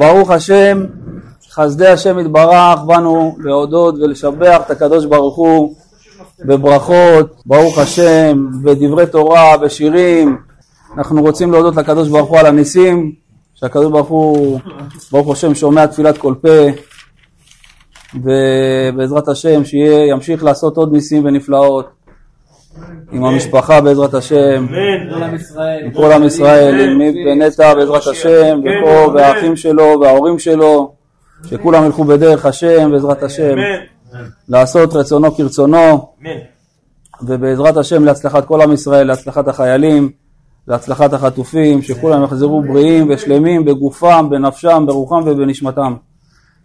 [0.00, 0.84] ברוך השם,
[1.50, 5.74] חסדי השם יתברך, באנו להודות ולשבח את הקדוש ברוך הוא
[6.44, 10.36] בברכות, ברוך השם, בדברי תורה, בשירים.
[10.96, 13.12] אנחנו רוצים להודות לקדוש ברוך הוא על הניסים,
[13.54, 14.60] שהקדוש ברוך הוא,
[15.12, 16.66] ברוך השם, שומע תפילת כל פה,
[18.14, 21.88] ובעזרת השם שימשיך לעשות עוד ניסים ונפלאות
[23.12, 24.66] עם המשפחה בעזרת השם,
[25.84, 30.92] עם כל עם ישראל, עם ונטע בעזרת השם, ופה והאחים שלו וההורים שלו,
[31.46, 33.56] שכולם ילכו בדרך השם בעזרת השם,
[34.48, 36.12] לעשות רצונו כרצונו,
[37.22, 40.10] ובעזרת השם להצלחת כל עם ישראל, להצלחת החיילים,
[40.68, 45.94] להצלחת החטופים, שכולם יחזרו בריאים ושלמים בגופם, בנפשם, ברוחם ובנשמתם.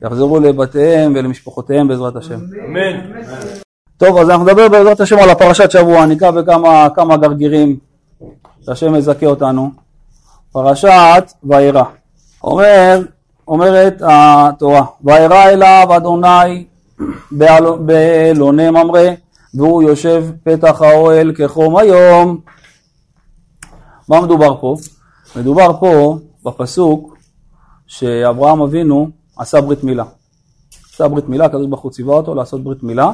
[0.02, 2.40] יחזרו לבתיהם ולמשפחותיהם בעזרת השם.
[2.66, 3.62] אמן.
[3.98, 7.78] טוב, אז אנחנו נדבר בעזרת השם על הפרשת שבוע, ניגע בכמה כמה גרגירים
[8.66, 9.72] שהשם מזכה אותנו.
[10.52, 11.84] פרשת וירא.
[12.44, 13.02] אומר,
[13.48, 16.66] אומרת התורה, וירא אליו אדוני
[17.80, 19.10] באלוני ממרא,
[19.54, 22.40] והוא יושב פתח האוהל כחום היום.
[24.10, 24.76] מה מדובר פה?
[25.36, 27.18] מדובר פה בפסוק
[27.88, 30.04] שאברהם אבינו עשה ברית מילה.
[30.94, 33.12] עשה ברית מילה, הקדוש ברוך הוא ציווה אותו לעשות ברית מילה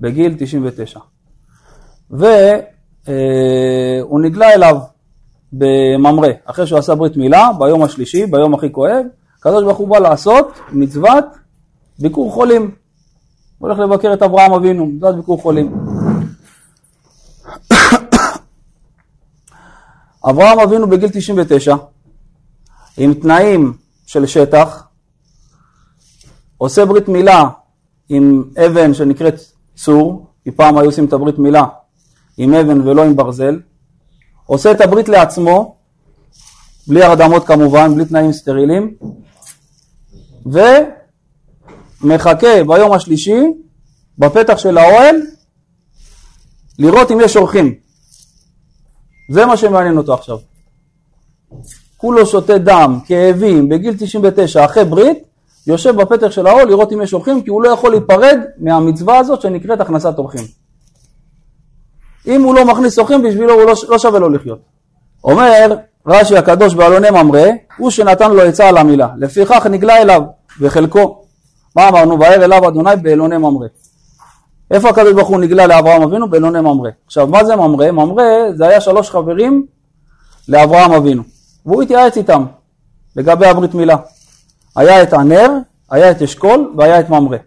[0.00, 1.00] בגיל 99.
[2.10, 2.30] והוא
[4.20, 4.76] נגלה אליו
[5.52, 9.04] בממרא, אחרי שהוא עשה ברית מילה, ביום השלישי, ביום הכי כואב,
[9.38, 11.24] הקדוש ברוך הוא בא לעשות מצוות
[11.98, 12.62] ביקור חולים.
[12.62, 15.74] הוא הולך לבקר את אברהם אבינו, מצוות ביקור חולים.
[20.30, 21.76] אברהם אבינו בגיל 99,
[22.96, 23.72] עם תנאים
[24.06, 24.86] של שטח,
[26.58, 27.44] עושה ברית מילה
[28.08, 29.40] עם אבן שנקראת
[29.74, 31.64] צור, כי פעם היו עושים את הברית מילה
[32.38, 33.60] עם אבן ולא עם ברזל,
[34.46, 35.76] עושה את הברית לעצמו,
[36.88, 38.94] בלי הרדמות כמובן, בלי תנאים סטרילים,
[42.02, 43.40] ומחכה ביום השלישי
[44.18, 45.16] בפתח של האוהל
[46.78, 47.74] לראות אם יש אורחים.
[49.30, 50.38] זה מה שמעניין אותו עכשיו.
[51.96, 55.18] כולו שותה דם, כאבים, בגיל 99, אחרי ברית,
[55.66, 59.40] יושב בפתח של האוהל לראות אם יש אורחים, כי הוא לא יכול להיפרד מהמצווה הזאת
[59.40, 60.44] שנקראת הכנסת אורחים.
[62.26, 64.58] אם הוא לא מכניס אורחים, בשבילו הוא לא, לא שווה לו לחיות.
[65.24, 65.76] אומר
[66.06, 67.46] רש"י הקדוש באלוני ממרא,
[67.78, 69.08] הוא שנתן לו עצה על המילה.
[69.18, 70.22] לפיכך נגלה אליו
[70.60, 71.22] בחלקו.
[71.76, 72.20] מה אמרנו?
[72.20, 73.66] ואר אליו אדוני באלוני ממרא.
[74.70, 76.30] איפה הקדוש ברוך הוא נגלה לאברהם אבינו?
[76.30, 76.90] באלוני ממרא.
[77.06, 77.90] עכשיו, מה זה ממרא?
[77.90, 79.66] ממרא זה היה שלוש חברים
[80.48, 81.22] לאברהם אבינו.
[81.66, 82.44] והוא התייעץ איתם
[83.16, 83.96] לגבי הברית מילה.
[84.80, 85.48] היה את ענר,
[85.90, 87.38] היה את אשכול והיה את ממרא.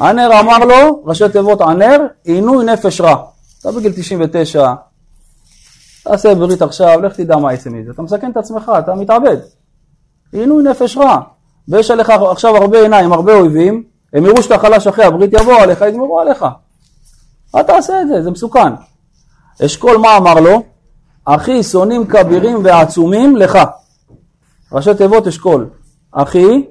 [0.00, 3.24] ענר אמר לו, ראשי תיבות ענר, עינוי נפש רע.
[3.60, 4.72] אתה בגיל 99,
[6.04, 7.90] תעשה ברית עכשיו, לך תדע מה יצא מזה.
[7.90, 9.36] אתה מסכן את עצמך, אתה מתאבד.
[10.32, 11.20] עינוי נפש רע.
[11.68, 15.80] ויש עליך עכשיו הרבה עיניים, הרבה אויבים, הם יראו שאתה חלש אחרי הברית, יבואו עליך,
[15.80, 16.44] יגמרו עליך.
[17.54, 18.72] אל תעשה את זה, זה מסוכן.
[19.64, 20.62] אשכול מה אמר לו?
[21.24, 23.58] אחי, שונאים כבירים ועצומים לך.
[24.74, 25.70] ראשי תיבות אשכול.
[26.12, 26.64] אחי,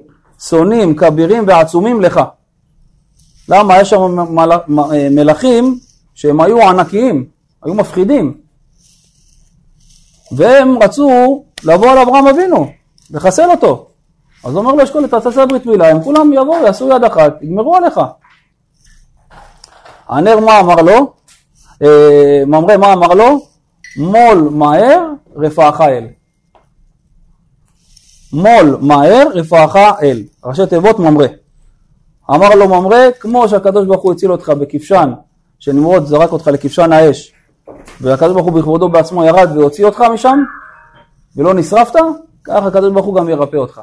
[0.48, 2.20] שונאים כבירים ועצומים לך.
[3.48, 3.80] למה?
[3.80, 4.16] יש שם
[5.10, 5.78] מלכים
[6.14, 7.26] שהם היו ענקיים,
[7.64, 8.34] היו מפחידים.
[10.32, 12.70] והם רצו לבוא על אברהם אבינו,
[13.10, 13.86] לחסל אותו.
[14.44, 17.76] אז אומר לו אשכול, אתה תעשה ברית מילה, הם כולם יבואו, יעשו יד אחת, יגמרו
[17.76, 18.00] עליך.
[20.08, 21.12] הנר מה אמר לו?
[21.82, 23.46] אה, ממרא מה אמר לו?
[23.96, 25.06] מול מהר
[25.36, 26.06] רפאך אל.
[28.34, 30.22] מול מהר רפאך אל.
[30.44, 31.26] ראשי תיבות ממרא.
[32.30, 35.12] אמר לו ממרא, כמו שהקדוש ברוך הוא הציל אותך בכבשן,
[35.58, 37.32] שנמרוד זרק אותך לכבשן האש,
[38.00, 40.38] והקדוש ברוך הוא בכבודו בעצמו ירד והוציא אותך משם,
[41.36, 41.94] ולא נשרפת,
[42.44, 43.80] ככה הקדוש ברוך הוא גם ירפא אותך.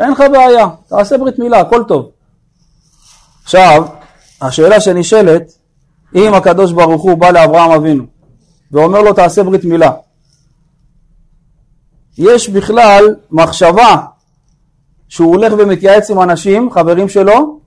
[0.00, 2.10] אין לך בעיה, תעשה ברית מילה, הכל טוב.
[3.44, 3.84] עכשיו,
[4.42, 5.52] השאלה שנשאלת,
[6.14, 8.04] אם הקדוש ברוך הוא בא לאברהם אבינו
[8.72, 9.90] ואומר לו תעשה ברית מילה,
[12.18, 13.96] יש בכלל מחשבה
[15.08, 17.58] שהוא הולך ומתייעץ עם אנשים, חברים שלו,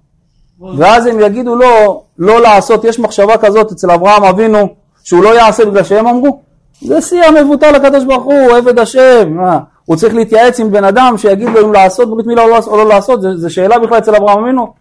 [0.77, 4.67] ואז הם יגידו לו לא לעשות, יש מחשבה כזאת אצל אברהם אבינו
[5.03, 6.41] שהוא לא יעשה בגלל שהם אמרו?
[6.81, 9.59] זה שיא המבוטל לקדוש ברוך הוא, עבד השם, מה?
[9.85, 12.89] הוא צריך להתייעץ עם בן אדם שיגיד לו אם לעשות ברית מילה או לא, לא
[12.89, 14.73] לעשות, זו שאלה בכלל אצל אברהם אבינו?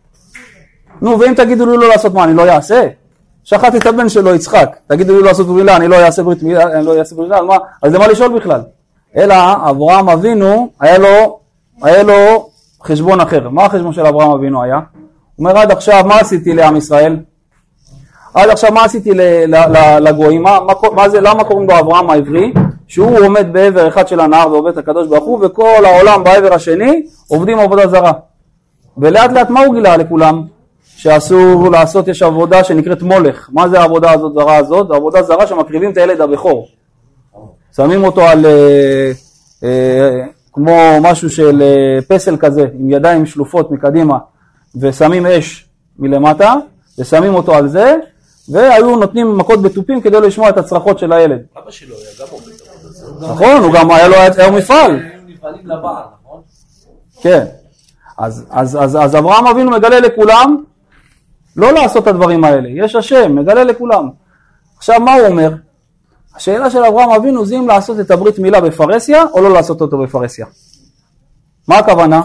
[1.02, 2.88] נו, ואם תגידו לי לא לעשות מה, אני לא אעשה?
[3.44, 6.42] שחטתי את הבן שלו יצחק, תגידו לי לא לעשות ברית מילה, אני לא אעשה ברית
[6.42, 7.56] מילה, אני לא אעשה ברית מילה?
[7.82, 8.60] אז למה לשאול בכלל?
[9.18, 9.34] אלא
[9.70, 11.38] אברהם אבינו, היה לו,
[11.82, 12.48] היה לו
[12.84, 13.48] חשבון אחר.
[13.48, 14.76] מה החשבון של אברהם אבינו היה?
[14.76, 14.82] הוא
[15.38, 17.16] אומר עד עכשיו מה עשיתי לעם ישראל?
[18.34, 19.10] עד עכשיו מה עשיתי
[20.00, 20.42] לגויים?
[20.42, 22.52] מה, מה, מה זה, למה קוראים לו אברהם העברי?
[22.88, 27.02] שהוא עומד בעבר אחד של הנהר ועובד את הקדוש ברוך הוא וכל העולם בעבר השני
[27.28, 28.12] עובדים עבודה זרה.
[28.98, 30.42] ולאט לאט מה הוא גילה לכולם?
[30.96, 33.48] שאסור לעשות, יש עבודה שנקראת מולך.
[33.52, 34.88] מה זה העבודה הזאת זרה הזאת?
[34.88, 36.68] זו עבודה זרה שמקריבים את הילד הבכור.
[37.78, 39.12] שמים אותו על אה,
[39.64, 44.18] אה, כמו משהו של אה, פסל כזה, עם ידיים שלופות מקדימה,
[44.80, 46.54] ושמים אש מלמטה,
[46.98, 47.96] ושמים אותו על זה,
[48.48, 51.38] והיו נותנים מכות בתופים כדי לא לשמוע את הצרחות של הילד.
[51.56, 53.32] אבא שלו היה גם עובד.
[53.32, 54.90] נכון, הוא גם היה לו היה מפעל.
[54.90, 56.40] היו מפעלים לבעל, נכון?
[57.22, 57.44] כן.
[58.18, 60.56] אז, אז, אז, אז אברהם אבינו מגלה לכולם
[61.56, 62.68] לא לעשות את הדברים האלה.
[62.72, 64.08] יש השם, מגלה לכולם.
[64.76, 65.50] עכשיו מה הוא אומר?
[66.38, 69.98] השאלה של אברהם אבינו זה אם לעשות את הברית מילה בפרהסיה או לא לעשות אותו
[69.98, 70.46] בפרהסיה.
[71.68, 72.22] מה הכוונה?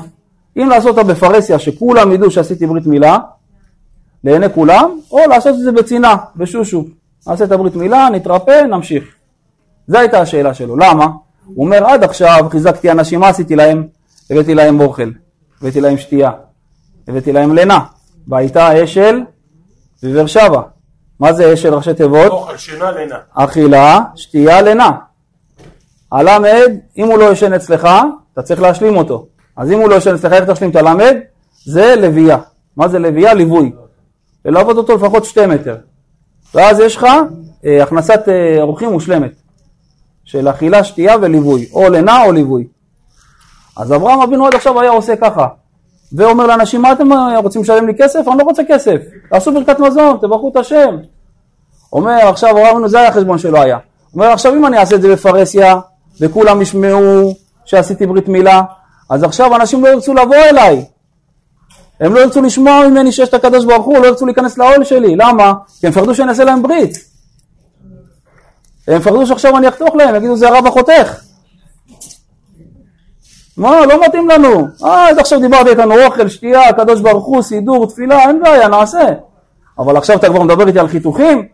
[0.57, 3.17] אם לעשות אותה בפרהסיה שכולם ידעו שעשיתי ברית מילה
[4.23, 6.85] לעיני כולם, או לעשות את זה בצנעה, בשושו.
[7.27, 9.03] נעשה את הברית מילה, נתרפא, נמשיך.
[9.87, 10.77] זו הייתה השאלה שלו.
[10.77, 11.07] למה?
[11.45, 13.87] הוא אומר עד עכשיו חיזקתי אנשים, מה עשיתי להם?
[14.29, 15.11] הבאתי להם אוכל,
[15.61, 16.31] הבאתי להם שתייה,
[17.07, 17.79] הבאתי להם לינה.
[18.27, 19.21] והייתה אשל
[20.03, 20.61] בבאר שבע.
[21.19, 22.31] מה זה אשל ראשי תיבות?
[22.31, 23.17] אוכל, שינה, לינה.
[23.33, 24.91] אכילה, שתייה, לינה.
[26.11, 27.87] הלמד, אם הוא לא ישן אצלך,
[28.33, 29.27] אתה צריך להשלים אותו.
[29.57, 31.15] אז אם הוא לא ישן אצלך, איך תשלים את הלמד?
[31.65, 32.37] זה לוויה.
[32.77, 33.33] מה זה לוויה?
[33.33, 33.71] ליווי.
[34.45, 35.75] ללוות אותו לפחות שתי מטר.
[36.55, 37.07] ואז יש לך
[37.65, 39.31] אה, הכנסת אה, אורחים מושלמת.
[40.23, 41.69] של אכילה, שתייה וליווי.
[41.73, 42.67] או לינה או ליווי.
[43.77, 45.47] אז אברהם אבינו עד עכשיו היה עושה ככה.
[46.13, 48.27] ואומר לאנשים, מה אתם אה, רוצים לשלם לי כסף?
[48.27, 48.97] אני לא רוצה כסף.
[49.29, 50.97] תעשו ברכת מזון, תברכו את השם.
[51.93, 53.77] אומר עכשיו אברהם אבינו זה היה החשבון שלו היה.
[54.13, 55.79] אומר עכשיו אם אני אעשה את זה בפרהסיה
[56.21, 57.33] וכולם ישמעו
[57.65, 58.61] שעשיתי ברית מילה
[59.09, 60.85] אז עכשיו אנשים לא ירצו לבוא אליי
[61.99, 65.15] הם לא ירצו לשמוע ממני שיש את הקדוש ברוך הוא, לא ירצו להיכנס לאוהל שלי,
[65.15, 65.53] למה?
[65.79, 66.97] כי הם פחדו שאני אעשה להם ברית
[68.87, 71.21] הם פחדו שעכשיו אני אחתוך להם, יגידו זה הרב החותך
[73.57, 74.67] מה, לא מתאים לנו.
[74.83, 79.07] אה, עד עכשיו דיברתי איתנו אוכל, שתייה, הקדוש ברוך הוא, סידור, תפילה, אין בעיה, נעשה.
[79.79, 81.47] אבל עכשיו אתה כבר מדבר איתי על חיתוכים?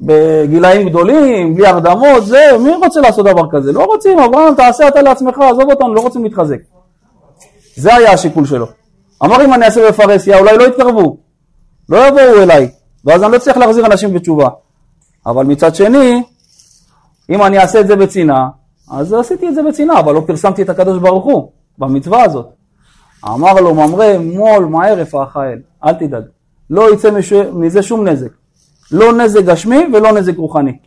[0.00, 3.72] בגילאים גדולים, בלי הרדמות, זה, מי רוצה לעשות דבר כזה?
[3.72, 6.58] לא רוצים, אברהם, תעשה אתה לעצמך, עזוב אותנו, לא רוצים להתחזק.
[7.76, 8.66] זה היה השיקול שלו.
[9.24, 11.16] אמר אם אני אעשה בפרהסיה, אולי לא יתקרבו,
[11.88, 12.70] לא יבואו אליי,
[13.04, 14.48] ואז אני לא צריך להחזיר אנשים בתשובה.
[15.26, 16.22] אבל מצד שני,
[17.30, 18.48] אם אני אעשה את זה בצנעה,
[18.90, 22.46] אז עשיתי את זה בצנעה, אבל לא פרסמתי את הקדוש ברוך הוא במצווה הזאת.
[23.24, 26.22] אמר לו ממרא מול מהר יפרח האל, אל תדאג,
[26.70, 27.32] לא יצא מש...
[27.32, 28.30] מזה שום נזק.
[28.92, 30.78] לא נזק גשמי ולא נזק רוחני.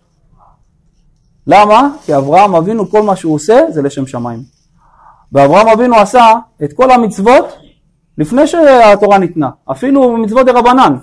[1.47, 1.89] למה?
[2.05, 4.39] כי אברהם אבינו כל מה שהוא עושה זה לשם שמיים.
[5.31, 6.33] ואברהם אבינו עשה
[6.63, 7.45] את כל המצוות
[8.17, 10.95] לפני שהתורה ניתנה, אפילו מצוות דרבנן.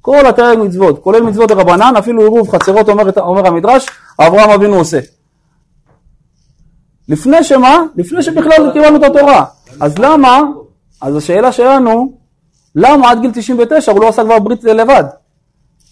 [0.00, 3.86] כל התרג מצוות, כולל מצוות דרבנן, אפילו עירוב חצרות אומר, אומר המדרש,
[4.20, 4.98] אברהם אבינו עושה.
[7.08, 7.78] לפני שמה?
[7.96, 9.44] לפני שבכלל קיבלנו את התורה.
[9.80, 10.40] אז למה?
[11.00, 12.18] אז השאלה שלנו,
[12.74, 15.04] למה עד גיל 99 הוא לא עשה כבר ברית לבד?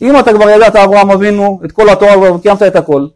[0.03, 3.07] אם אתה כבר ידעת אברהם אבינו את כל התורה וקיימת את הכל,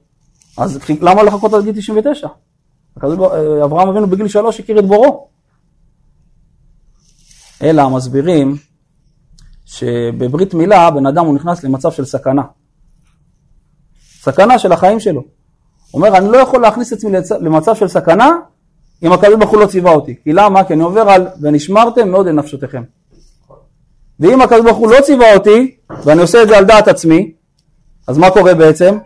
[0.58, 2.28] אז למה לחכות עד גיל 99?
[3.64, 5.28] אברהם אבינו בגיל שלוש הכיר את בורו.
[7.62, 8.56] אלא המסבירים
[9.64, 12.42] שבברית מילה בן אדם הוא נכנס למצב של סכנה.
[14.20, 15.37] סכנה של החיים שלו.
[15.94, 18.30] אומר, אני לא יכול להכניס את עצמי למצב של סכנה
[19.02, 20.14] אם הקדוש ברוך הוא לא ציווה אותי.
[20.24, 20.64] כי למה?
[20.64, 22.82] כי אני עובר על ונשמרתם מאוד לנפשותיכם.
[24.20, 27.32] ואם הקדוש ברוך הוא לא ציווה אותי, ואני עושה את זה על דעת עצמי,
[28.06, 28.98] אז מה קורה בעצם?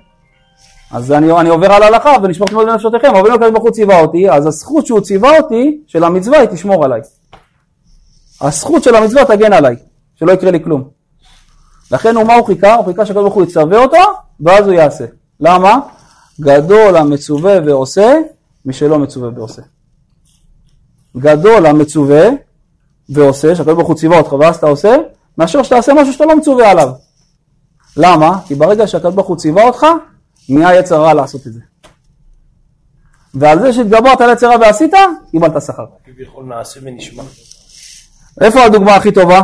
[0.92, 4.00] אז אני, אני עובר על ההלכה ונשמרתם מאוד לנפשותיכם, אבל אם הקדוש ברוך הוא ציווה
[4.00, 7.00] אותי, אז הזכות שהוא ציווה אותי, של המצווה, היא תשמור עליי.
[8.40, 9.76] הזכות של המצווה תגן עליי,
[10.14, 10.88] שלא יקרה לי כלום.
[11.90, 12.74] לכן הוא מה הוא חיכה?
[12.74, 13.98] הוא חיכה שהקדוש ברוך הוא יצווה אותו,
[14.40, 15.04] ואז הוא יעשה.
[15.40, 15.78] למה?
[16.40, 18.14] גדול המצווה ועושה,
[18.64, 19.62] משלא מצווה ועושה.
[21.16, 22.28] גדול המצווה
[23.08, 24.96] ועושה, שהקדוש ברוך הוא ציווה אותך ואז אתה עושה,
[25.38, 26.88] מאשר שתעשה משהו שאתה לא מצווה עליו.
[27.96, 28.38] למה?
[28.46, 29.86] כי ברגע שהקדוש ברוך הוא ציווה אותך,
[30.48, 31.60] נהיה יצר רע לעשות את זה.
[33.34, 34.92] ועל זה שהתגברת על יצר רע ועשית,
[35.30, 35.84] קיבלת שכר.
[36.04, 37.22] כביכול נעשה ונשמע.
[38.40, 39.40] איפה הדוגמה הכי טובה?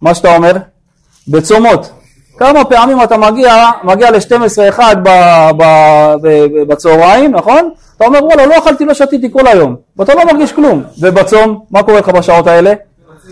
[0.00, 0.52] מה שאתה אומר?
[1.28, 1.90] בצומות.
[2.38, 4.80] כמה פעמים אתה מגיע, מגיע ל-12-1
[6.68, 7.70] בצהריים, נכון?
[7.96, 10.82] אתה אומר וואלה לא אכלתי לא שתיתי כל היום, ואתה לא מרגיש כלום.
[11.00, 12.72] ובצום, מה קורה לך בשעות האלה?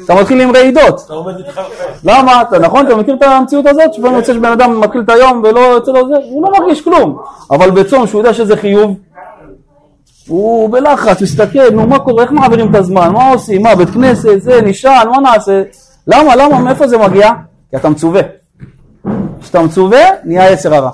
[0.04, 1.02] אתה מתחיל עם רעידות.
[1.06, 1.84] אתה עומד להתחרפן.
[2.04, 2.42] למה?
[2.42, 2.86] אתה, נכון?
[2.86, 3.94] אתה מכיר את המציאות הזאת?
[3.94, 6.14] שבאמת יוצא שבן אדם מתחיל את היום ולא יוצא לו זה?
[6.30, 7.18] הוא לא מרגיש כלום.
[7.50, 8.96] אבל בצום, שהוא יודע שזה חיוב,
[10.28, 14.42] הוא בלחץ, מסתכל, נו מה קורה, איך מעבירים את הזמן, מה עושים, מה בית כנסת,
[14.42, 15.62] זה, נשען, מה נעשה?
[16.06, 17.30] למה, למה, מאיפה זה מגיע?
[17.70, 18.39] כי אתה מצווה.
[19.40, 20.90] כשאתה מצווה, נהיה יצר הרע.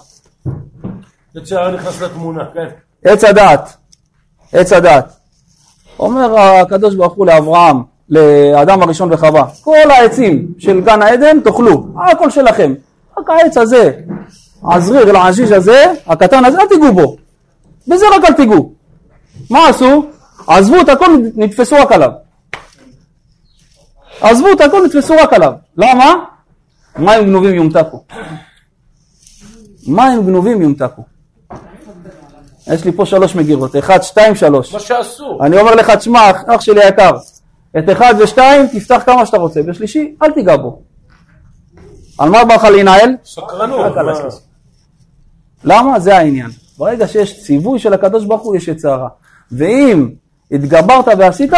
[1.34, 2.68] יצר הרע נכנס לתמונה, כן.
[3.04, 3.76] עץ הדעת,
[4.52, 5.12] עץ הדעת.
[5.98, 12.30] אומר הקדוש ברוך הוא לאברהם, לאדם הראשון וחווה, כל העצים של גן העדן תאכלו, הכל
[12.30, 12.74] שלכם,
[13.18, 13.92] רק העץ הזה,
[14.72, 17.16] הזריר, אלעז'יז' הזה, הקטן הזה, אל תיגעו בו,
[17.88, 18.72] בזה רק אל תיגעו.
[19.50, 20.04] מה עשו?
[20.46, 22.10] עזבו את הכל, נתפסו רק עליו.
[24.20, 25.52] עזבו את הכל, נתפסו רק עליו.
[25.76, 26.14] למה?
[26.98, 28.04] מים גנובים יומתקו.
[29.86, 31.02] מים גנובים יומתקו.
[32.72, 34.72] יש לי פה שלוש מגירות, אחד, שתיים, שלוש.
[34.72, 35.46] מה שאסור.
[35.46, 37.16] אני אומר לך, תשמע, אח שלי היקר,
[37.78, 40.82] את אחד ושתיים תפתח כמה שאתה רוצה, בשלישי אל תיגע בו.
[42.18, 43.16] על מה בא לך להינעל?
[43.24, 43.92] סקרנות.
[45.64, 46.00] למה?
[46.00, 46.50] זה העניין.
[46.78, 49.08] ברגע שיש ציווי של הקדוש ברוך הוא, יש יצר הרע.
[49.52, 50.10] ואם
[50.50, 51.52] התגברת ועשית,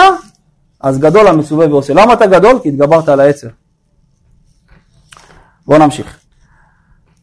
[0.80, 1.94] אז גדול המצווה ועושה.
[1.94, 2.58] למה אתה גדול?
[2.62, 3.48] כי התגברת על העצר.
[5.68, 6.20] בואו נמשיך.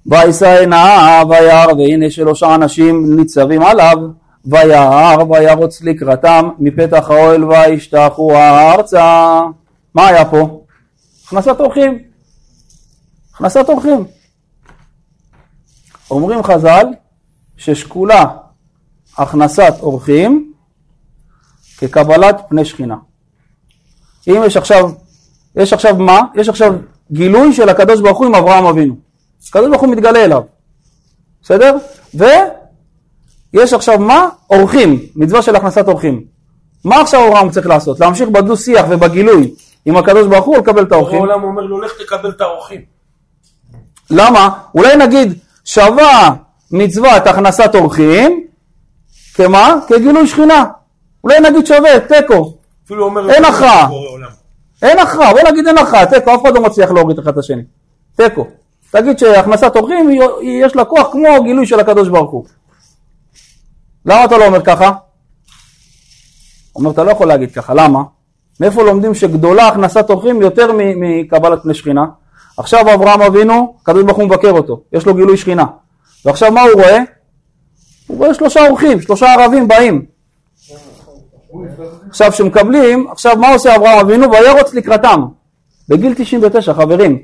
[0.06, 3.98] וישא עיניו וירא והנה שלושה אנשים ניצבים עליו
[4.46, 9.42] וירא וירוץ לקראתם מפתח האוהל וישתחו ארצה.
[9.96, 10.64] מה היה פה?
[11.28, 12.00] הכנסת אורחים.
[13.34, 14.06] הכנסת אורחים.
[16.12, 16.86] אומרים חז"ל
[17.58, 18.26] ששקולה
[19.18, 20.54] הכנסת אורחים
[21.78, 22.96] כקבלת פני שכינה.
[24.28, 24.92] אם יש עכשיו,
[25.56, 26.22] יש עכשיו מה?
[26.36, 26.74] יש עכשיו
[27.12, 28.96] גילוי של הקדוש ברוך הוא עם אברהם אבינו.
[29.50, 30.42] הקדוש ברוך הוא מתגלה אליו,
[31.42, 31.78] בסדר?
[32.14, 34.30] ויש עכשיו מה?
[34.50, 36.24] אורחים, מצווה של הכנסת אורחים.
[36.86, 38.00] מה עכשיו אברהם צריך לעשות?
[38.00, 39.54] להמשיך בדו שיח ובגילוי
[39.86, 41.18] עם הקדוש ברוך הוא או לקבל את האורחים?
[41.18, 42.82] העולם אומר לו, לך תקבל את האורחים.
[44.10, 44.50] למה?
[44.76, 45.34] אולי נגיד
[45.66, 46.36] שווה
[46.72, 48.46] מצוות הכנסת אורחים,
[49.34, 49.76] כמה?
[49.88, 50.66] כגילוי שכינה.
[51.24, 52.58] אולי נגיד שווה, תיקו.
[53.30, 53.88] אין הכרעה.
[54.86, 57.64] אין הכרעה, בוא נגיד אין הכרעה, תיקו, אף אחד לא מצליח להוריד אחד את השני.
[58.16, 58.48] תיקו.
[58.92, 60.10] תגיד שהכנסת אורחים
[60.42, 62.46] יש לה כוח כמו גילוי של הקדוש ברוך הוא.
[64.06, 64.92] למה אתה לא אומר ככה?
[66.76, 68.04] אומר, אתה לא יכול להגיד ככה, למה?
[68.60, 72.06] מאיפה לומדים שגדולה הכנסת אורחים יותר מקבלת פני שכינה?
[72.58, 75.66] עכשיו אברהם אבינו, הקדוש ברוך הוא מבקר אותו, יש לו גילוי שכינה.
[76.26, 77.00] ועכשיו מה הוא רואה?
[78.08, 80.06] הוא רואה שלושה אורחים, שלושה ערבים באים.
[82.10, 84.32] עכשיו שמקבלים, עכשיו מה עושה אברהם אבינו?
[84.32, 85.26] וירוץ לקראתם.
[85.90, 87.20] בגיל 99 חברים.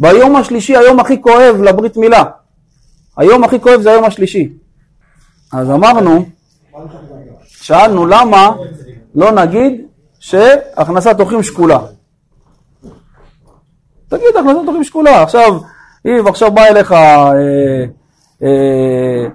[0.00, 2.22] ביום השלישי, היום הכי כואב לברית מילה.
[3.16, 4.52] היום הכי כואב זה היום השלישי.
[5.52, 6.26] אז אמרנו,
[7.48, 8.50] שאלנו למה
[9.14, 9.86] לא נגיד
[10.20, 11.78] שהכנסת אורחים שקולה.
[14.08, 15.22] תגיד הכנסת אורחים שקולה.
[15.22, 15.58] עכשיו,
[16.06, 17.32] אם עכשיו בא אליך, אה,
[18.42, 19.26] אה,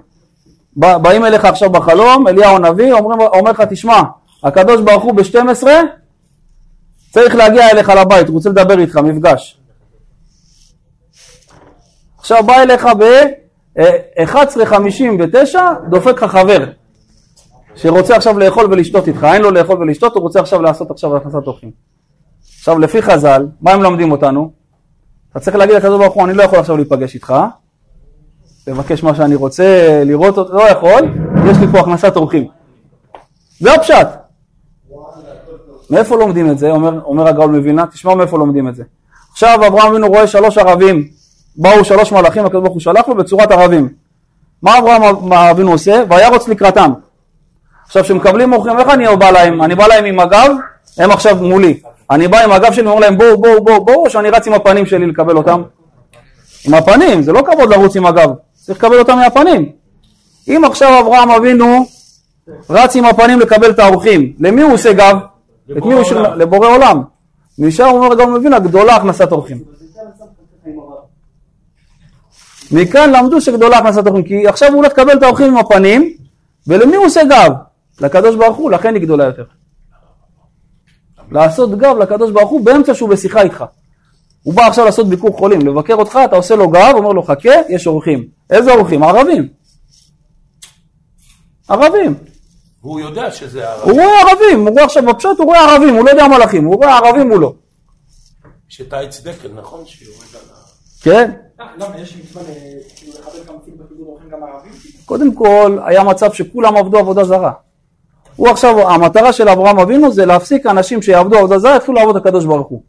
[0.76, 4.00] בא, באים אליך עכשיו בחלום, אליהו הנביא, אומר לך, תשמע,
[4.42, 5.66] הקדוש ברוך הוא ב-12
[7.10, 9.60] צריך להגיע אליך לבית, הוא רוצה לדבר איתך, מפגש.
[12.18, 15.58] עכשיו בא אליך ב-11.59,
[15.90, 16.64] דופק לך חבר,
[17.74, 21.46] שרוצה עכשיו לאכול ולשתות איתך, אין לו לאכול ולשתות, הוא רוצה עכשיו לעשות עכשיו הכנסת
[21.46, 21.70] אורחים.
[22.58, 24.52] עכשיו לפי חז"ל, מה הם לומדים אותנו?
[25.30, 27.34] אתה צריך להגיד לקדוש ברוך הוא, אני לא יכול עכשיו להיפגש איתך,
[28.66, 31.14] לבקש מה שאני רוצה, לראות אותו, לא יכול,
[31.50, 32.48] יש לי פה הכנסת אורחים.
[33.60, 34.19] זה הפשט.
[35.90, 36.70] מאיפה לומדים את זה?
[36.70, 38.82] אומר, אומר הגאול מווילנה, תשמע מאיפה לומדים את זה.
[39.32, 41.08] עכשיו אברהם אבינו רואה שלוש ערבים,
[41.56, 43.88] באו שלוש מלאכים, הקדוש ברוך הוא שלח לו בצורת ערבים.
[44.62, 46.02] מה אברהם אבינו עושה?
[46.10, 46.90] וירוץ לקראתם.
[47.86, 49.62] עכשיו כשמקבלים אורחים, איך אני בא להם?
[49.62, 50.50] אני בא להם עם הגב,
[50.98, 51.80] הם עכשיו מולי.
[52.10, 54.52] אני בא עם הגב שלי ואומר להם בואו בואו בואו בואו, או שאני רץ עם
[54.52, 55.62] הפנים שלי לקבל אותם?
[56.66, 59.72] עם הפנים, זה לא כבוד לרוץ עם הגב, צריך לקבל אותם מהפנים.
[60.48, 61.86] אם עכשיו אברהם אבינו
[62.70, 65.16] רץ עם הפנים לקבל את האורחים, למי הוא עושה גב?
[65.78, 66.36] את מי הוא שומע?
[66.36, 67.02] לבורא עולם.
[67.58, 69.62] הוא אומר גם מבין הגדולה הכנסת אורחים.
[72.72, 76.12] מכאן למדו שגדולה הכנסת אורחים, כי עכשיו הוא הולך לקבל את האורחים עם הפנים,
[76.66, 77.52] ולמי הוא עושה גב?
[78.00, 79.44] לקדוש ברוך הוא, לכן היא גדולה יותר.
[81.30, 83.64] לעשות גב לקדוש ברוך הוא באמצע שהוא בשיחה איתך.
[84.42, 87.54] הוא בא עכשיו לעשות ביקור חולים, לבקר אותך, אתה עושה לו גב, אומר לו חכה,
[87.68, 88.28] יש אורחים.
[88.50, 89.02] איזה אורחים?
[89.02, 89.48] ערבים.
[91.68, 92.14] ערבים.
[92.82, 93.82] והוא יודע שזה הרב.
[93.82, 96.76] הוא רואה ערבים, הוא רואה עכשיו בפשט, הוא רואה ערבים, הוא לא יודע מלאכים, הוא
[96.76, 97.54] רואה ערבים מולו.
[98.70, 99.86] יש את העץ דקל, נכון?
[99.86, 100.60] שיורד על ה...
[101.02, 101.30] כן?
[104.42, 104.72] ערבים?
[105.04, 107.52] קודם כל, היה מצב שכולם עבדו עבודה זרה.
[108.36, 112.26] הוא עכשיו, המטרה של אברהם אבינו זה להפסיק אנשים שיעבדו עבודה זרה, יתחילו לעבוד את
[112.26, 112.82] הקדוש ברוך הוא.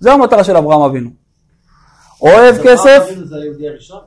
[0.00, 1.10] זה המטרה של אברהם אבינו.
[2.22, 4.00] אוהב כסף, זה היהודי הראשון?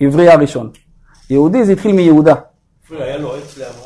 [0.00, 0.70] עברי הראשון.
[1.30, 2.34] יהודי זה התחיל מיהודה.
[2.90, 3.85] היה לו עץ לאברהם.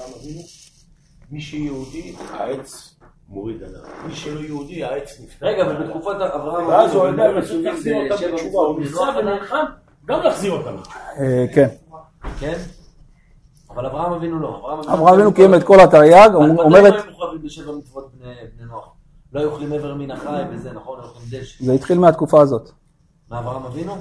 [1.31, 2.95] מי שיהודי, העץ
[3.29, 3.81] מוריד עליו.
[4.07, 5.43] מי שלא יהודי, העץ נפתח.
[5.43, 8.59] רגע, אבל בתקופת אברהם ואז הוא לנסות זה להחזיר אותם בתשובה.
[8.59, 9.65] הוא ניסה לא ונלחם
[10.07, 10.77] גם להחזיר אותם.
[11.19, 11.69] אה, כן.
[12.39, 12.59] כן?
[13.71, 14.79] אבל אברהם אבינו לא.
[14.93, 16.59] אברהם אבינו קיים את כל התרי"ג, אומרת...
[16.59, 18.89] אומרת, מתי הם מחויבים בשבע מצוות בני בני נוח?
[19.33, 20.99] לא היו אוכלים איבר מן החי וזה, נכון?
[20.99, 21.65] היו אוכלים דשא.
[21.65, 22.71] זה התחיל מהתקופה הזאת.
[23.31, 23.97] מאברהם אבינו?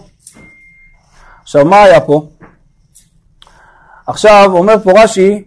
[1.41, 2.27] עכשיו, מה היה פה?
[4.07, 5.43] עכשיו, אומר פה רש"י,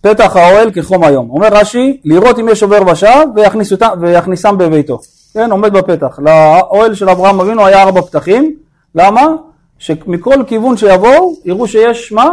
[0.00, 1.30] פתח האוהל כחום היום.
[1.30, 4.98] אומר רש"י, לראות אם יש עובר ושב ויכניס אותם- ויכניסם בביתו.
[5.34, 6.18] כן, עומד בפתח.
[6.18, 8.54] לאוהל של אברהם אבינו היה ארבע פתחים.
[8.94, 9.26] למה?
[9.78, 12.28] שמכל כיוון שיבואו, יראו שיש מה?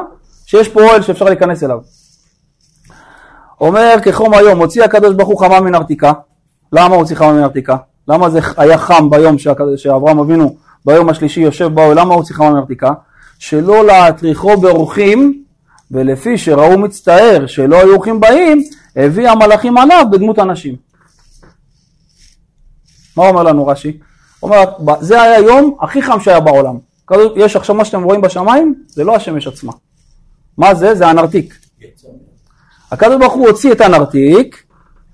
[0.45, 1.77] שיש פה אוהל שאפשר להיכנס אליו.
[3.61, 6.13] אומר כחום היום, הוציא הקדוש ברוך הוא חמה מן ארתיקה.
[6.73, 7.75] למה הוציא חמה מן ארתיקה?
[8.07, 9.35] למה זה היה חם ביום
[9.75, 10.55] שאברהם אבינו
[10.85, 11.99] ביום השלישי יושב באוהל?
[11.99, 12.91] למה הוציא חמה מן ארתיקה?
[13.39, 15.43] שלא להטריחו באורחים,
[15.91, 18.63] ולפי שראו מצטער שלא היו אורחים באים,
[18.95, 20.75] הביא המלאכים עליו בדמות אנשים.
[23.17, 23.99] מה אומר לנו רש"י?
[24.43, 24.63] אומר,
[25.01, 26.77] זה היה היום הכי חם שהיה בעולם.
[27.35, 29.71] יש עכשיו מה שאתם רואים בשמיים, זה לא השמש עצמה.
[30.57, 30.95] מה זה?
[30.95, 31.57] זה הנרתיק.
[32.91, 34.63] הקדוש ברוך הוא הוציא את הנרתיק,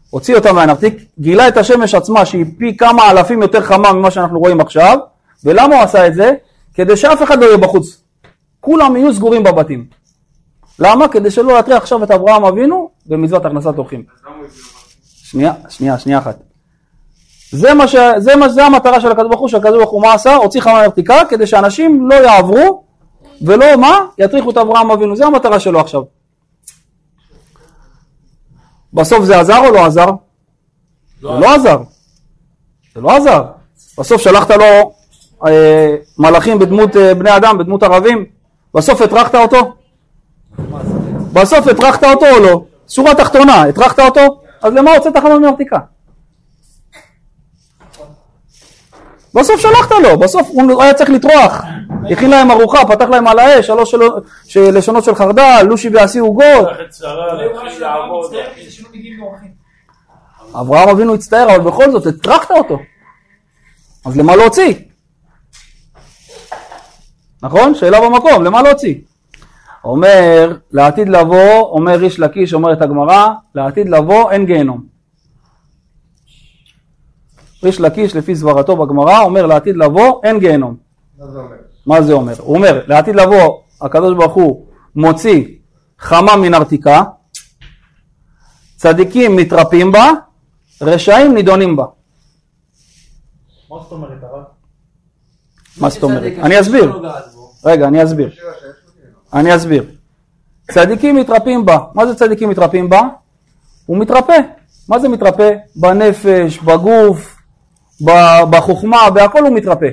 [0.10, 4.40] הוציא אותה מהנרתיק, גילה את השמש עצמה שהיא פי כמה אלפים יותר חמה ממה שאנחנו
[4.40, 4.98] רואים עכשיו,
[5.44, 6.34] ולמה הוא עשה את זה?
[6.74, 8.02] כדי שאף אחד לא יהיה בחוץ.
[8.60, 9.86] כולם יהיו סגורים בבתים.
[10.80, 11.08] למה?
[11.08, 14.04] כדי שלא להטריח עכשיו את אברהם אבינו במצוות הכנסת אורחים.
[15.24, 16.38] שנייה, שנייה, שנייה אחת.
[17.52, 17.96] זה מה ש...
[18.18, 18.50] זה מה...
[18.50, 20.36] זה המטרה של הקדוש ברוך הוא, שהקדוש ברוך הוא מה עשה?
[20.36, 22.84] הוציא חמה מהרתיקה כדי שאנשים לא יעברו
[23.42, 24.00] ולא מה?
[24.18, 25.16] יטריחו את אברהם אבינו.
[25.16, 26.02] זה המטרה שלו עכשיו.
[28.94, 30.10] בסוף זה עזר או לא עזר?
[31.22, 31.78] זה לא עזר.
[32.96, 33.44] זה לא עזר.
[33.98, 34.94] בסוף שלחת לו
[35.48, 38.26] אה, מלאכים בדמות אה, בני אדם, בדמות ערבים,
[38.74, 39.74] בסוף הטרחת אותו?
[41.34, 42.64] בסוף הטרחת אותו או לא?
[42.90, 44.42] שורה תחתונה, הטרחת אותו?
[44.62, 45.78] אז למה הוצאת חמה מהרתיקה?
[49.36, 51.62] בסוף שלחת לו, בסוף הוא היה צריך לטרוח,
[52.12, 54.16] הכין להם ארוחה, פתח להם על האש, שלוש שלו-
[54.48, 56.68] של- לשונות של חרדל, לושי ועשי עוגות.
[60.62, 62.80] אברהם אבינו הצטער, אבל בכל זאת הטרחת אותו.
[64.06, 64.74] אז למה להוציא?
[67.44, 67.76] נכון?
[67.76, 68.96] שאלה במקום, למה להוציא?
[69.84, 74.86] אומר, לעתיד לבוא, אומר איש לקיש, אומרת הגמרא, לעתיד לבוא אין גיהנום.
[77.66, 80.76] איש לקיש לפי סברתו בגמרא אומר לעתיד לבוא אין גיהנום.
[81.86, 82.34] מה זה אומר?
[82.40, 84.66] הוא אומר לעתיד לבוא הקדוש ברוך הוא
[84.96, 85.46] מוציא
[86.00, 87.04] חמה מן ארתיקה,
[88.76, 90.12] צדיקים מתרפים בה,
[90.82, 91.86] רשעים נידונים בה.
[93.70, 94.44] מה זאת אומרת הרב?
[95.78, 96.34] מה זאת אומרת?
[96.38, 96.86] אני אסביר.
[96.86, 97.10] לא.
[97.66, 98.30] רגע, אני אסביר.
[99.34, 99.84] אני אסביר.
[100.72, 101.78] צדיקים מתרפים בה.
[101.94, 103.02] מה זה צדיקים מתרפים בה?
[103.86, 104.38] הוא מתרפא.
[104.90, 105.52] מה זה מתרפא?
[105.76, 107.36] בנפש, בגוף,
[108.50, 109.90] בחוכמה, בהכל הוא מתרפא.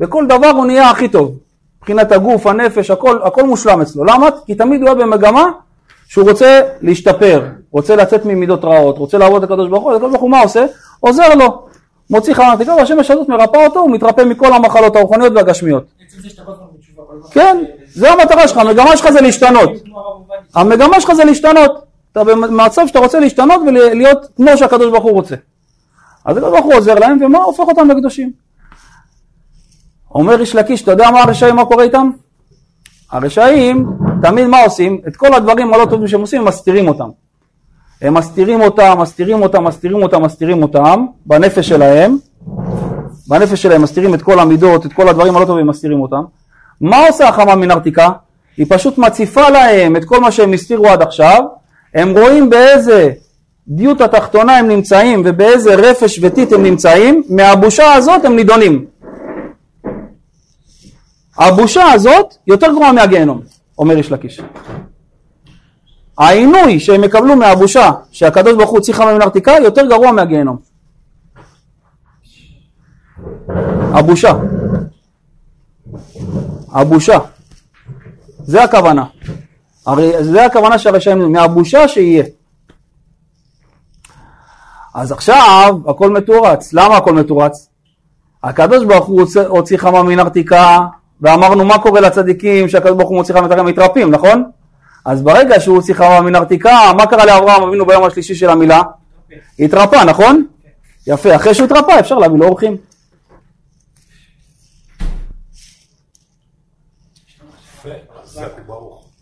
[0.00, 1.38] בכל דבר הוא נהיה הכי טוב.
[1.78, 4.04] מבחינת הגוף, הנפש, הכל, הכל מושלם אצלו.
[4.04, 4.28] למה?
[4.46, 5.44] כי תמיד הוא היה במגמה
[6.08, 10.22] שהוא רוצה להשתפר, רוצה לצאת ממידות רעות, רוצה לעבוד את הקדוש ברוך הוא, הקדוש ברוך
[10.22, 10.66] הוא מה עושה?
[11.00, 11.66] עוזר לו.
[12.10, 15.84] מוציא חמה תקווה, והשמש הזאת מרפא אותו, הוא מתרפא מכל המחלות הרוחניות והגשמיות.
[17.30, 17.64] כן,
[17.94, 19.70] זה המטרה שלך, המגמה שלך זה להשתנות.
[20.54, 21.84] המגמה שלך זה להשתנות.
[22.12, 25.34] אתה במצב שאתה רוצה להשתנות ולהיות כמו שהקדוש ברוך הוא רוצה.
[26.24, 28.32] אז הקדוש ברוך הוא עוזר להם, ומה הופך אותם לקדושים?
[30.14, 32.10] אומר איש לקיש, אתה יודע מה הרשעים, מה קורה איתם?
[33.10, 33.86] הרשעים,
[34.22, 35.00] תמיד מה עושים?
[35.08, 37.08] את כל הדברים הלא טובים שהם עושים, הם מסתירים אותם.
[38.02, 42.16] הם מסתירים אותם, מסתירים אותם, מסתירים אותם, מסתירים אותם, בנפש שלהם.
[43.28, 46.22] בנפש שלהם מסתירים את כל המידות, את כל הדברים הלא טובים, מסתירים אותם.
[46.80, 48.10] מה עושה החמה מן ארתיקה?
[48.56, 51.42] היא פשוט מציפה להם את כל מה שהם הסתירו עד עכשיו,
[51.94, 53.12] הם רואים באיזה
[53.68, 58.84] דיוט התחתונה הם נמצאים ובאיזה רפש וטיט הם נמצאים, מהבושה הזאת הם נידונים.
[61.38, 63.40] הבושה הזאת יותר גרועה מהגיהנום,
[63.78, 64.40] אומר איש לקיש.
[66.18, 70.56] העינוי שהם יקבלו מהבושה שהקדוש ברוך הוא הוציא חמה מן ארתיקה יותר גרוע מהגיהנום.
[73.94, 74.32] הבושה.
[76.72, 77.18] הבושה.
[78.44, 79.04] זה הכוונה.
[79.86, 82.24] הרי זה הכוונה של הרשעים, מהבושה שיהיה.
[84.94, 86.72] אז עכשיו הכל מתורץ.
[86.72, 87.68] למה הכל מתורץ?
[88.42, 90.80] הקדוש ברוך הוא הוציא- חמה מן ארתיקה,
[91.20, 94.44] ואמרנו מה קורה לצדיקים שהקדוש ברוך הוא מוציא חמה מתרפים, נכון?
[95.04, 98.82] אז ברגע שהוא הוציא חמה מן ארתיקה, מה קרה לאברהם אבינו ביום השלישי של המילה?
[99.58, 100.46] התרפא, נכון?
[101.06, 102.76] יפה, אחרי שהוא התרפא אפשר להביא לו אורחים.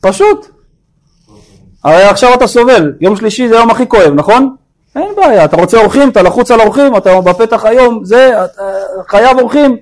[0.00, 0.46] פשוט.
[1.84, 4.56] הרי עכשיו אתה סובל, יום שלישי זה היום הכי כואב, נכון?
[4.96, 8.62] אין בעיה, אתה רוצה אורחים, אתה לחוץ על אורחים, אתה בפתח היום, זה, אתה
[9.08, 9.76] חייב אורחים,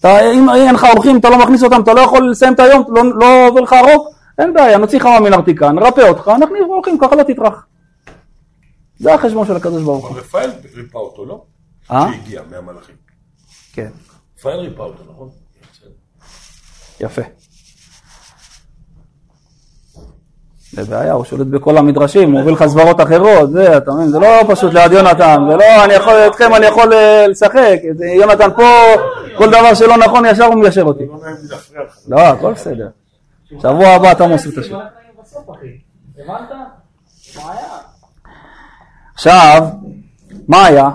[0.00, 2.84] אתה, אם אין לך אורחים, אתה לא מכניס אותם, אתה לא יכול לסיים את היום,
[2.88, 7.16] לא, לא עובר לך ארוך, אין בעיה, נוציא לך מנרתיקה, נרפא אותך, נכניס אורחים, ככה
[7.16, 7.66] לא תטרח.
[8.98, 10.16] זה החשבון של הקדוש ברוך הוא.
[10.16, 11.44] רפאל ריפא אותו, לא?
[11.90, 12.06] אה?
[12.12, 12.94] שהגיע מהמלאכים.
[13.72, 13.90] כן,
[14.38, 15.28] רפאל ריפא אותו, נכון?
[17.00, 17.22] יפה.
[20.72, 24.18] זה בעיה, הוא שולט בכל המדרשים, הוא מביא לך סברות אחרות, זה, אתה מבין, זה
[24.18, 27.78] לא פשוט ליד יונתן, זה לא, אני יכול, אתכם אני יכול אה, לשחק,
[28.20, 28.62] יונתן פה,
[29.36, 31.04] כל דבר שלא נכון ישר הוא מיישר אותי.
[31.06, 31.84] לא.
[32.08, 32.88] לא, הכל בסדר.
[33.48, 34.64] שבוע הבא אתה מוסיף את
[37.50, 37.78] היה?
[39.14, 39.62] עכשיו,
[40.48, 40.90] מה היה?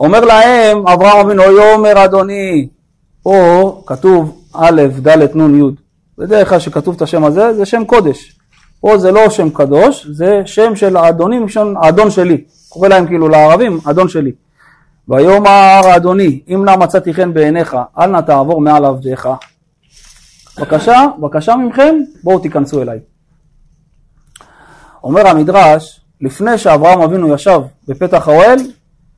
[0.00, 2.68] אומר להם אברהם אבינו, יאמר אדוני,
[3.22, 5.74] פה כתוב א', ד', נ', י'.
[6.18, 8.38] בדרך כלל שכתוב את השם הזה, זה שם קודש.
[8.80, 12.44] פה זה לא שם קדוש, זה שם של האדונים, מלשון האדון שלי.
[12.68, 14.32] קורא להם כאילו לערבים, אדון שלי.
[15.08, 19.28] ויאמר אדוני, אם נא מצאתי חן בעיניך, אל נא תעבור מעל עבדיך.
[20.58, 22.98] בבקשה, בבקשה מכם, בואו תיכנסו אליי.
[25.04, 28.58] אומר המדרש, לפני שאברהם אבינו ישב בפתח האוהל,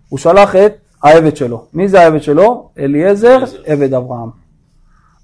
[0.08, 0.72] הוא שלח את
[1.02, 1.64] העבד שלו.
[1.74, 2.70] מי זה העבד שלו?
[2.78, 4.28] אליעזר, עבד אברהם.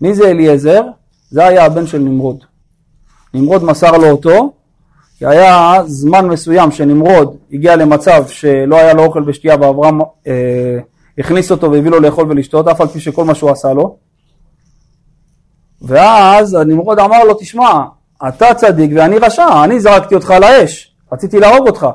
[0.00, 0.82] מי זה אליעזר?
[1.30, 2.44] זה היה הבן של נמרוד.
[3.34, 4.52] נמרוד מסר לו אותו,
[5.18, 10.78] כי היה זמן מסוים שנמרוד הגיע למצב שלא היה לו אוכל ושתייה ואברהם אה,
[11.18, 13.96] הכניס אותו והביא לו לאכול ולשתות, אף על פי שכל מה שהוא עשה לו.
[15.86, 17.82] ואז נמרוד אמר לו, תשמע,
[18.28, 21.86] אתה צדיק ואני רשע, אני זרקתי אותך לאש, רציתי להרוג אותך,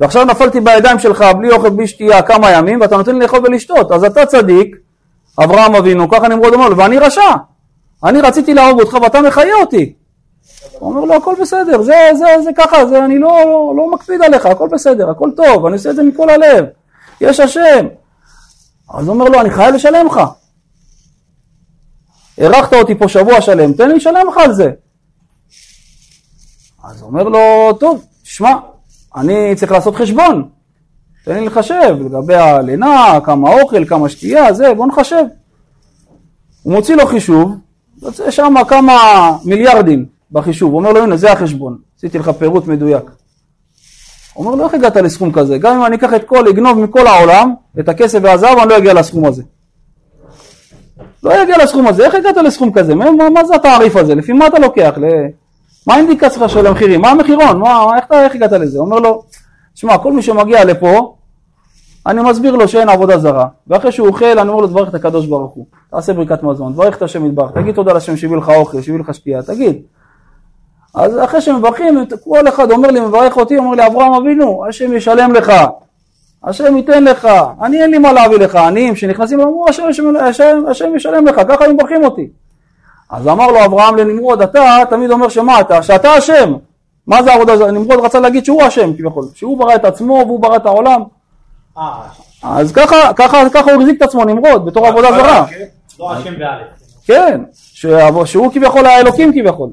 [0.00, 3.92] ועכשיו נפלתי בידיים שלך בלי אוכל, בלי שתייה כמה ימים, ואתה נותן לי לאכול ולשתות,
[3.92, 4.76] אז אתה צדיק,
[5.44, 7.30] אברהם אבינו, ככה נמרוד אומר לו, ואני רשע,
[8.04, 9.92] אני רציתי להרוג אותך ואתה מחיה אותי.
[10.78, 14.22] הוא אומר לו, הכל בסדר, זה, זה, זה ככה, זה, אני לא, לא, לא מקפיד
[14.22, 16.64] עליך, הכל בסדר, הכל טוב, אני עושה את זה מכל הלב,
[17.20, 17.86] יש השם.
[18.94, 20.20] אז הוא אומר לו, אני חייב לשלם לך.
[22.38, 24.70] אירחת אותי פה שבוע שלם, תן לי לשלם לך על זה.
[26.84, 27.38] אז אומר לו,
[27.80, 28.54] טוב, תשמע,
[29.16, 30.48] אני צריך לעשות חשבון,
[31.24, 35.24] תן לי לחשב לגבי הלינה, כמה אוכל, כמה שתייה, זה, בוא נחשב.
[36.62, 37.56] הוא מוציא לו חישוב,
[38.02, 38.96] יוצא שם כמה
[39.44, 43.04] מיליארדים בחישוב, הוא אומר לו, הנה, זה החשבון, עשיתי לך פירוט מדויק.
[44.36, 45.58] אומר לו, איך הגעת לסכום כזה?
[45.58, 48.94] גם אם אני אקח את כל, אגנוב מכל העולם, את הכסף והזהב, אני לא אגיע
[48.94, 49.42] לסכום הזה.
[51.22, 52.94] לא יגיע לסכום הזה, איך הגעת לסכום כזה?
[52.94, 54.14] מה, מה, זה התעריף הזה?
[54.14, 54.94] לפי מה אתה לוקח?
[54.96, 55.04] ל...
[55.86, 57.00] מה האינדיקציה שלך של המחירים?
[57.00, 57.58] מה המחירון?
[57.58, 58.78] מה, איך, איך הגעת לזה?
[58.78, 59.22] הוא אומר לו,
[59.74, 61.14] שמע, כל מי שמגיע לפה,
[62.06, 65.26] אני מסביר לו שאין עבודה זרה, ואחרי שהוא אוכל, אני אומר לו, תברך את הקדוש
[65.26, 68.80] ברוך הוא, תעשה ברכת מזון, תברך את השם יתברך, תגיד תודה לשם שהביא לך אוכל,
[68.80, 69.82] שהביא לך שתייה, תגיד.
[70.94, 75.32] אז אחרי שמברכים, כל אחד אומר לי, מברך אותי, אומר לי, אברהם אבינו, השם ישלם
[75.32, 75.52] לך,
[76.44, 77.28] השם ייתן לך,
[77.62, 81.40] אני אין לי מה להביא לך, עניים שנכנסים, אמרו, השם, השם, השם, השם ישלם לך,
[81.48, 82.28] ככה הם מברכים אותי.
[83.10, 85.82] אז אמר לו אברהם לנמרוד, אתה תמיד אומר שמה אתה?
[85.82, 86.54] שאתה השם.
[87.06, 87.70] מה זה העבודה הזאת?
[87.70, 91.02] נמרוד רצה להגיד שהוא השם כביכול, שהוא ברא את עצמו והוא ברא את העולם.
[91.78, 92.02] אה,
[92.42, 95.46] אז ככה, ככה, ככה הוא החזיק את עצמו נמרוד, בתור עבודה זרה.
[95.46, 95.64] כן.
[96.00, 96.66] לא השם באלף.
[97.04, 97.40] כן,
[98.24, 99.70] שהוא כביכול האלוקים כביכול.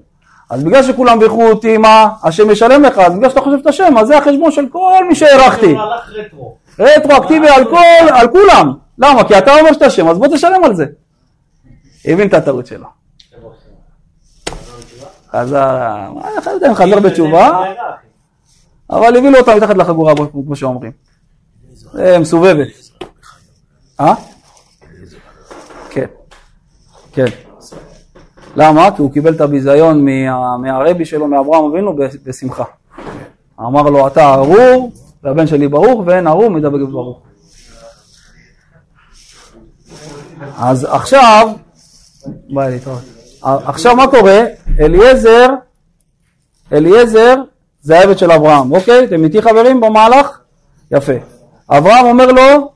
[0.49, 2.09] אז בגלל שכולם בירכו אותי, מה?
[2.23, 5.15] השם ישלם לך, אז בגלל שאתה חושב את השם, אז זה החשבון של כל מי
[5.15, 5.75] שהערכתי.
[6.79, 8.73] רטרואקטיבי על כל, על כולם.
[8.97, 9.23] למה?
[9.23, 10.85] כי אתה אומר שאתה השם, אז בוא תשלם על זה.
[12.05, 12.87] הבין את הטעות שלו.
[15.31, 17.63] חזר, איך אני יודע אם חזר בתשובה,
[18.89, 20.91] אבל הביא לו אותה מתחת לחגורה, כמו שאומרים.
[21.73, 22.67] זה מסובבת.
[23.99, 24.13] אה?
[25.89, 26.05] כן.
[27.11, 27.25] כן.
[28.55, 28.89] למה?
[28.95, 32.63] כי הוא קיבל את הביזיון מה- מהרבי שלו, מאברהם אבינו, בשמחה.
[33.59, 34.91] אמר לו, אתה ארור,
[35.23, 37.19] והבן שלי ברוך, ואין ארור מדבק ברוך.
[40.57, 41.49] אז עכשיו,
[42.49, 43.01] ביי להתראות.
[43.41, 44.39] עכשיו מה קורה?
[44.79, 45.47] אליעזר,
[46.73, 47.35] אליעזר
[47.81, 49.03] זה העבד של אברהם, אוקיי?
[49.05, 50.39] אתם איתי חברים במהלך?
[50.91, 51.13] יפה.
[51.69, 52.71] אברהם אומר לו,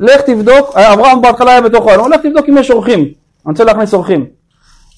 [0.00, 3.12] לך תבדוק, אברהם בהתחלה היה בתוך העולם, לך תבדוק אם יש אורחים, אני
[3.46, 4.26] רוצה להכניס אורחים.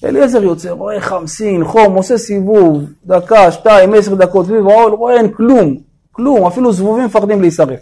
[0.03, 5.33] אליעזר יוצא, רואה חמסין, חום, עושה סיבוב, דקה, שתיים, עשר דקות סביב האוהל, רואה אין
[5.33, 5.77] כלום,
[6.11, 7.79] כלום, אפילו זבובים מפחדים להישרף.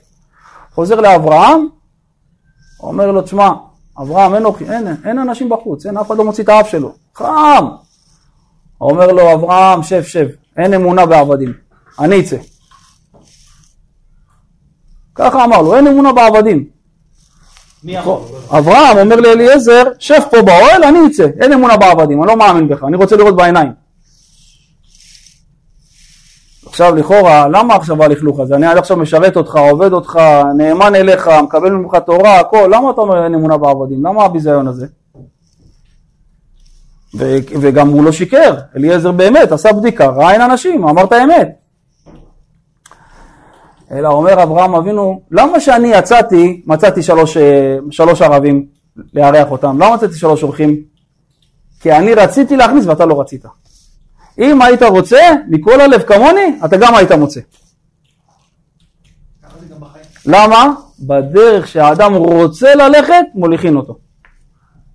[0.73, 1.67] חוזר לאברהם,
[2.79, 3.49] אומר לו, תשמע,
[4.01, 6.93] אברהם, אין, אורחים, אין, אין אנשים בחוץ, אין, אף אחד לא מוציא את האף שלו,
[7.15, 7.67] חם.
[8.82, 10.27] אומר לו, אברהם, שב, שב,
[10.58, 11.53] אין אמונה בעבדים,
[11.99, 12.38] אני אצא.
[15.15, 16.78] ככה אמר לו, אין אמונה בעבדים.
[18.49, 22.83] אברהם אומר לאליעזר, שב פה באוהל, אני אצא, אין אמונה בעבדים, אני לא מאמין בך,
[22.83, 23.71] אני רוצה לראות בעיניים.
[26.65, 28.55] עכשיו לכאורה, למה עכשיו הלכלוך הזה?
[28.55, 30.19] אני עד עכשיו משרת אותך, עובד אותך,
[30.57, 34.05] נאמן אליך, מקבל ממך תורה, הכל, למה אתה אומר אין אמונה בעבדים?
[34.05, 34.87] למה הביזיון הזה?
[37.17, 41.59] ו- וגם הוא לא שיקר, אליעזר באמת עשה בדיקה, ראה אין אנשים, אמר את האמת.
[43.91, 48.65] אלא אומר אברהם אבינו, למה שאני יצאתי, מצאתי שלוש, אה, שלוש ערבים
[49.13, 50.75] לארח אותם, למה מצאתי שלוש אורחים?
[51.80, 53.45] כי אני רציתי להכניס ואתה לא רצית.
[54.39, 57.39] אם היית רוצה, מכל הלב כמוני, אתה גם היית מוצא.
[60.25, 60.73] למה?
[60.99, 63.97] בדרך שהאדם רוצה ללכת, מוליכין אותו.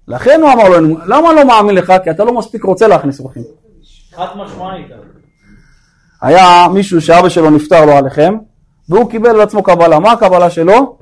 [0.08, 1.92] לכן הוא אמר לו, "אני- למה לא מאמין לך?
[2.04, 3.42] כי אתה לא מספיק רוצה להכניס אורחים.
[4.16, 4.86] חד משמעית.
[6.22, 8.34] היה מישהו שאבא שלו נפטר לו עליכם,
[8.88, 9.98] והוא קיבל על עצמו קבלה.
[9.98, 10.96] מה הקבלה שלו?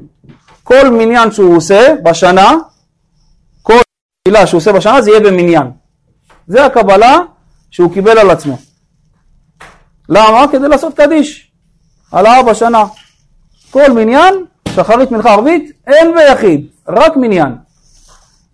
[0.65, 2.55] כל מניין שהוא עושה בשנה,
[3.63, 3.79] כל
[4.23, 5.71] תפילה שהוא עושה בשנה זה יהיה במניין.
[6.47, 7.19] זה הקבלה
[7.71, 8.59] שהוא קיבל על עצמו.
[10.09, 10.45] למה?
[10.53, 11.51] כדי לעשות קדיש
[12.13, 12.85] על האבא שנה.
[13.71, 14.35] כל מניין,
[14.69, 17.57] שחרית מנחה ערבית, אין ביחיד, רק מניין.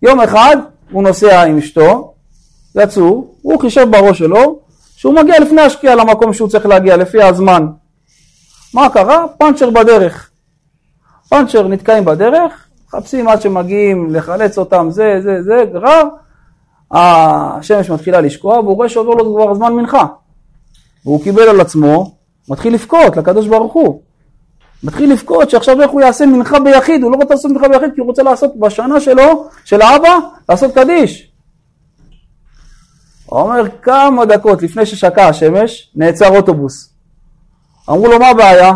[0.01, 0.57] יום אחד
[0.91, 2.13] הוא נוסע עם אשתו,
[2.75, 4.59] יצאו, הוא חישב בראש שלו
[4.95, 7.67] שהוא מגיע לפני השקיעה למקום שהוא צריך להגיע, לפי הזמן.
[8.73, 9.25] מה קרה?
[9.37, 10.29] פאנצ'ר בדרך.
[11.29, 16.03] פאנצ'ר נתקעים בדרך, מחפשים עד שמגיעים לחלץ אותם, זה, זה, זה, גרר,
[16.91, 20.05] השמש מתחילה לשקוע והוא רואה שעובר לו כבר זמן מנחה.
[21.05, 22.15] והוא קיבל על עצמו,
[22.49, 24.01] מתחיל לבכות לקדוש ברוך הוא.
[24.83, 28.01] מתחיל לבכות שעכשיו איך הוא יעשה מנחה ביחיד, הוא לא רוצה לעשות מנחה ביחיד כי
[28.01, 30.17] הוא רוצה לעשות בשנה שלו, של האבא,
[30.49, 31.31] לעשות קדיש.
[33.25, 36.88] הוא אומר כמה דקות לפני ששקע השמש, נעצר אוטובוס.
[37.89, 38.75] אמרו לו מה הבעיה?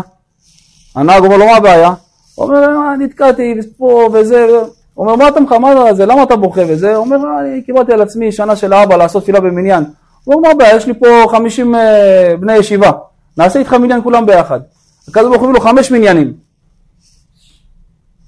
[0.94, 1.92] הנהג אומר לו מה הבעיה?
[2.34, 4.46] הוא אומר "אה, נתקעתי פה וזה,
[4.94, 6.94] הוא אומר מה אתה מחמד זה, למה אתה בוכה וזה?
[6.94, 9.84] הוא אומר אני קיבלתי על עצמי שנה של האבא לעשות תפילה במניין.
[10.24, 10.76] הוא אומר מה הבעיה?
[10.76, 12.90] יש לי פה 50 אה, בני ישיבה,
[13.36, 14.60] נעשה איתך מניין כולם ביחד.
[15.08, 16.32] הקדוש ברוך הוא לו חמש מניינים.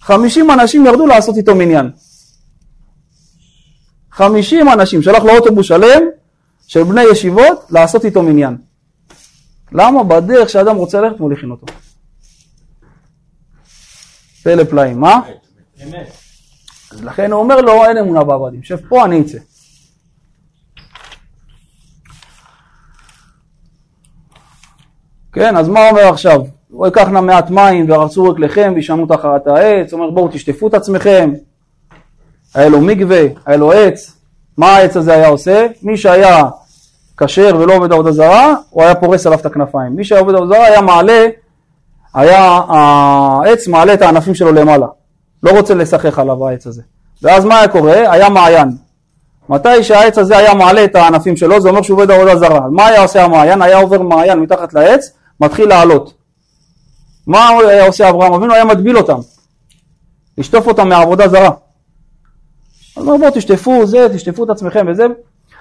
[0.00, 1.90] 50 אנשים ירדו לעשות איתו מניין.
[4.12, 6.02] 50 אנשים, שלח לו אוטובוס שלם
[6.66, 8.56] של בני ישיבות לעשות איתו מניין.
[9.72, 10.04] למה?
[10.04, 11.66] בדרך שאדם רוצה ללכת מוליכין אותו.
[14.42, 15.20] פלא פלאים, מה?
[15.84, 16.12] אמת.
[16.92, 19.38] אז לכן הוא אומר לו, אין אמונה בעבדים, שב פה, אני אצא.
[25.32, 26.40] כן, אז מה אומר עכשיו?
[26.68, 31.32] הוא ייקח נא מעט מים וירצו רגליכם וישנו תחת העץ, אומר בואו תשטפו את עצמכם.
[32.54, 34.16] היה לו מקווה, היה לו עץ,
[34.56, 35.66] מה העץ הזה היה עושה?
[35.82, 36.42] מי שהיה
[37.16, 39.96] כשר ולא עובד עבודה זרה, הוא היה פורס עליו את הכנפיים.
[39.96, 41.26] מי שהיה עובד עבודה זרה היה מעלה,
[42.14, 44.86] היה העץ מעלה את הענפים שלו למעלה.
[45.42, 46.82] לא רוצה לשחק עליו העץ הזה.
[47.22, 48.12] ואז מה היה קורה?
[48.12, 48.68] היה מעיין.
[49.48, 52.60] מתי שהעץ הזה היה מעלה את הענפים שלו, זה אומר שהוא עובד עבודה זרה.
[52.70, 53.62] מה היה עושה המעיין?
[53.62, 56.14] היה עובר מעיין מתחת לעץ, מתחיל לעלות.
[57.26, 58.54] מה היה עושה אברהם אבינו?
[58.54, 59.18] היה מטביל אותם.
[60.38, 61.50] לשטוף אותם מעבודה זרה.
[62.96, 65.06] אז הוא אומר בואו תשטפו זה, תשטפו את עצמכם וזה.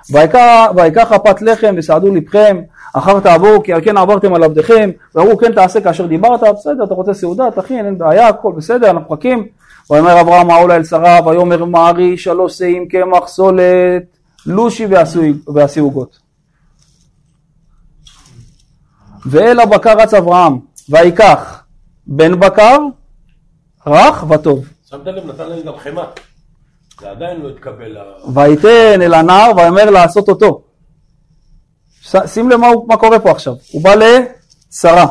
[0.10, 2.62] ויקח הפת לחם וסעדו לבכם,
[2.94, 6.94] אחר תעבור כי על כן עברתם על עבדיכם, ואמרו כן תעשה כאשר דיברת, בסדר, אתה
[6.94, 9.48] רוצה סעודה, תכין, אין בעיה, הכל בסדר, אנחנו מחכים.
[9.89, 14.04] ויאמר אברהם העולה אל שרה, ויאמר מערי שלוש שאים קמח סולת,
[14.46, 14.88] לושי
[15.80, 16.20] עוגות.
[19.26, 21.63] ואל הבקר רץ אברהם, ויקח
[22.08, 22.78] בן בקר,
[23.88, 24.65] רך וטוב.
[24.89, 26.06] שמת לב, נתן להם גם חמאה.
[27.02, 27.98] זה עדיין לא התקבל.
[27.98, 28.04] ה-
[28.34, 30.64] ויתן אל הנער ויאמר לעשות אותו.
[32.02, 33.54] ש- שים לב מה, הוא- מה קורה פה עכשיו.
[33.72, 35.06] הוא בא לשרה.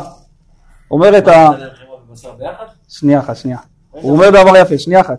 [1.28, 1.34] ה...
[1.46, 1.68] חמאה
[2.08, 2.64] ובשר ביחד?
[2.88, 3.58] שנייה אחת, שנייה.
[3.90, 5.18] הוא אומר דבר יפה, שנייה אחת.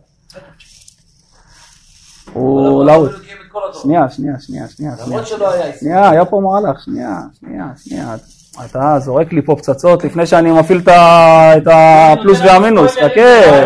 [2.33, 3.11] הוא להוט.
[3.11, 3.81] את התורה.
[3.81, 4.91] שנייה, שנייה, שנייה, שנייה.
[5.07, 5.77] למרות שלא היה.
[5.79, 8.15] שנייה, היה פה מהלך, שנייה, שנייה, שנייה.
[8.65, 13.65] אתה זורק לי פה פצצות לפני שאני מפעיל את הפלוס והמינוס, חכה.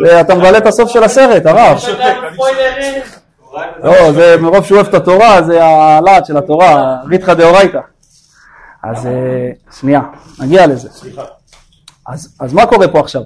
[0.00, 1.78] אומר אתה מגלה את הסוף של הסרט, הרב.
[3.82, 7.80] לא, זה מרוב שהוא אוהב את התורה, זה הלהט של התורה, ריתחא דאורייתא.
[8.82, 10.00] אז אה, שנייה,
[10.40, 10.88] נגיע לזה.
[10.90, 11.22] סליחה.
[12.06, 13.22] אז, אז מה קורה פה עכשיו?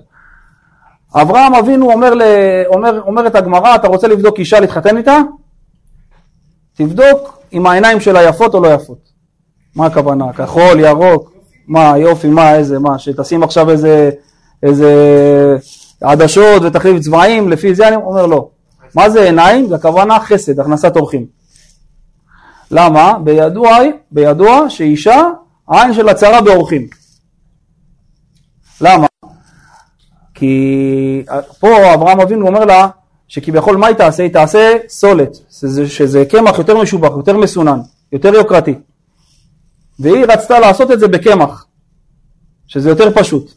[1.14, 2.22] אברהם אבינו אומר, ל,
[2.66, 5.18] אומר, אומרת הגמרא, אתה רוצה לבדוק אישה להתחתן איתה?
[6.74, 9.12] תבדוק אם העיניים שלה יפות או לא יפות.
[9.76, 10.32] מה הכוונה?
[10.32, 11.32] כחול, ירוק,
[11.68, 14.11] מה, יופי, מה, איזה, מה, שתשים עכשיו איזה,
[14.62, 14.92] איזה
[16.02, 18.48] עדשות ותחליף צבעים, לפי זה אני אומר לא.
[18.94, 19.68] מה זה עיניים?
[19.68, 21.26] זה הכוונה חסד, הכנסת אורחים.
[22.70, 23.18] למה?
[23.24, 23.78] בידוע,
[24.11, 25.28] בידוע שאישה,
[25.68, 26.87] העין שלה צרה באורחים.
[28.80, 29.06] למה?
[30.35, 31.24] כי
[31.61, 32.88] פה אברהם אבינו אומר לה
[33.28, 34.22] שכביכול מה היא תעשה?
[34.22, 37.80] היא תעשה סולת, שזה, שזה קמח יותר משובח, יותר מסונן,
[38.12, 38.74] יותר יוקרתי.
[40.02, 41.66] והיא רצתה לעשות את זה בקמח,
[42.66, 43.52] שזה יותר פשוט.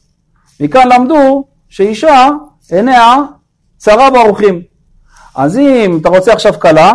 [0.59, 2.29] מכאן למדו שאישה
[2.71, 3.15] עיניה
[3.77, 4.61] צרה באורחים.
[5.35, 6.93] אז אם אתה רוצה עכשיו כלה,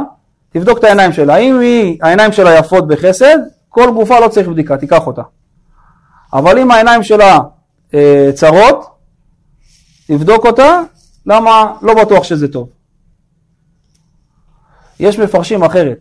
[0.51, 1.37] תבדוק את העיניים שלה.
[1.37, 5.23] אם היא, העיניים שלה יפות בחסד, כל גופה לא צריך בדיקה, תיקח אותה.
[6.33, 7.39] אבל אם העיניים שלה
[7.95, 8.87] אה, צרות,
[10.07, 10.81] תבדוק אותה,
[11.27, 12.69] למה לא בטוח שזה טוב.
[15.01, 15.99] יש מפרשים אחרת,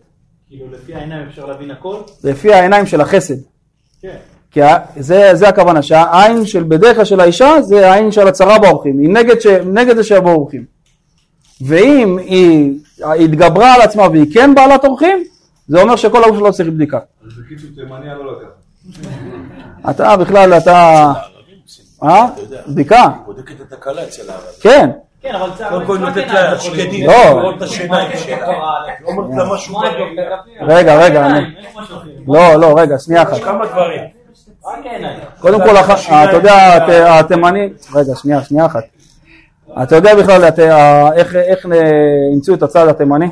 [0.50, 1.96] כאילו לפי העיניים אפשר להבין הכל?
[2.24, 3.34] לפי העיניים של החסד.
[4.02, 4.16] כן.
[4.50, 4.60] כי
[4.96, 9.08] זה, זה הכוונה, שהעין של בדרך כלל של האישה זה העין של הצרה באורחים, היא
[9.08, 10.64] נגד, ש, נגד זה שיבואו אורחים.
[11.60, 15.24] ואם היא התגברה על עצמה והיא כן בעלת אורחים,
[15.68, 16.98] זה אומר שכל הגוף שלו צריך בדיקה.
[17.26, 19.90] אז בקיצור תימניה לא לקחת.
[19.90, 21.12] אתה בכלל, אתה...
[22.02, 22.28] אה?
[22.38, 22.60] יודע.
[22.68, 24.50] בדיקה, היא בודקת את הקלה אצל הערבים.
[24.60, 24.90] כן.
[25.22, 25.70] כן, אבל צער...
[25.70, 26.58] קודם כל נותנת עיניים לה.
[26.58, 27.12] שקדים, לא.
[27.40, 28.36] לראות את השיניים שלה.
[29.00, 30.36] לא אומרת לה משהו מה, בראייה.
[30.78, 31.28] רגע, רגע.
[32.28, 33.32] לא, לא, רגע, שנייה אחת.
[33.32, 34.00] יש כמה דברים.
[34.66, 35.18] רק עיניים.
[35.40, 35.76] קודם כל,
[36.24, 36.90] אתה יודע, הת-
[37.24, 37.68] התימני...
[37.94, 38.84] רגע, שנייה, שנייה אחת.
[39.82, 41.66] אתה יודע בכלל איך-
[42.32, 43.26] המציאו את הצד התימני?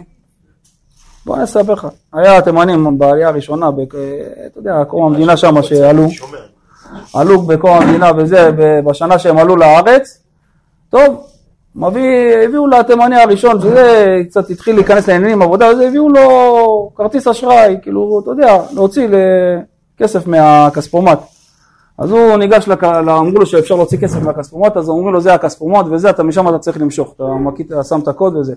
[1.26, 1.88] בוא אני אספר לך.
[2.12, 3.94] היה התימנים בעלייה הראשונה, ב- אתה
[4.58, 6.06] יודע, קום המדינה שם שעלו.
[7.14, 8.50] עלו בקום המדינה וזה,
[8.84, 10.22] בשנה שהם עלו לארץ,
[10.90, 11.26] טוב,
[11.78, 17.76] מביא, הביאו לתימני הראשון, שזה קצת התחיל להיכנס לעניינים עבודה, אז הביאו לו כרטיס אשראי,
[17.82, 19.08] כאילו, אתה יודע, להוציא
[19.98, 21.18] כסף מהכספומט.
[21.98, 22.68] אז הוא ניגש.
[22.68, 26.58] אמרו לו שאפשר להוציא כסף מהכספומט, אז אומרים לו זה הכספומט וזה, אתה משם אתה
[26.58, 28.54] צריך למשוך, אתה מקיט, שם את הקוד וזה.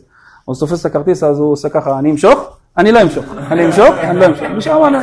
[0.49, 2.57] אז תופס את הכרטיס, אז הוא עושה ככה, אני אמשוך?
[2.77, 3.25] אני לא אמשוך.
[3.51, 3.95] אני אמשוך?
[4.01, 4.43] אני לא אמשוך.
[4.43, 4.97] משם אני...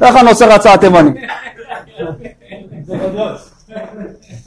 [0.00, 1.10] ככה נוצר הצעה תימני.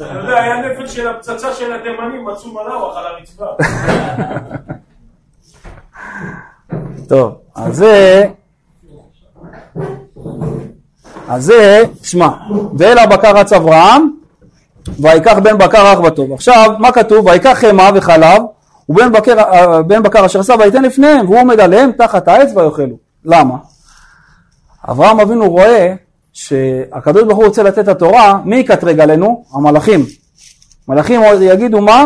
[0.06, 3.46] יודע, היה נפל של הפצצה של התימנים, מצאו מלאווח על הרצפה.
[7.10, 8.26] טוב, אז זה,
[11.28, 12.30] אז זה, שמע,
[12.78, 14.10] ואל הבקר רץ אברהם,
[15.00, 16.34] ויקח בן בקר אח וטוב.
[16.34, 17.26] עכשיו, מה כתוב?
[17.26, 18.42] ויקח חמאה וחלב,
[18.90, 22.98] ובן בקר, אה, בן בקר אשר עשה ויתן לפניהם, והוא עומד עליהם תחת העץ ויאכלו.
[23.26, 23.56] למה?
[24.90, 25.94] אברהם אבינו רואה
[26.38, 29.46] שהקדוש ברוך הוא רוצה לתת את התורה, מי יקטרג עלינו?
[29.54, 30.06] המלאכים.
[30.88, 32.06] מלאכים יגידו מה?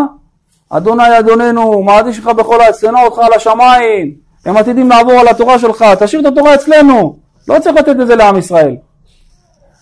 [0.69, 4.13] אדוני אדוננו, מעדיש לך בכל הארץ, אותך על השמיים,
[4.45, 7.15] הם עתידים לעבור על התורה שלך, תשאיר את התורה אצלנו,
[7.47, 8.75] לא צריך לתת את זה לעם ישראל.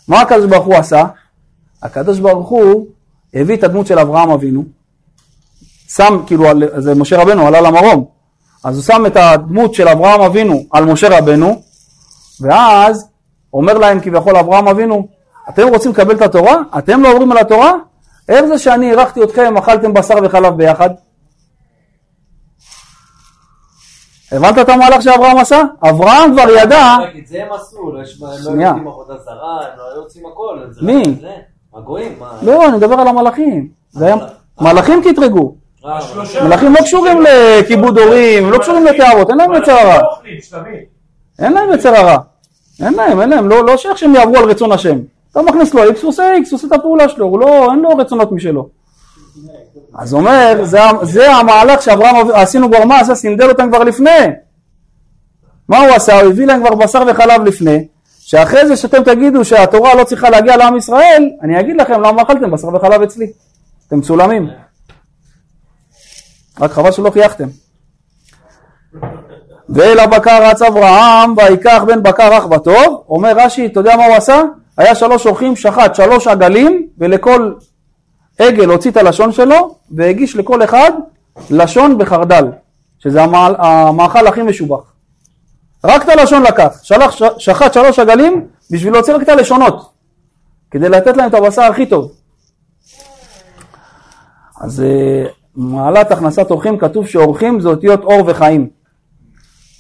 [0.08, 1.04] מה הקדוש ברוך הוא עשה?
[1.84, 2.86] הקדוש ברוך הוא
[3.34, 4.64] הביא את הדמות של אברהם אבינו,
[5.90, 6.46] שם, כאילו,
[6.78, 8.06] זה משה רבנו עלה למרום,
[8.64, 11.62] אז הוא שם את הדמות של אברהם אבינו על משה רבנו,
[12.42, 13.09] ואז
[13.54, 15.08] אומר להם כביכול אברהם אבינו,
[15.50, 16.56] אתם רוצים לקבל את התורה?
[16.78, 17.74] אתם לא עוברים על התורה?
[18.30, 20.90] איך זה שאני אירחתי אתכם, אכלתם בשר וחלב ביחד?
[24.32, 25.62] הבנת את המהלך שאברהם עשה?
[25.90, 28.28] אברהם כבר ידע, את זה הם עשו, לא יש- לא.
[28.28, 30.60] יוצאים עבודה זרה, הם לא יוצאים הכל.
[30.72, 31.04] זה מי?
[31.76, 32.32] הגויים, מה?
[32.42, 33.70] לא, אני מדבר על המלאכים.
[33.90, 34.16] זה היה...
[34.62, 35.56] מלאכים קטרגו.
[35.86, 36.00] אה,
[36.44, 40.02] מלאכים לא קשורים לכיבוד הורים, לא קשורים לתארות, אין להם יצר הרע.
[40.02, 40.08] לא.
[41.40, 42.18] אין להם יצר הרע.
[42.86, 45.00] אין להם, אין להם, לא, לא שייך שהם יעברו על רצון השם.
[45.32, 47.80] אתה מכניס לו איקס, הוא עושה איקס, הוא עושה את הפעולה שלו, הוא לא, אין
[47.80, 48.70] לו רצונות משלו.
[49.98, 54.10] אז אומר, זה, זה המהלך שאברהם, אב- עשינו כבר מה עשה, סינדל אותם כבר לפני.
[55.70, 56.22] מה הוא עשה?
[56.22, 57.88] הוא הביא להם כבר בשר וחלב לפני,
[58.20, 62.52] שאחרי זה שאתם תגידו שהתורה לא צריכה להגיע לעם ישראל, אני אגיד לכם למה אכלתם
[62.52, 63.32] בשר וחלב אצלי.
[63.88, 64.50] אתם מצולמים.
[66.60, 67.48] רק חבל שלא חייכתם.
[69.70, 73.04] ואל הבקר רץ אברהם ויקח בן בקר אח וטוב.
[73.10, 74.42] אומר רש"י אתה יודע מה הוא עשה?
[74.78, 77.54] היה שלוש אורחים שחט שלוש עגלים ולכל
[78.40, 80.92] עגל הוציא את הלשון שלו והגיש לכל אחד
[81.50, 82.46] לשון בחרדל
[83.00, 84.94] שזה המאל, המאכל הכי משובח.
[85.84, 86.80] רק את הלשון לקח.
[86.84, 89.90] שלח, שחט שלוש עגלים בשביל להוציא רק את הלשונות
[90.72, 92.12] כדי לתת להם את הבשר הכי טוב.
[94.62, 98.70] אז אה, מעלת הכנסת אורחים כתוב שאורחים זה אותיות אור וחיים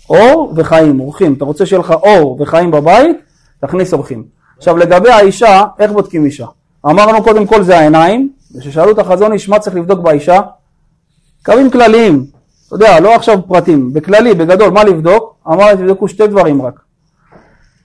[0.09, 1.33] אור וחיים, אורחים.
[1.33, 3.17] אתה רוצה שיהיה לך אור וחיים בבית,
[3.61, 4.23] תכניס אורחים.
[4.57, 6.45] עכשיו לגבי האישה, איך בודקים אישה?
[6.85, 10.41] אמרנו קודם כל זה העיניים, וכששאלו את החזון איש מה צריך לבדוק באישה?
[11.45, 12.25] קווים כלליים,
[12.67, 15.35] אתה יודע, לא עכשיו פרטים, בכללי, בגדול, מה לבדוק?
[15.47, 16.79] אמר תבדקו שתי דברים רק.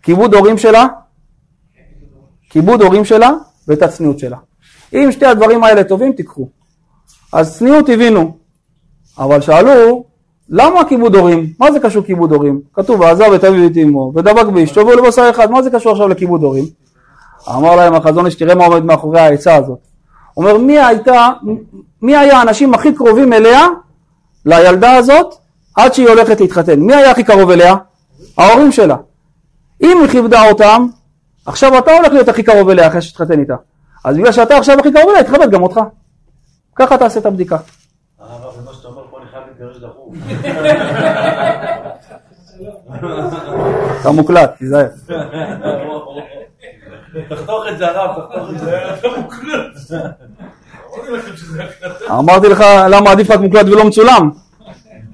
[0.02, 0.86] כיבוד הורים שלה,
[2.50, 3.30] כיבוד הורים שלה
[3.68, 4.36] ואת הצניעות שלה.
[4.94, 6.48] אם שתי הדברים האלה טובים, תיקחו.
[7.32, 8.36] אז צניעות הבינו,
[9.18, 10.04] אבל שאלו,
[10.48, 11.52] למה כיבוד הורים?
[11.60, 12.60] מה זה קשור כיבוד הורים?
[12.74, 16.08] כתוב ועזב את אביו ואת אמו ודבק באשתו והוא לבשר אחד, מה זה קשור עכשיו
[16.08, 16.64] לכיבוד הורים?
[17.48, 19.78] אמר להם החזון איש תראה מה עומד מאחורי העצה הזאת.
[20.36, 21.30] אומר מי הייתה,
[22.02, 23.66] מי היה האנשים הכי קרובים אליה,
[24.46, 25.34] לילדה הזאת,
[25.76, 26.80] עד שהיא הולכת להתחתן?
[26.80, 27.74] מי היה הכי קרוב אליה?
[28.38, 28.96] ההורים שלה.
[29.82, 30.86] אם היא כיבדה אותם,
[31.46, 33.56] עכשיו אתה הולך להיות הכי קרוב אליה אחרי שתתחתן איתה.
[34.04, 35.80] אז בגלל שאתה עכשיו הכי קרוב אליה, תכבד גם אותך.
[36.76, 37.56] ככה תעשה את הבדיקה.
[39.72, 40.14] דחוף.
[44.00, 44.88] אתה מוקלט, תיזהר.
[47.28, 48.58] תחתוך את זה הרב, תחתוך את
[49.74, 49.98] זה.
[50.94, 52.18] אמרתי לכם שזה הקלטה.
[52.18, 54.30] אמרתי לך למה עדיף רק מוקלט ולא מצולם.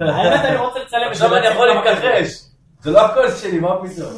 [0.01, 2.45] האמת אני רוצה לצלם עכשיו אני יכול להתכחש.
[2.83, 4.13] זה לא הכל שלי, מה פתאום?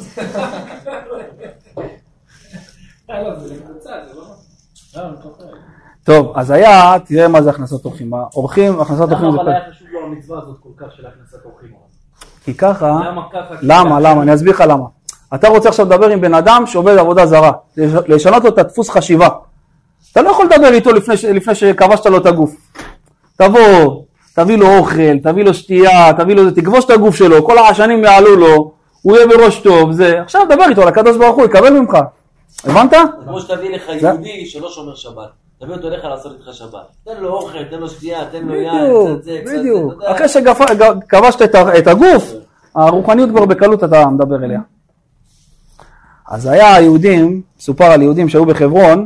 [3.09, 4.23] אה, לא, זה לקבוצה, זה לא...
[6.03, 8.13] טוב, אז היה, תראה מה זה הכנסת אורחים.
[8.13, 9.37] האורחים, הכנסת אורחים זה...
[9.37, 9.51] למה אבל.
[9.51, 11.69] היה חשוב לו המצווה הזאת כל כך של הכנסת אורחים?
[12.45, 12.87] כי ככה...
[13.05, 13.55] למה ככה?
[13.61, 13.99] למה?
[13.99, 14.21] למה?
[14.21, 14.85] אני אסביר לך למה.
[15.35, 18.89] אתה רוצה עכשיו לדבר עם בן אדם שעובד עבודה זרה, לש- לשנות לו את הדפוס
[18.89, 19.27] חשיבה.
[20.11, 22.55] אתה לא יכול לדבר איתו לפני, לפני שכבשת לו את הגוף.
[23.37, 24.01] תבוא,
[24.35, 28.03] תביא לו אוכל, תביא לו שתייה, תביא לו זה, תכבוש את הגוף שלו, כל העשנים
[28.03, 31.69] יעלו לו, הוא יהיה בראש טוב, זה, עכשיו דבר איתו על הקדוש ברוך הוא, יקבל
[31.79, 31.97] ממך.
[32.63, 32.91] הבנת?
[32.91, 35.42] זה כמו שתביא לך יהודי שלא שומר שבת.
[35.61, 36.87] תביא אותו אליך לעשות איתך שבת.
[37.05, 39.93] תן לו אוכל, תן לו שתייה, תן לו יין, בדיוק, בדיוק.
[40.03, 41.41] אחרי שכבשת
[41.77, 42.33] את הגוף,
[42.75, 44.59] הרוחניות כבר בקלות אתה מדבר אליה.
[46.29, 49.05] אז היה יהודים, סופר על יהודים שהיו בחברון,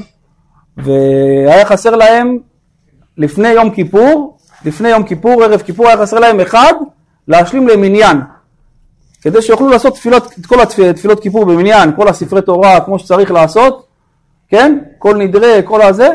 [0.78, 2.38] והיה חסר להם
[3.18, 6.74] לפני יום כיפור, לפני יום כיפור, ערב כיפור, היה חסר להם אחד
[7.28, 8.22] להשלים למניין.
[9.22, 13.32] כדי שיוכלו לעשות תפילות, את כל התפילות, תפילות כיפור במניין, כל הספרי תורה כמו שצריך
[13.32, 13.86] לעשות,
[14.50, 14.80] כן?
[14.98, 16.10] כל נדרי, כל הזה,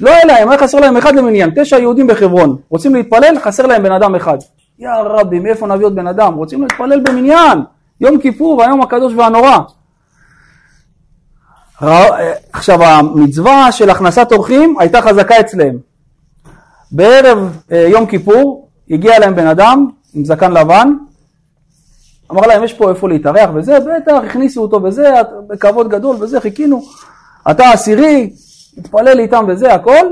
[0.00, 3.92] לא להם, היה חסר להם אחד למניין, תשע יהודים בחברון, רוצים להתפלל, חסר להם בן
[3.92, 4.38] אדם אחד.
[4.78, 6.34] יא רבי, מאיפה נביא עוד בן אדם?
[6.34, 7.58] רוצים להתפלל במניין,
[8.00, 9.58] יום כיפור, היום הקדוש והנורא.
[11.82, 12.16] רא-
[12.52, 15.74] עכשיו המצווה של הכנסת אורחים הייתה חזקה אצלם.
[16.92, 20.92] בערב אה, יום כיפור הגיע להם בן אדם עם זקן לבן,
[22.32, 25.12] אמר להם יש פה איפה להתארח וזה, בטח הכניסו אותו וזה,
[25.48, 26.82] בכבוד גדול וזה, חיכינו.
[27.50, 28.30] אתה עשירי,
[28.78, 30.06] התפלל איתם וזה, הכל.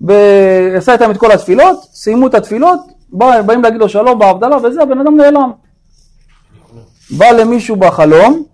[0.00, 4.82] ועשה איתם את כל התפילות, סיימו את התפילות, בא, באים להגיד לו שלום בהבדלה וזה,
[4.82, 5.50] הבן אדם נעלם.
[7.10, 8.44] בא למישהו בחלום,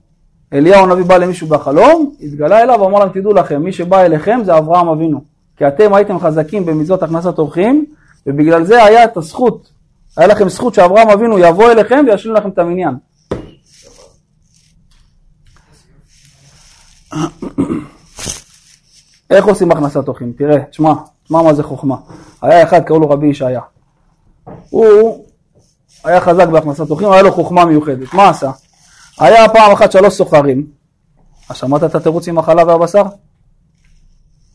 [0.53, 4.59] אליהו הנביא בא למישהו בחלום, התגלה אליו ואמר להם תדעו לכם, מי שבא אליכם זה
[4.59, 5.21] אברהם אבינו.
[5.57, 7.85] כי אתם הייתם חזקים במצוות הכנסת אורחים,
[8.27, 9.71] ובגלל זה היה את הזכות,
[10.17, 12.95] היה לכם זכות שאברהם אבינו יבוא אליכם וישלים לכם את המניין.
[19.35, 20.32] איך עושים הכנסת אורחים?
[20.32, 20.93] תראה, תשמע,
[21.24, 21.97] תשמע מה זה חוכמה.
[22.43, 23.61] היה אחד, קראו לו רבי ישעיה.
[24.70, 25.24] הוא
[26.05, 28.14] היה חזק בהכנסת אורחים, היה לו חוכמה מיוחדת.
[28.14, 28.51] מה עשה?
[29.20, 30.66] היה פעם אחת שלוש סוחרים.
[31.49, 33.03] אז שמעת את התירוץ עם החלב והבשר?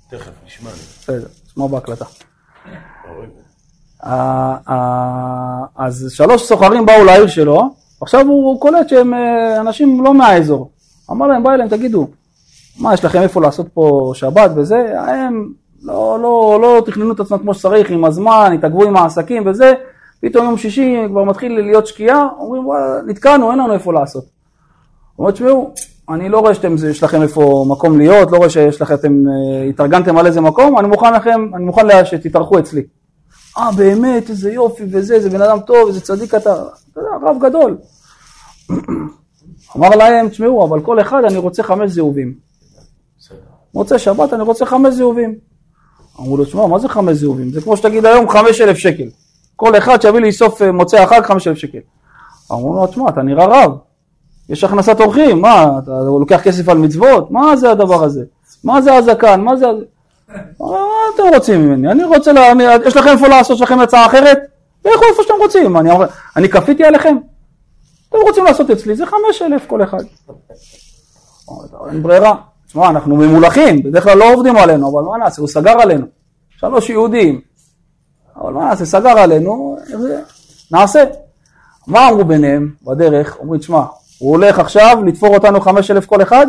[0.10, 0.70] תכף, נשמע.
[0.70, 2.06] בסדר, תשמע בהקלטה.
[5.76, 10.72] אז שלוש סוחרים באו לעיר שלו, עכשיו הוא קולט שהם אה, אנשים לא מהאזור.
[11.12, 12.08] אמר להם, בא אליהם, תגידו,
[12.80, 15.00] מה, יש לכם איפה לעשות פה שבת וזה?
[15.00, 15.50] הם
[15.84, 19.74] לא, לא, לא תכננו את עצמם כמו שצריך עם הזמן, התעכבו עם העסקים וזה,
[20.22, 24.24] פתאום יום שישי כבר מתחיל להיות שקיעה, אומרים, וואלה, נתקענו, אין לנו איפה לעשות.
[25.16, 25.74] הוא אומר, תשמעו,
[26.10, 30.18] אני לא רואה שיש לכם איפה מקום להיות, לא רואה שיש לכם, אתם אה, התארגנתם
[30.18, 32.82] על איזה מקום, אני מוכן לכם, אני מוכן לה- שתתארחו אצלי.
[33.58, 36.54] אה, באמת, איזה יופי וזה, איזה בן אדם טוב, איזה צדיק אתה,
[36.92, 37.78] אתה יודע, רב גדול.
[39.78, 42.49] אמר להם, תשמעו, אבל כל אחד אני רוצה חמש זהובים.
[43.74, 45.36] מוצאי שבת אני רוצה חמש זהובים.
[46.20, 47.52] אמרו לו, תשמע, מה זה חמש זהובים?
[47.52, 49.10] זה כמו שתגיד היום חמש אלף שקל.
[49.56, 51.80] כל אחד שיביא לי סוף אה, מוצאי החג חמש אלף שקל.
[52.52, 53.72] אמרו לו, תשמע, אתה נראה רב.
[54.50, 57.32] יש הכנסת אורחים, מה, אתה לוקח כסף על מצוות?
[57.32, 58.24] מה זה הדבר הזה?
[58.64, 59.42] מה זה הזקן?
[59.42, 59.68] מה זה...
[59.68, 59.86] הזה?"
[60.62, 61.92] אמר, מה אתם רוצים ממני?
[61.92, 62.52] אני רוצה.
[62.52, 62.64] אני...
[62.86, 64.38] יש לכם איפה לעשות, יש לכם הצעה אחרת?
[64.86, 65.78] לכו איפה שאתם רוצים.
[65.78, 65.90] אני,
[66.36, 67.18] אני כפיתי עליכם?
[68.10, 70.04] אתם רוצים לעשות אצלי, זה חמש אלף כל אחד.
[71.92, 72.36] אין ברירה.
[72.70, 76.06] תשמע, אנחנו ממולכים, בדרך כלל לא עובדים עלינו, אבל מה נעשה, הוא סגר עלינו.
[76.50, 77.42] שלוש יהודים.
[78.42, 79.78] אבל מה נעשה, סגר עלינו,
[80.72, 81.04] נעשה.
[81.88, 83.38] מה אמרו ביניהם בדרך?
[83.40, 83.84] אומרים, תשמע,
[84.20, 86.48] הוא הולך עכשיו לתפור אותנו חמש אלף כל אחד,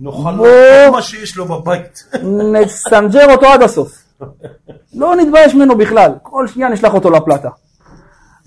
[0.00, 0.44] נאכל לו.
[0.44, 2.04] כל מה שיש לו בבית.
[2.52, 4.04] נסנג'ר אותו עד הסוף.
[4.94, 7.48] לא נתבייש ממנו בכלל, כל שנייה נשלח אותו לפלטה.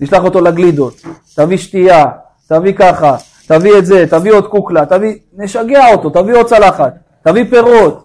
[0.00, 0.94] נשלח אותו לגלידות,
[1.36, 2.06] תביא שתייה,
[2.48, 3.16] תביא ככה,
[3.46, 8.04] תביא את זה, תביא עוד קוקלה, תביא, נשגע אותו, תביא עוד צלחת, תביא פירות.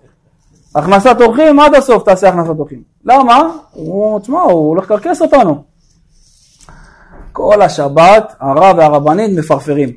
[0.76, 2.84] הכנסת אורחים, עד הסוף תעשה הכנסת אורחים.
[3.06, 3.50] למה?
[3.72, 5.64] הוא, תשמע, הוא הולך לקרקס אותנו.
[7.32, 9.90] כל השבת הרב והרבנית מפרפרים.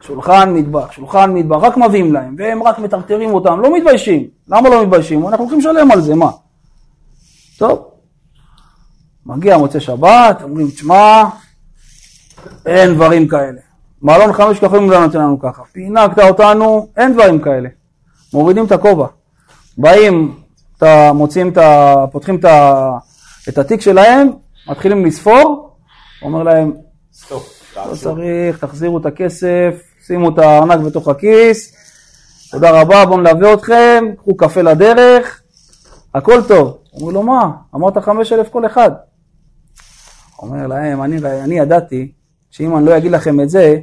[0.00, 4.26] שולחן מטבח, שולחן מטבח, רק מביאים להם, והם רק מטרטרים אותם, לא מתביישים.
[4.48, 5.28] למה לא מתביישים?
[5.28, 6.30] אנחנו הולכים לשלם על זה, מה?
[7.58, 7.90] טוב,
[9.26, 11.24] מגיע מוצאי שבת, אומרים, תשמע,
[12.66, 13.69] אין דברים כאלה.
[14.02, 15.62] מלון חמש כוכבים לא נותן לנו ככה.
[15.72, 17.68] פינקת אותנו, אין דברים כאלה.
[18.34, 19.06] מורידים את הכובע.
[19.78, 20.34] באים,
[20.76, 21.94] אתה, מוצאים את ה...
[22.12, 22.90] פותחים את, ה,
[23.48, 24.28] את התיק שלהם,
[24.68, 25.76] מתחילים לספור,
[26.22, 26.72] אומר להם,
[27.12, 27.60] stop.
[27.76, 29.74] לא צריך, תחזירו את הכסף,
[30.06, 31.76] שימו את הארנק בתוך הכיס,
[32.50, 35.42] תודה רבה, בואו נלווה אתכם, קחו קפה לדרך,
[36.14, 36.78] הכל טוב.
[36.92, 37.50] אומרים לו, מה?
[37.74, 38.90] אמרת חמש אלף כל אחד.
[40.42, 42.12] אומר להם, אני, אני ידעתי
[42.50, 43.78] שאם אני לא אגיד לכם את זה,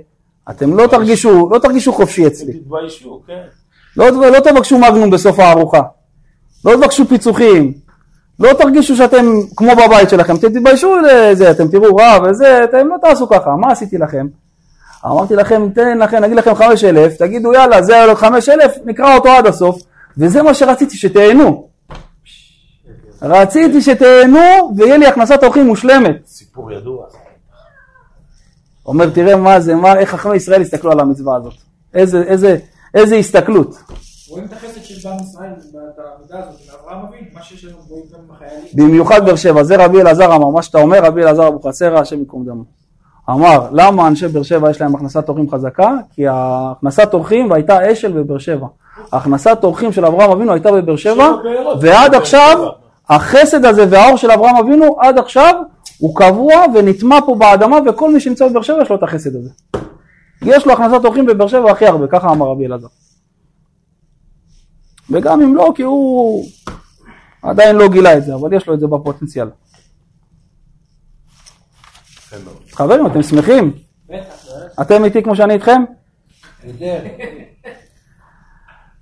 [0.50, 2.54] אתם לא תרגישו, לא תרגישו חופשי אצלי.
[2.54, 3.42] תתביישו, כן.
[3.98, 5.82] לא, לא תבקשו מגנום בסוף הארוחה.
[6.66, 7.74] לא תבקשו פיצוחים.
[8.40, 9.26] לא תרגישו שאתם
[9.56, 10.36] כמו בבית שלכם.
[10.36, 13.56] אתם תתביישו לזה, אתם תראו רע וזה, אתם לא תעשו ככה.
[13.56, 14.28] מה עשיתי לכם?
[15.06, 19.16] אמרתי לכם, ניתן לכם, נגיד לכם חמש אלף, תגידו יאללה, זה היה חמש אלף, נקרא
[19.16, 19.82] אותו עד הסוף.
[20.18, 21.68] וזה מה שרציתי, שתהנו.
[23.22, 26.16] רציתי שתהנו ויהיה לי הכנסת אורחים מושלמת.
[26.26, 27.06] סיפור ידוע.
[28.88, 31.54] אומר, תראה מה זה, מה, איך חכמי ישראל הסתכלו על המצווה הזאת.
[31.94, 32.58] איזה, איזה,
[32.94, 33.78] איזה הסתכלות.
[34.30, 35.50] רואים את החסד של בעם ישראל
[35.98, 38.68] בעבודה הזאת, של אברהם אבינו, מה שיש לנו רואים גם עם החיילים.
[38.74, 42.46] במיוחד באר שבע, זה רבי אלעזר אמר, מה שאתה אומר, רבי אלעזר אבוחצירא, השם ייקום
[42.46, 42.64] דמו.
[43.30, 45.92] אמר, למה אנשי באר שבע יש להם הכנסת אורחים חזקה?
[46.14, 48.68] כי הכנסת אורחים והייתה אשל בבאר שבע.
[49.12, 51.32] הכנסת אורחים של אברהם אבינו הייתה בבאר שבע.
[51.82, 52.70] ועד עכשיו.
[53.10, 55.56] החסד הזה והאור של אברהם אבינו, עד עכשיו,
[55.98, 59.50] הוא קבוע ונטמע פה באדמה, וכל מי שנמצא בבאר שבע יש לו את החסד הזה.
[60.42, 62.88] יש לו הכנסת אורחים בבאר שבע הכי הרבה, ככה אמר רבי אלעזר.
[65.10, 66.46] וגם אם לא, כי הוא
[67.42, 69.50] עדיין לא גילה את זה, אבל יש לו את זה בפוטנציאל.
[72.72, 73.74] חברים, אתם שמחים?
[74.82, 75.84] אתם איתי כמו שאני איתכם?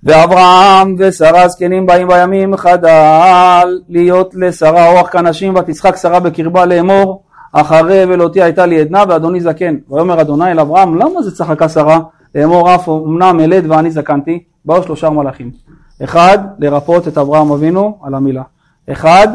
[0.06, 4.88] ואברהם ושרה זקנים באים בימים חדל להיות לשרה.
[4.88, 9.76] אורח כאנשים ותצחק שרה בקרבה לאמור אחרי ולותי הייתה לי עדנה ואדוני זקן.
[9.90, 12.00] ויאמר אדוני אל אברהם למה זה צחקה שרה?
[12.36, 15.52] לאמור אף אמנם אלד ואני זקנתי באו שלושה מלאכים.
[16.04, 18.44] אחד לרפות את אברהם אבינו על המילה.
[18.92, 19.28] אחד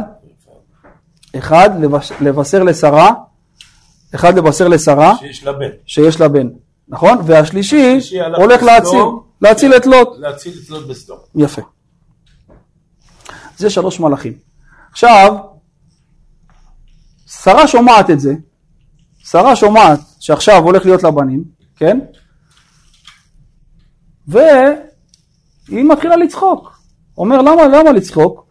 [1.38, 3.10] אחד לבש- לבשר לשרה
[4.14, 5.68] אחד לבשר לשרה שיש לה בן.
[5.86, 6.48] שיש לה בן,
[6.90, 7.18] נכון?
[7.26, 7.98] והשלישי
[8.36, 8.62] הולך.
[8.62, 9.00] להציל,
[9.40, 10.08] להציל את לוט.
[10.18, 11.18] להציל את לוט בסדום.
[11.34, 11.62] יפה.
[13.56, 14.32] זה שלוש מלאכים.
[14.90, 15.36] עכשיו,
[17.26, 18.34] שרה שומעת את זה,
[19.18, 21.44] שרה שומעת שעכשיו הולך להיות לה בנים,
[21.76, 21.98] כן?
[24.28, 26.80] והיא מתחילה לצחוק.
[27.18, 28.46] אומר, למה, למה לצחוק?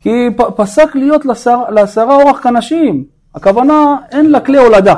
[0.00, 0.10] כי
[0.56, 3.04] פסק להיות לשר, לשרה אורח כנשים.
[3.34, 4.94] הכוונה, אין לה כלי הולדה.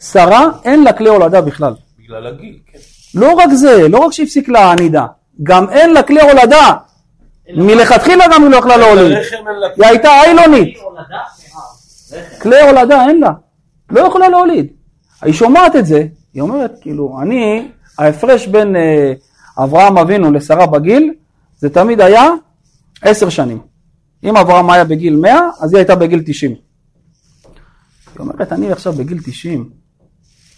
[0.00, 1.74] שרה, אין לה כלי הולדה בכלל.
[1.98, 2.78] בגלל הגיל, כן.
[3.14, 5.06] לא רק זה, לא רק שהפסיק לה הנידה,
[5.42, 6.72] גם אין לה כלי הולדה.
[7.54, 9.16] מלכתחילה גם היא לא יכלה להוליד.
[9.76, 10.78] היא הייתה איילונית.
[10.78, 12.40] רחם.
[12.40, 13.30] כלי הולדה אין לה.
[13.90, 14.66] לא יכולה להוליד.
[15.22, 17.68] היא שומעת את זה, היא אומרת, כאילו, אני,
[17.98, 19.12] ההפרש בין אה,
[19.58, 21.14] אברהם אבינו לשרה בגיל,
[21.58, 22.26] זה תמיד היה
[23.02, 23.58] עשר שנים.
[24.24, 26.54] אם אברהם היה בגיל 100, אז היא הייתה בגיל 90.
[28.20, 29.70] אומרת, אני עכשיו בגיל 90,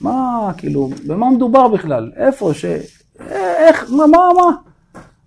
[0.00, 2.12] מה, כאילו, במה מדובר בכלל?
[2.16, 2.64] איפה ש...
[3.28, 4.56] איך, מה, מה, מה?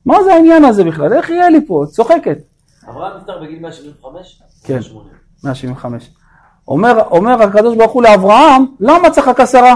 [0.05, 1.13] מה זה העניין הזה בכלל?
[1.13, 1.83] איך יהיה לי פה?
[1.89, 2.37] צוחקת.
[2.89, 4.41] אברהם נפטר בגיל 175?
[4.63, 4.81] כן.
[4.81, 5.07] 80.
[5.43, 6.09] 175.
[6.67, 9.75] אומר, אומר הקדוש ברוך הוא לאברהם, למה צחקה שרה?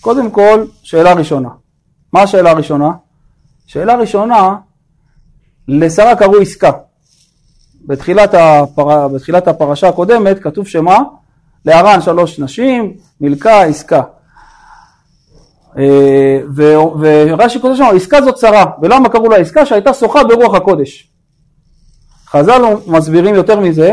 [0.00, 1.48] קודם כל, שאלה ראשונה.
[2.12, 2.90] מה השאלה הראשונה?
[3.66, 4.56] שאלה ראשונה,
[5.68, 6.70] לשרה קראו עסקה.
[7.86, 9.08] בתחילת, הפר...
[9.08, 10.98] בתחילת הפרשה הקודמת כתוב שמה?
[11.64, 14.02] להרן שלוש נשים, מילכה, עסקה.
[15.78, 16.40] אה,
[16.98, 19.66] ורש"י כותב שם, עסקה זאת שרה, ולמה קראו לה עסקה?
[19.66, 21.08] שהייתה שוחה ברוח הקודש.
[22.26, 23.92] חז"ל מסבירים יותר מזה,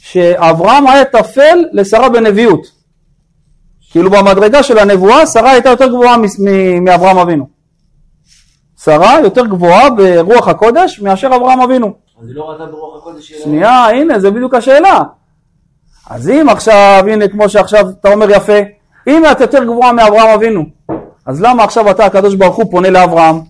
[0.00, 2.66] שאברהם היה טפל לשרה בנביאות.
[3.90, 6.16] כאילו במדרגה של הנבואה, שרה הייתה יותר גבוהה
[6.80, 7.48] מאברהם אבינו.
[8.84, 12.03] שרה יותר גבוהה ברוח הקודש מאשר אברהם אבינו.
[12.22, 13.38] אז היא לא ראתה ברוח הקודש שלה.
[13.38, 15.02] שנייה, הנה, זה בדיוק השאלה.
[16.10, 18.58] אז אם עכשיו, הנה, כמו שעכשיו אתה אומר יפה,
[19.06, 20.64] אם את יותר גבוהה מאברהם אבינו,
[21.26, 23.40] אז למה עכשיו אתה, הקדוש ברוך הוא, פונה לאברהם?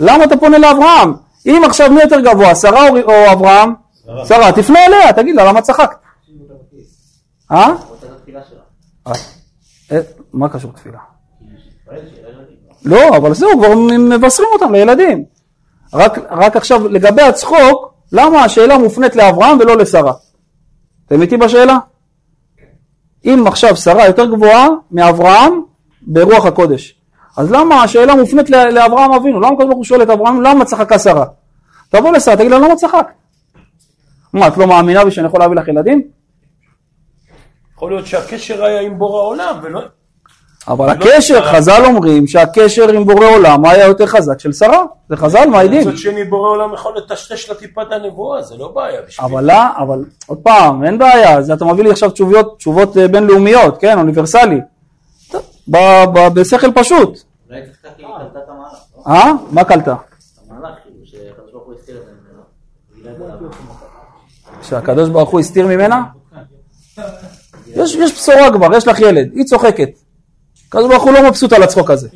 [0.00, 1.14] למה אתה פונה לאברהם?
[1.46, 3.74] אם עכשיו מי יותר גבוה, שרה או, או אברהם?
[4.06, 4.26] שרה.
[4.26, 5.96] שרה, תפנה אליה, תגיד לה, למה צחקת?
[7.50, 7.74] אה?
[9.92, 10.00] אה,
[10.32, 10.98] מה קשור תפילה?
[12.84, 15.24] לא, אבל זהו, כבר מבשרים אותם לילדים.
[15.94, 20.12] רק, רק עכשיו, לגבי הצחוק, למה השאלה מופנית לאברהם ולא לשרה?
[21.06, 21.78] אתם איתי בשאלה?
[23.24, 25.62] אם עכשיו שרה יותר גבוהה מאברהם
[26.02, 26.94] ברוח הקודש,
[27.36, 29.40] אז למה השאלה מופנית לאברהם אבינו?
[29.40, 31.24] למה הקדוש ברוך הוא שואל את אברהם, למה צחקה שרה?
[31.88, 33.06] תבוא לשרה, תגיד לה, למה צחקת?
[34.32, 36.02] מה, את לא מאמינה בי שאני יכול להביא לך ילדים?
[37.74, 39.80] יכול להיות שהקשר היה עם בורא העולם, ולא...
[40.68, 41.52] אבל לא הקשר.
[41.52, 45.88] חז"ל אומרים שהקשר עם בורא עולם היה יותר חזק של שרה, זה חז"ל מעידים.
[45.88, 49.26] מצד שני בורא עולם יכול לטשטש לה טיפה את הנבואה, זה לא בעיה בשביל...
[49.26, 53.08] אבל לא, אבל עוד פעם, אין בעיה, אז אתה מביא לי עכשיו תשובות, תשובות אה,
[53.08, 54.60] בינלאומיות, כן, אוניברסלי.
[55.30, 57.18] טוב, ב- ב- בשכל פשוט.
[57.50, 59.12] אולי קצת כאילו קלטה את המהלך, לא?
[59.12, 59.32] אה?
[59.50, 59.94] מה קלטה?
[60.50, 62.42] המהלך כאילו, שהקדוש ברוך הוא הסתיר את זה ממנו.
[62.96, 64.62] גילה את זה לעם.
[64.62, 66.02] שהקדוש ברוך הוא הסתיר ממנה?
[67.66, 69.88] יש, יש בשורה כבר, יש לך ילד, היא צוחקת.
[70.72, 72.08] הקדוש ברוך הוא לא מבסוט על הצחוק הזה.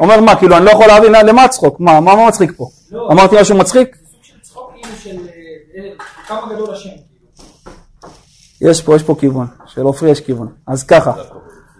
[0.00, 1.80] אומר מה, כאילו אני לא יכול להבין למה הצחוק?
[1.80, 2.68] מה, מה מצחיק פה?
[2.90, 3.08] לא.
[3.12, 3.96] אמרתי משהו מצחיק?
[3.96, 5.90] זה סוג של צחוק כאילו של אה, אה,
[6.26, 6.88] כמה גדול השם.
[6.88, 8.70] כאילו.
[8.70, 10.48] יש פה, יש פה כיוון, של עופרי יש כיוון.
[10.66, 11.12] אז ככה,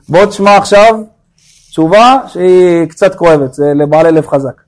[0.09, 1.01] בוא תשמע עכשיו
[1.71, 4.61] תשובה שהיא קצת כואבת, זה לבעלי לב חזק.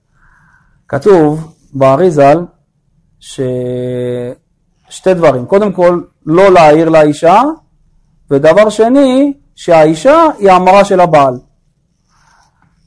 [0.89, 2.39] כתוב באריזל
[3.21, 3.55] ששתי
[5.15, 7.43] דברים, קודם כל לא להעיר לאישה,
[8.31, 11.35] ודבר שני, שהאישה היא המרה של הבעל.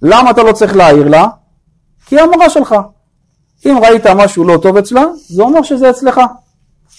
[0.02, 1.28] למה אתה לא צריך להעיר לה?
[2.06, 2.76] כי היא המרה שלך.
[3.66, 6.22] אם ראית משהו לא טוב אצלה, זה אומר שזה אצלך.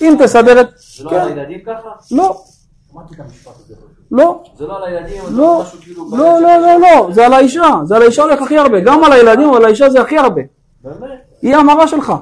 [0.01, 0.69] אם תסדר את...
[0.97, 1.17] זה לא כן.
[1.17, 1.89] על הילדים ככה?
[2.11, 2.43] לא.
[4.11, 6.11] לא, זה לא על הילדים, לא, זה משהו כאילו...
[6.17, 9.13] לא, לא, לא, לא, זה על האישה, זה על האישה הולך הכי הרבה, גם על
[9.13, 10.43] הילדים, אבל על האישה זה הכי הרבה.
[10.85, 11.11] באמת?
[11.43, 12.13] היא המרה שלך.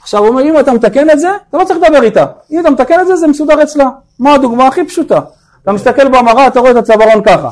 [0.00, 2.26] עכשיו הוא אומר, אם אתה מתקן את זה, אתה לא צריך לדבר איתה.
[2.50, 3.90] אם אתה מתקן את זה, זה מסודר אצלה.
[4.18, 5.20] מה הדוגמה הכי פשוטה?
[5.62, 7.50] אתה מסתכל במראה, אתה רואה את הצווארון ככה.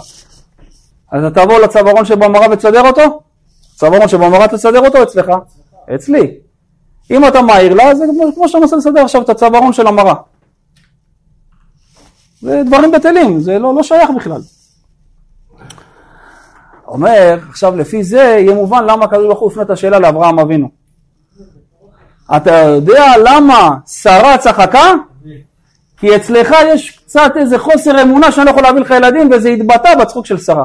[1.12, 3.20] אז אתה תבוא לצווארון שבמראה ותסדר אותו?
[3.76, 5.26] צווארון שבמראה תסדר אותו אצלך?
[5.94, 6.34] אצלי.
[7.10, 8.04] אם אתה מעיר לה, זה
[8.34, 10.14] כמו- שאתה מנסה לסדר עכשיו את הצווארון של המראה.
[12.40, 14.40] זה דברים בטלים, זה לא, לא שייך בכלל.
[16.88, 20.68] אומר, עכשיו לפי זה יהיה מובן למה הקדוש ברוך הוא הפנה את השאלה לאברהם אבינו.
[22.36, 24.92] אתה יודע למה שרה צחקה?
[25.96, 29.94] כי אצלך יש קצת איזה חוסר אמונה שאני לא יכול להביא לך ילדים וזה התבטא
[29.94, 30.64] בצחוק של שרה.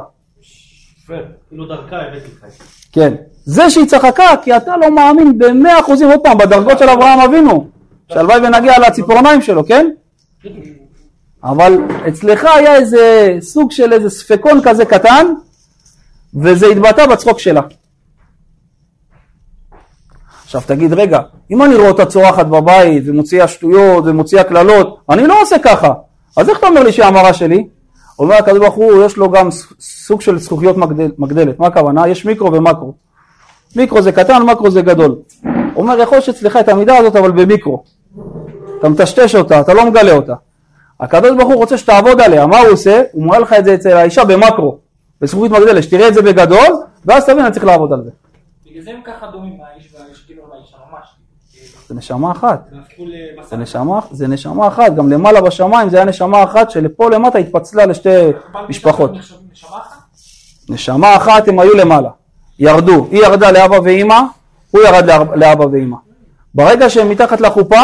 [2.21, 2.53] כאילו.
[2.91, 3.13] כן.
[3.45, 7.67] זה שהיא צחקה כי אתה לא מאמין במאה אחוזים עוד פעם בדרגות של אברהם אבינו.
[8.13, 9.89] שהלוואי ונגיע לציפורניים שלו, כן?
[11.43, 11.73] אבל
[12.07, 15.25] אצלך היה איזה סוג של איזה ספקון כזה קטן
[16.43, 17.61] וזה התבטא בצחוק שלה.
[20.43, 21.19] עכשיו תגיד רגע,
[21.51, 25.93] אם אני רואה אותה צורחת בבית ומוציאה שטויות ומוציאה קללות, אני לא עושה ככה,
[26.37, 27.67] אז איך אתה אומר לי שהיא המרה שלי?
[28.19, 29.49] אומר הקדוש ברוך הוא, יש לו גם
[29.79, 32.07] סוג של זכוכיות מגדל, מגדלת, מה הכוונה?
[32.07, 32.93] יש מיקרו ומקרו.
[33.75, 35.15] מיקרו זה קטן, מקרו זה גדול.
[35.75, 37.83] אומר, יכול להיות שאצלך את המידה הזאת, אבל במיקרו.
[38.79, 40.33] אתה מטשטש אותה, אתה לא מגלה אותה.
[40.99, 43.01] הקדוש ברוך הוא רוצה שתעבוד עליה, מה הוא עושה?
[43.11, 44.77] הוא מראה לך את זה אצל האישה במקרו,
[45.21, 46.73] בזכוכית מגדלת, שתראה את זה בגדול,
[47.05, 48.11] ואז תבין, אני צריך לעבוד על זה.
[48.65, 51.07] בגלל זה הם ככה דומים האיש והאיש, כאילו לאישה ממש.
[51.51, 52.69] כאילו, זה נשמה אחת.
[53.49, 57.85] זה נשמה, זה נשמה אחת, גם למעלה בשמיים זה היה נשמה אחת שלפה למטה התפצלה
[57.85, 58.09] לשתי
[58.69, 59.11] משפחות.
[60.69, 61.47] נשמה אחת?
[61.47, 62.09] הם היו למעלה,
[62.59, 64.19] ירדו, היא ירדה לאבא ואימא,
[64.71, 65.97] הוא ירד לאב- לאבא ואימא.
[66.55, 67.81] ברגע שהם מתחת לחופה,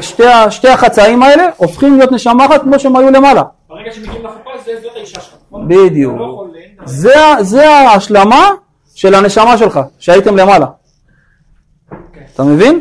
[0.00, 3.42] שתי, שתי החצאים האלה הופכים להיות נשמה אחת כמו שהם היו למעלה.
[3.68, 5.34] ברגע שמגיעים לחופה זה- זאת האישה שלך.
[5.48, 5.68] נכון?
[5.68, 6.18] בדיוק.
[6.18, 6.44] לא.
[6.84, 8.50] זה, זה ההשלמה
[8.94, 10.66] של הנשמה שלך, שהייתם למעלה.
[12.34, 12.80] אתה מבין?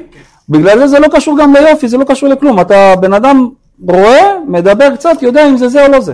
[0.52, 2.62] בגלל זה זה לא קשור גם ליופי, זה לא קשור לכלום.
[2.62, 3.50] אתה בן אדם
[3.90, 6.14] רואה, מדבר קצת, יודע אם זה זה או לא זה.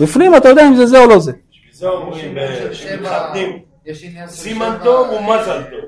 [0.00, 1.32] בפנים אתה יודע אם זה זה או לא זה.
[1.32, 2.34] בשביל זה אומרים
[2.72, 3.58] שמתחתנים,
[3.92, 5.80] של סימן טוב ומזל טוב.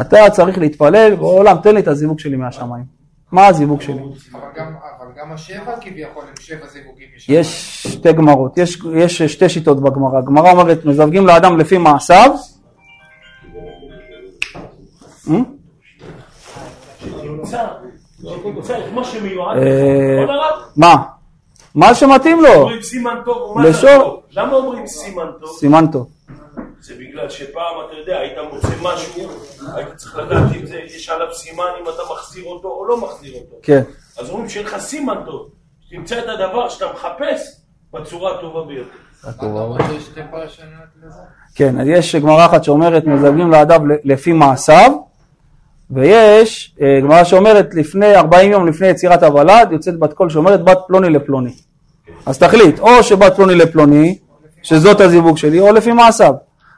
[0.00, 2.84] אתה צריך להתפלל, בעולם תן לי את הזיווג שלי מהשמיים.
[3.32, 3.94] מה הזיווג שלי?
[3.94, 7.06] אבל גם- אבל גם השבע כביכול הם שבע זיווגים.
[7.28, 10.18] יש שתי גמרות, יש, יש שתי שיטות בגמרא.
[10.18, 12.30] הגמרא אומרת, מזווגים לאדם לפי מעשיו.
[15.30, 15.36] אה?
[17.40, 17.66] נמצא,
[18.44, 20.68] נמצא את מה שמיועד אה, לך.
[20.76, 20.96] מה?
[21.74, 23.56] מה שמתאים לו, אומרים סימן טוב.
[24.30, 25.58] למה אומרים סימן טוב?
[25.58, 26.08] סימן טוב.
[26.80, 29.28] זה בגלל שפעם, אתה יודע, היית מוצא משהו,
[29.74, 33.56] היית צריך לדעת אם יש עליו סימן, אם אתה מחזיר אותו או לא מחזיר אותו.
[33.62, 33.82] כן.
[34.18, 35.48] אז אומרים שיהיה לך סימן טוב,
[35.80, 37.40] שתמצא את הדבר שאתה מחפש
[37.92, 38.90] בצורה הטובה ביותר.
[41.54, 44.92] כן, אז יש גמרא אחת שאומרת מזווגים לאדם לפי מעשיו,
[45.90, 50.78] ויש אה, גמרא שאומרת לפני 40 יום לפני יצירת הוולד, יוצאת בת קול שאומרת בת
[50.86, 51.52] פלוני לפלוני.
[52.26, 54.18] אז תחליט, או שבת פלוני לפלוני,
[54.62, 56.34] שזאת הזיווג שלי, או לפי מעשיו.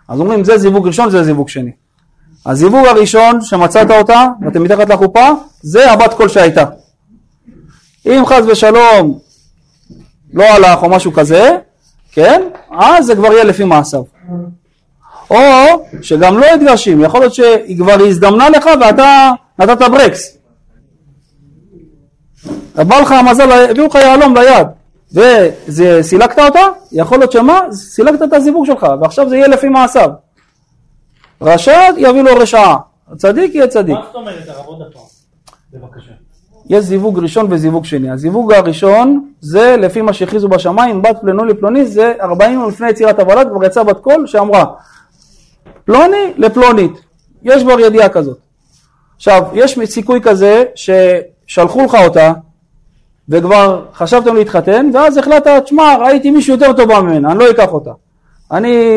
[0.09, 1.71] אז אומרים זה זיווג ראשון, זה זיווג שני.
[2.47, 5.29] הזיווג הראשון שמצאת אותה, ואתם מתחת לחופה,
[5.63, 6.65] זה הבת קול שהייתה.
[8.07, 9.19] אם חס ושלום
[10.33, 11.57] לא הלך או משהו כזה,
[12.13, 12.43] כן,
[12.79, 14.03] אז זה כבר יהיה לפי מעשיו.
[15.33, 20.39] או שגם לא התגרשים, יכול להיות שהיא כבר הזדמנה לך ואתה נתת ברקס.
[22.75, 24.67] בא לך המזל, הביאו לך יהלום ליד,
[25.69, 26.61] וסילקת אותה,
[26.93, 27.61] יכול להיות שמה?
[27.73, 30.11] סילקת את הזיווג שלך, ועכשיו זה יהיה לפי מעשיו.
[31.43, 32.77] רשע יביא לו רשעה,
[33.17, 33.95] צדיק יהיה צדיק.
[33.95, 35.03] מה זאת אומרת הרב עוד הפעם?
[35.73, 36.13] בבקשה.
[36.71, 38.11] יש זיווג ראשון וזיווג שני.
[38.11, 43.21] הזיווג הראשון זה לפי מה שהכריזו בשמיים, בת פלוני לפלוני, זה 40 יום לפני יצירת
[43.21, 44.65] הוולד, כבר יצאה בת קול שאמרה
[45.85, 46.93] פלוני לפלונית,
[47.43, 48.39] יש כבר ידיעה כזאת.
[49.17, 52.33] עכשיו, יש סיכוי כזה ששלחו לך אותה
[53.29, 57.91] וכבר חשבתם להתחתן, ואז החלטת, שמע, ראיתי מישהו יותר טובה ממנה, אני לא אקח אותה.
[58.51, 58.97] אני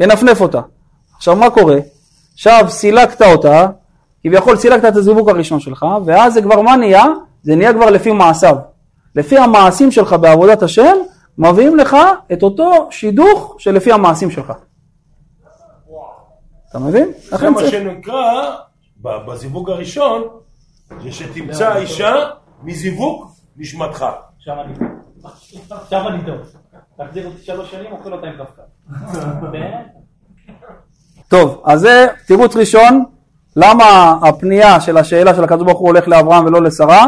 [0.00, 0.60] אנפנף אותה.
[1.16, 1.78] עכשיו, מה קורה?
[2.34, 3.66] עכשיו סילקת אותה,
[4.22, 7.04] כביכול סילקת את הזיווג הראשון שלך, ואז זה כבר מה נהיה?
[7.42, 8.56] זה נהיה כבר לפי מעשיו.
[9.14, 10.96] לפי המעשים שלך בעבודת השם,
[11.38, 11.96] מביאים לך
[12.32, 14.52] את אותו שידוך שלפי המעשים שלך.
[16.70, 17.12] אתה מבין?
[17.30, 18.56] זה מה צריך- שנקרא,
[19.02, 20.22] בזיווג הראשון,
[21.02, 22.14] זה שתמצא אישה
[22.62, 24.04] מזיווג נשמתך.
[25.70, 26.36] עכשיו אני טוב.
[26.96, 28.34] תחזיר אותי שלוש שנים, אוכל אותה עם.
[29.52, 29.82] כן?
[31.28, 33.04] טוב, אז זה תירוץ ראשון,
[33.56, 37.06] למה הפנייה של השאלה של הקדוש ברוך הוא הולך לאברהם ולא לשרה?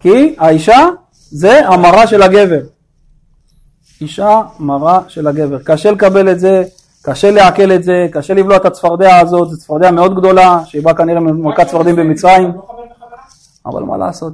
[0.00, 2.60] כי האישה זה המרה של הגבר.
[4.00, 5.58] אישה מרה של הגבר.
[5.64, 6.64] קשה לקבל את זה,
[7.04, 10.94] קשה לעכל את זה, קשה לבלוע את הצפרדע הזאת, זו צפרדע מאוד גדולה, שהיא באה
[10.94, 12.52] כנראה ממלכת צפרדים במצרים?
[13.66, 14.32] אבל מה לעשות?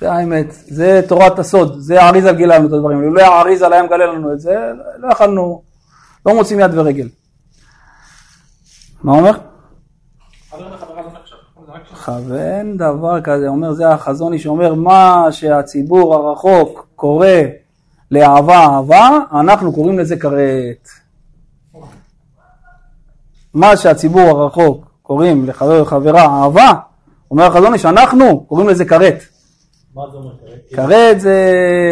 [0.00, 3.02] זה האמת, זה תורת הסוד, זה האריזה גילה לנו את הדברים.
[3.02, 4.56] לולא האריזה היה מגלה לנו את זה,
[4.98, 5.62] לא יכלנו,
[6.26, 7.08] לא מוצאים יד ורגל.
[9.02, 9.32] מה אומר?
[12.04, 17.28] כוון דבר כזה, אומר זה החזון איש אומר מה שהציבור הרחוק קורא
[18.10, 21.03] לאהבה אהבה, אנחנו קוראים לזה כרת.
[23.54, 26.72] מה שהציבור הרחוק קוראים לחבר וחברה אהבה,
[27.30, 29.22] אומר החזון איש, אנחנו קוראים לזה כרת.
[29.94, 30.76] מה זה אומר כרגע?
[30.76, 31.42] כרת זה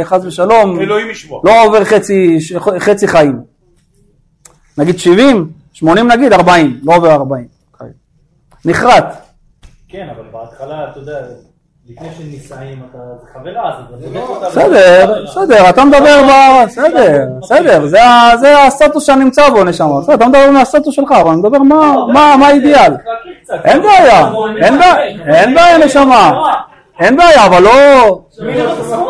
[0.05, 1.43] חס ושלום, אלוהים ישמור.
[1.45, 2.39] לא עובר חצי,
[2.79, 3.41] חצי חיים.
[4.79, 7.47] נגיד 70, 80 נגיד, 40, לא עובר 40.
[8.65, 9.17] נחרט.
[9.89, 11.27] כן, אבל בהתחלה, אתה יודע,
[11.91, 14.47] לפני שנישאים, אתה זה חברה, אז אתה בודק אותה.
[14.49, 16.65] בסדר, בסדר, אתה מדבר ב...
[16.67, 17.99] בסדר, בסדר, זה
[18.41, 20.01] זה הסטטוס שאני נמצא בו, נשמה.
[20.01, 22.93] בסדר, אתה מדבר מהסטטוס שלך, אבל אני מדבר מה- מה מה האידיאל.
[23.65, 24.31] אין בעיה,
[24.63, 24.97] אין בעיה,
[25.37, 26.33] אין בעיה, נשמה.
[27.01, 28.19] אין בעיה, אבל לא...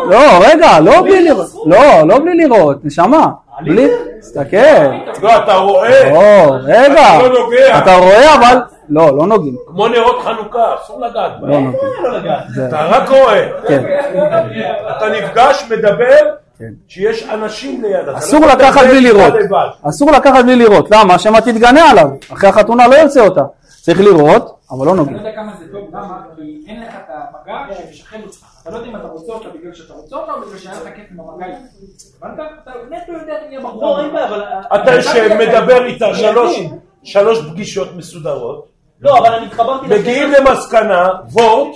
[0.09, 1.47] לא, רגע, לא בלי לראות.
[1.65, 3.27] לא, לא בלי לראות, נשמה.
[3.61, 3.89] בלי...
[4.19, 4.57] תסתכל.
[5.21, 7.17] לא, אתה רואה, לא, רגע.
[7.17, 7.77] אתה לא נוגע.
[7.77, 8.57] אתה רואה, אבל...
[8.89, 9.55] לא, לא נוגעים.
[9.67, 11.47] כמו נרות חנוכה, אסור לגעת לא.
[11.47, 11.73] נוגעים.
[12.55, 13.47] זה- אתה רק רואה.
[13.67, 13.83] כן.
[14.97, 16.17] אתה נפגש, מדבר,
[16.59, 16.65] כן.
[16.87, 18.05] שיש אנשים ליד.
[18.07, 19.33] לא אסור לקחת בלי לראות.
[19.89, 20.91] אסור לקחת בלי לראות.
[20.91, 21.19] למה?
[21.19, 22.07] שמא תתגנה עליו.
[22.33, 23.41] אחרי החתונה לא ירצה אותה.
[23.81, 25.17] צריך לראות, אבל לא אני נוגעים.
[25.17, 26.21] לא יודע כמה זה טוב, למה?
[26.35, 28.37] כי אין לך את המגע שמשחרר אותך.
[28.61, 30.95] אתה לא יודע אם אתה רוצה אותה בגלל שאתה רוצה אותה או בגלל שהיה לך
[30.95, 31.45] כיף עם המגע.
[32.21, 32.39] הבנת?
[32.63, 33.81] אתה נטו יודע אם יהיה בחור.
[33.81, 34.43] לא, אין בעיה, אבל...
[34.75, 36.59] אתה שמדבר איתה שלוש-
[37.03, 38.67] שלוש פגישות מסודרות,
[39.01, 39.87] לא, אבל אני התחברתי...
[39.87, 41.75] מגיעים למסקנה, וורט,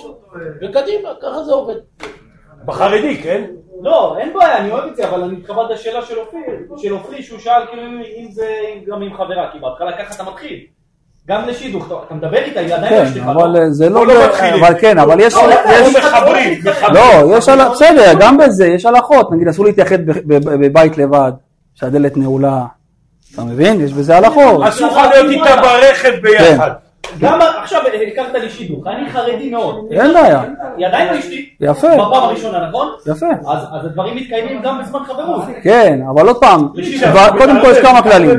[0.62, 1.74] וקדימה, ככה זה עובד.
[2.64, 3.44] בחרדי, כן?
[3.82, 6.40] לא, אין בעיה, אני אוהב את זה, אבל אני מתחבר לשאלה של אופיר,
[6.76, 7.82] של אופיר שהוא שאל כאילו
[8.18, 8.46] אם זה
[8.86, 10.66] גם עם חברה, כי בהתחלה ככה אתה מתחיל.
[11.28, 13.32] גם לשידוך, אתה- מדבר איתה, היא עדיין כן, אשתך, לא?
[13.32, 14.06] אבל אה, זה לא...
[14.06, 14.12] לא.
[14.60, 15.34] אבל כן, אבל יש...
[15.34, 16.94] לא, יש- או מחברים, מחברים.
[16.94, 17.68] לא, יש על...
[17.68, 19.32] בסדר, גם בזה יש הלכות.
[19.32, 21.32] נגיד, אסור להתייחד בבית לבד,
[21.74, 22.64] שהדלת נעולה.
[23.34, 23.80] אתה מבין?
[23.80, 24.66] יש בזה הלכות.
[24.68, 26.70] אסור לך להיות איתה ברכב ביחד.
[27.20, 27.80] גם עכשיו
[28.12, 29.86] הכרת לי שידוך, אני חרדי מאוד.
[29.90, 30.42] אין בעיה.
[30.76, 31.48] היא עדיין לא אשתי.
[31.60, 31.88] יפה.
[31.88, 32.88] בפעם הראשונה, נכון?
[33.06, 33.26] יפה.
[33.46, 35.42] אז הדברים מתקיימים גם בזמן חברות.
[35.62, 36.68] כן, אבל עוד פעם,
[37.38, 38.30] קודם כל יש כמה כללים.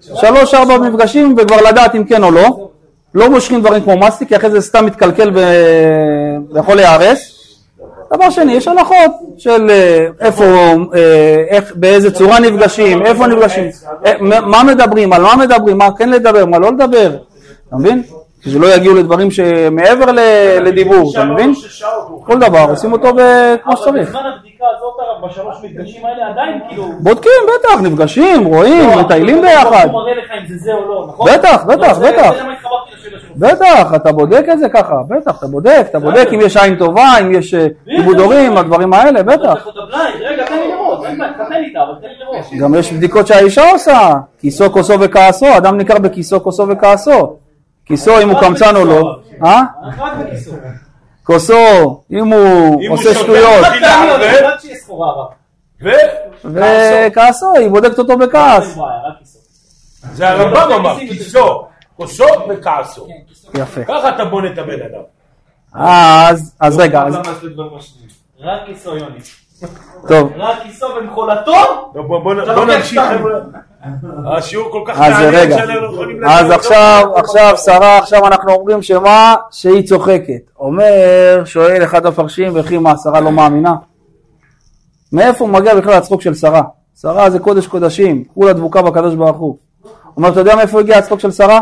[0.00, 2.68] שלוש ארבע מפגשים וכבר לדעת אם כן או לא.
[3.14, 5.30] לא מושכים דברים כמו מסטיק, כי אחרי זה סתם מתקלקל
[6.54, 7.38] ויכול להיהרס.
[8.14, 10.44] דבר שני, יש הלכות של אה, איפה,
[10.94, 13.70] אה, איך, באיזה צורה נפגשים, איפה נפגשים,
[14.06, 17.10] אה, מה מדברים, על מה מדברים, מה כן לדבר, מה לא לדבר,
[17.68, 18.02] אתה מבין?
[18.40, 21.52] שלא יגיעו לדברים שמעבר ל- לדיבור, אתה מבין?
[22.24, 23.18] כל דבר עושים אותו כמו
[23.72, 24.08] אבל שצריך.
[24.08, 26.84] בזמן הבדיקה הזאת, הרב, בשלוש מפגשים האלה, עדיין כאילו...
[27.00, 29.86] בודקים, בטח, נפגשים, רואים, לא, מטיילים אבל ביחד.
[29.92, 31.30] הוא מראה לך אם זה זה או לא, נכון?
[31.32, 32.32] בטח, בטח, לא, בטח.
[33.02, 33.18] שלו.
[33.36, 37.08] בטח, אתה בודק את זה ככה, בטח, אתה בודק, אתה בודק אם יש עין טובה,
[37.20, 39.66] אם יש אה, עיבוד הורים, הדברים האלה, בטח.
[41.76, 42.58] אבל.
[42.60, 47.37] גם יש בדיקות שהאישה עושה, כיסו, כוסו וכעסו, אדם ניכר בכיסו, כוסו וכעסו.
[47.88, 49.62] כיסו אם הוא קמצן או לא, אה?
[51.24, 53.66] כוסו, אם הוא עושה שטויות.
[56.44, 58.78] וכעסו, היא בודקת אותו בכעס.
[60.12, 61.66] זה הרמב"ם אמר, כיסו,
[61.96, 63.08] כוסו וכעסו.
[63.54, 63.84] יפה.
[63.84, 65.02] ככה אתה בונה את הבן אדם.
[65.74, 67.04] אז, אז רגע?
[68.40, 69.18] רק כיסו, יוני.
[70.08, 71.52] טוב, רק כיסו ומחולתו,
[71.94, 73.02] טוב, בוא- נמשיך.
[74.26, 77.08] השיעור כל כך אז מעניין שאנחנו לא יכולים אז עכשיו.
[77.16, 79.34] עכשיו שרה, עכשיו אנחנו אומרים שמה?
[79.50, 80.50] שהיא צוחקת.
[80.58, 83.74] אומר, שואל אחד המפרשים, וכי מה, שרה לא מאמינה?
[85.12, 86.62] מאיפה מגיע בכלל הצחוק של שרה?
[87.00, 89.56] שרה זה קודש קודשים, כולה דבוקה בקדוש ברוך הוא.
[90.16, 91.60] אומר, אתה יודע מאיפה הגיע הצחוק של שרה?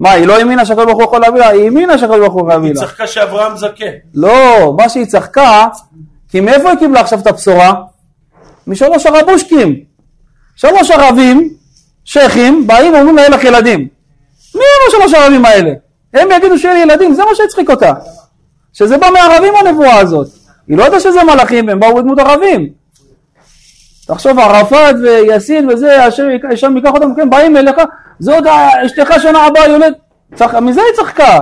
[0.00, 1.48] מה, היא לא האמינה שהקדוש ברוך הוא יכול להביא לה?
[1.48, 2.80] היא האמינה שהקדוש ברוך הוא יכול להביא היא לה.
[2.80, 3.92] צחקה שאברהם זקן.
[4.14, 4.30] לא,
[4.78, 5.66] מה שהיא צחקה,
[6.28, 7.72] כי מאיפה היא קיבלה עכשיו את הבשורה?
[8.66, 9.80] משלוש הרבושקים.
[10.56, 11.54] שלוש ערבים,
[12.04, 13.88] שייחים, באים ואומרים לה, אין לך ילדים.
[14.54, 15.70] מי הם השלוש הערבים האלה?
[16.14, 17.92] הם יגידו שיהיה לי ילדים, זה מה שהצחיק אותה.
[18.72, 20.28] שזה בא מערבים הנבואה הזאת.
[20.68, 22.68] היא לא יודעת שזה מלאכים, הם באו בדמות ערבים.
[24.06, 26.24] תחשוב, ערפאת ויאסין וזה, השם
[26.56, 27.76] שם ייקח אותם, כן, באים אליך,
[28.18, 28.46] זה עוד
[28.86, 29.94] אשתך שנה הבאה יולד.
[30.60, 31.40] מזה היא צחקה.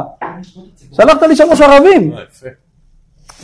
[0.93, 2.13] שלחת לי שלוש ערבים.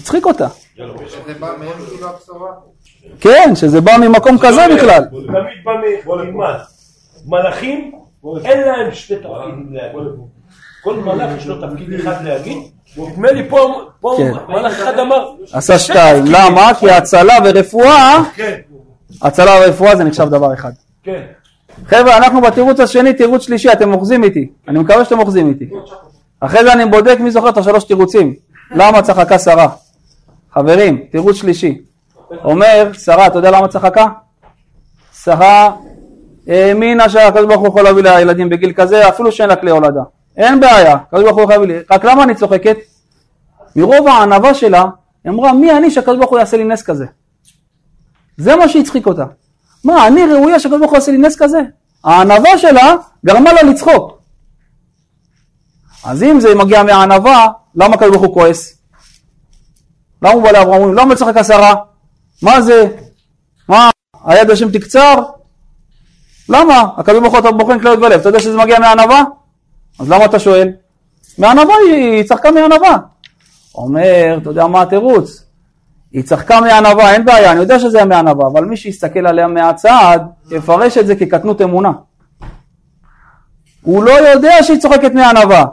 [0.00, 0.46] הצחיק אותה.
[0.76, 2.50] שזה בא מהם כאילו הבשורה?
[3.20, 5.04] כן, שזה בא ממקום כזה בכלל.
[5.10, 6.22] תמיד בא מ...
[6.22, 6.54] תלמד.
[7.26, 7.92] מלאכים,
[8.44, 10.00] אין להם שתי תפקידים להגיד.
[10.82, 12.56] כל מלאך יש לו תפקיד אחד להגיד.
[12.96, 14.32] נדמה לי פה, פה כן.
[14.48, 16.24] מלאך אחד אמר, עשה שתיים.
[16.26, 16.74] למה?
[16.80, 18.58] כי הצלה ורפואה, כן,
[19.22, 20.72] הצלה ורפואה זה נחשב דבר אחד.
[21.02, 21.22] כן.
[21.86, 24.48] חבר'ה, אנחנו בתירוץ השני, תירוץ שלישי, אתם אוחזים איתי.
[24.68, 25.70] אני מקווה שאתם אוחזים איתי.
[26.40, 28.34] אחרי זה אני בודק מי זוכר את השלוש תירוצים.
[28.70, 29.68] למה צחקה שרה?
[30.54, 31.78] חברים, תירוץ שלישי.
[32.44, 34.06] אומר, שרה, אתה יודע למה צחקה?
[35.24, 35.76] שרה
[36.48, 40.02] האמינה שהקדוש ברוך הוא יכול להביא לה ילדים בגיל כזה, אפילו שאין לה כלי הולדה.
[40.36, 41.82] אין בעיה, הקדוש ברוך הוא יכול להביא לי.
[41.90, 42.76] רק למה אני צוחקת?
[43.76, 44.84] מרוב הענווה שלה,
[45.24, 47.06] היא אמרה, מי אני שהקדוש ברוך הוא יעשה לי נס כזה?
[48.36, 49.24] זה מה שהצחיק אותה.
[49.84, 51.60] מה, אני ראויה שהקדוש ברוך הוא יעשה לי נס כזה?
[52.04, 52.94] הענווה שלה
[53.26, 54.18] גרמה לה לצחוק.
[56.04, 58.81] אז אם זה מגיע מהענווה, למה הקדוש ברוך הוא כועס?
[60.22, 60.80] למה הוא בא לאברהם?
[60.80, 61.74] אומרים, למה לצחק עשרה?
[62.42, 62.86] מה זה?
[63.68, 63.90] מה,
[64.24, 65.14] היד השם תקצר?
[66.48, 66.84] למה?
[66.96, 69.24] הקדוש ברוך הוא בוחן כליות ולב, אתה יודע שזה מגיע מהענווה?
[70.00, 70.68] אז למה אתה שואל?
[71.38, 72.96] מענווה היא, היא צחקה מענווה.
[73.74, 75.44] אומר, אתה יודע מה התירוץ?
[76.12, 80.18] היא צחקה מענווה, אין בעיה, אני יודע שזה היה מענווה, אבל מי שיסתכל עליה מהצד,
[80.50, 81.90] יפרש את זה כקטנות אמונה.
[83.82, 85.64] הוא לא יודע שהיא צוחקת מענווה.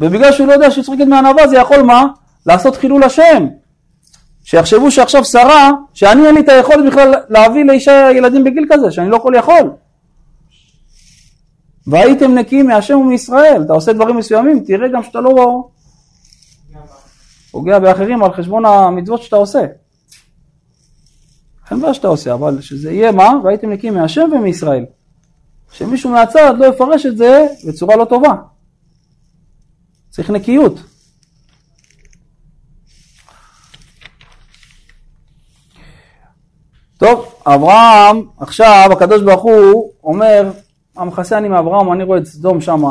[0.00, 2.04] ובגלל שהוא לא יודע שהיא צוחקת מענווה, זה יכול מה?
[2.48, 3.46] לעשות חילול השם.
[4.44, 9.10] שיחשבו שעכשיו שרה, שאני אין לי את היכולת בכלל להביא לאישה ילדים בגיל כזה, שאני
[9.10, 9.72] לא כל יכול.
[11.86, 15.62] והייתם נקיים מהשם ומישראל, אתה עושה דברים מסוימים, תראה גם שאתה לא
[17.50, 19.64] פוגע באחרים על חשבון המצוות שאתה עושה.
[21.70, 23.30] אין בעיה שאתה עושה, אבל שזה יהיה מה?
[23.44, 24.84] והייתם נקיים מהשם ומישראל.
[25.72, 28.34] שמישהו מהצד לא יפרש את זה בצורה לא טובה.
[30.10, 30.80] צריך נקיות.
[37.08, 40.44] טוב, אברהם, עכשיו הקדוש ברוך הוא אומר,
[40.96, 42.82] המכסה אני מאברהם, אני רואה את סדום שם,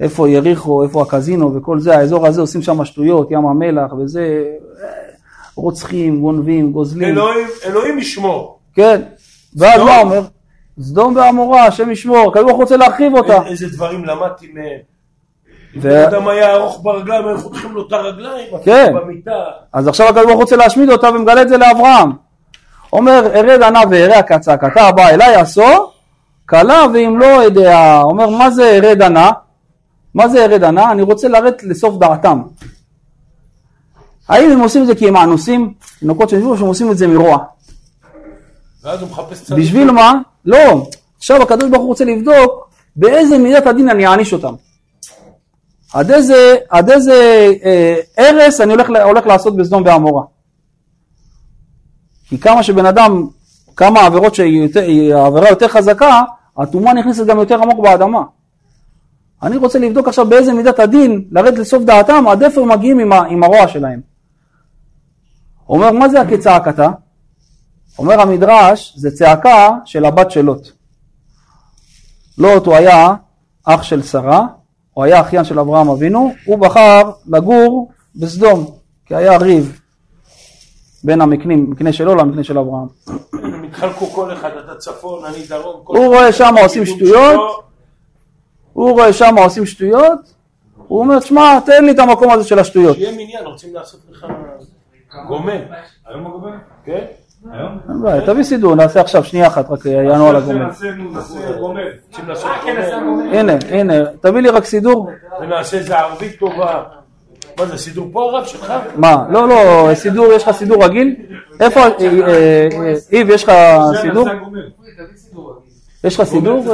[0.00, 4.44] איפה יריחו, איפה הקזינו וכל זה, האזור הזה עושים שם שטויות, ים המלח וזה,
[5.56, 7.08] רוצחים, גונבים, גוזלים.
[7.08, 8.58] אלוהים, אלוהים ישמור.
[8.74, 9.02] כן,
[9.56, 9.80] ואז?
[9.80, 10.20] מה אומר?
[10.80, 13.46] סדום ועמורה, השם ישמור, הקדוש ברוך הוא רוצה להרחיב אותה.
[13.46, 14.78] איזה- דברים למדתי מהם.
[15.80, 18.92] ו- אדם היה ארוך ברגליים, היו חותכים לו את הרגליים, כן.
[18.96, 19.42] במיטה.
[19.72, 22.23] אז עכשיו הקדוש ברוך הוא רוצה להשמיד אותה ומגלה את זה לאברהם.
[22.94, 25.90] אומר, ארד ענה וארע כצעקתה הבאה אליי עשו,
[26.46, 28.00] כלה ואם לא יודע.
[28.02, 29.30] אומר, מה זה ארד ענה?
[30.14, 30.92] מה זה ארד ענה?
[30.92, 32.42] אני רוצה לרדת לסוף דעתם.
[34.28, 35.74] האם הם עושים את זה כי הם אנוסים?
[36.00, 37.38] תינוקות שנשבו, או שהם עושים את זה מרוע?
[38.84, 39.64] ואז הוא מחפש צדיק.
[39.64, 40.12] בשביל מה?
[40.44, 40.86] לא.
[41.16, 44.54] עכשיו הקדוש ברוך הוא רוצה לבדוק באיזה מידת הדין אני אעניש אותם.
[45.92, 50.22] עד איזה, עד איזה אה, הרס אני הולך, הולך לעשות בסדום ועמורה.
[52.34, 53.26] כי כמה שבן אדם,
[53.76, 56.22] כמה עבירות שהעבירה יותר חזקה,
[56.58, 58.22] הטומאה נכנסת גם יותר עמוק באדמה.
[59.42, 63.12] אני רוצה לבדוק עכשיו באיזה מידת הדין, לרדת לסוף דעתם, עד איפה הם מגיעים עם,
[63.12, 64.00] ה, עם הרוע שלהם.
[65.68, 66.88] אומר, מה זה הכצעקתה?
[67.98, 70.68] אומר המדרש, זה צעקה של הבת של לוט.
[72.38, 73.14] לוט הוא היה
[73.64, 74.46] אח של שרה,
[74.92, 78.70] הוא היה אחיין של אברהם אבינו, הוא בחר לגור בסדום,
[79.06, 79.80] כי היה ריב
[81.04, 82.86] בין המקנים, מקנה שלו למקנה של אברהם.
[83.32, 85.80] הם התחלקו כל אחד, אתה צפון, אני דרום.
[85.84, 87.64] כל הוא רואה שם עושים שטויות.
[88.74, 90.18] הוא רואה שם עושים שטויות,
[90.76, 92.96] הוא אומר, שמע, תן לי את המקום הזה של השטויות.
[92.96, 94.26] שיהיה מניין, רוצים לעשות לך
[95.28, 95.60] גומל.
[96.06, 96.50] היום הגובל?
[96.84, 97.04] כן?
[97.52, 97.78] היום?
[97.88, 100.66] אין בעיה, תביא סידור, נעשה עכשיו שנייה אחת, רק יענו על הגומל.
[102.28, 102.82] לעשות כן.
[103.32, 105.10] הנה, הנה, תביא לי רק סידור.
[105.40, 106.82] ונעשה איזה ערבית טובה.
[107.58, 108.72] מה זה, סידור פה הרב שלך?
[108.96, 109.26] מה?
[109.30, 111.14] לא, לא, סידור, יש לך סידור רגיל?
[111.60, 113.52] איפה, אה, אה, אה, איב, יש לך
[114.00, 114.28] סידור?
[116.04, 116.64] יש לך סידור?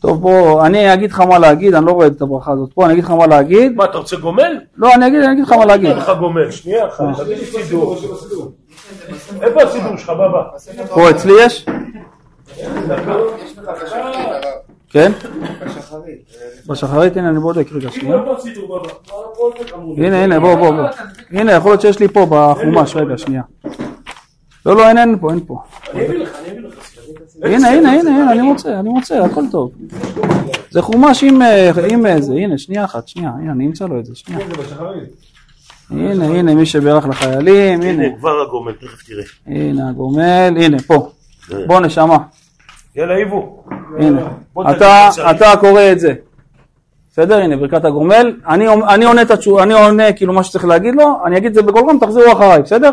[0.00, 2.92] טוב, בוא, אני אגיד לך מה להגיד, אני לא רואה את הברכה הזאת פה, אני
[2.92, 3.76] אגיד לך מה להגיד.
[3.76, 4.60] מה, אתה רוצה גומל?
[4.76, 5.90] לא, אני אגיד, אני אגיד לך מה להגיד.
[5.90, 7.96] אין לך גומל, שנייה אחת, תביא לי סידור.
[9.42, 10.42] איפה הסידור שלך, בבא?
[10.94, 11.66] פה אצלי יש?
[14.92, 15.12] כן?
[16.66, 17.16] בשחרית.
[17.16, 18.16] הנה אני בודק רגע שנייה.
[18.38, 18.92] הסידור בבא?
[20.06, 20.84] הנה, הנה, בוא, בוא, בוא.
[21.30, 23.42] הנה, יכול להיות שיש לי פה בחומש, רגע, שנייה.
[24.66, 25.62] לא, לא, אין, אין פה, אין פה.
[25.92, 26.74] אני אביא לך, אני אביא לך.
[27.42, 29.72] הנה, הנה, הנה, הנה, אני מוצא, אני מוצא, הכל טוב.
[30.70, 34.00] זה חומש עם, אה, עם אה, זה, הנה, שנייה אחת, שנייה, הנה, אני אמצא לו
[34.00, 34.46] את זה, שנייה.
[35.90, 39.24] הנה, הנה, מי שבירך לחיילים, הנה, הנה, כבר הגומל, תכף תראה.
[39.46, 41.10] הנה הגומל, הנה, פה.
[41.66, 42.16] בוא נשמה,
[42.96, 43.64] יאללה, איבו.
[43.98, 44.28] הנה.
[45.30, 46.12] אתה, קורא את זה.
[47.10, 48.36] בסדר, הנה, ברכת הגומל.
[48.48, 51.54] אני, אני עונה את התשובה, אני עונה כאילו מה שצריך להגיד לו, אני אגיד את
[51.54, 52.90] זה בקול רם, תחזרו אחריי, בסדר?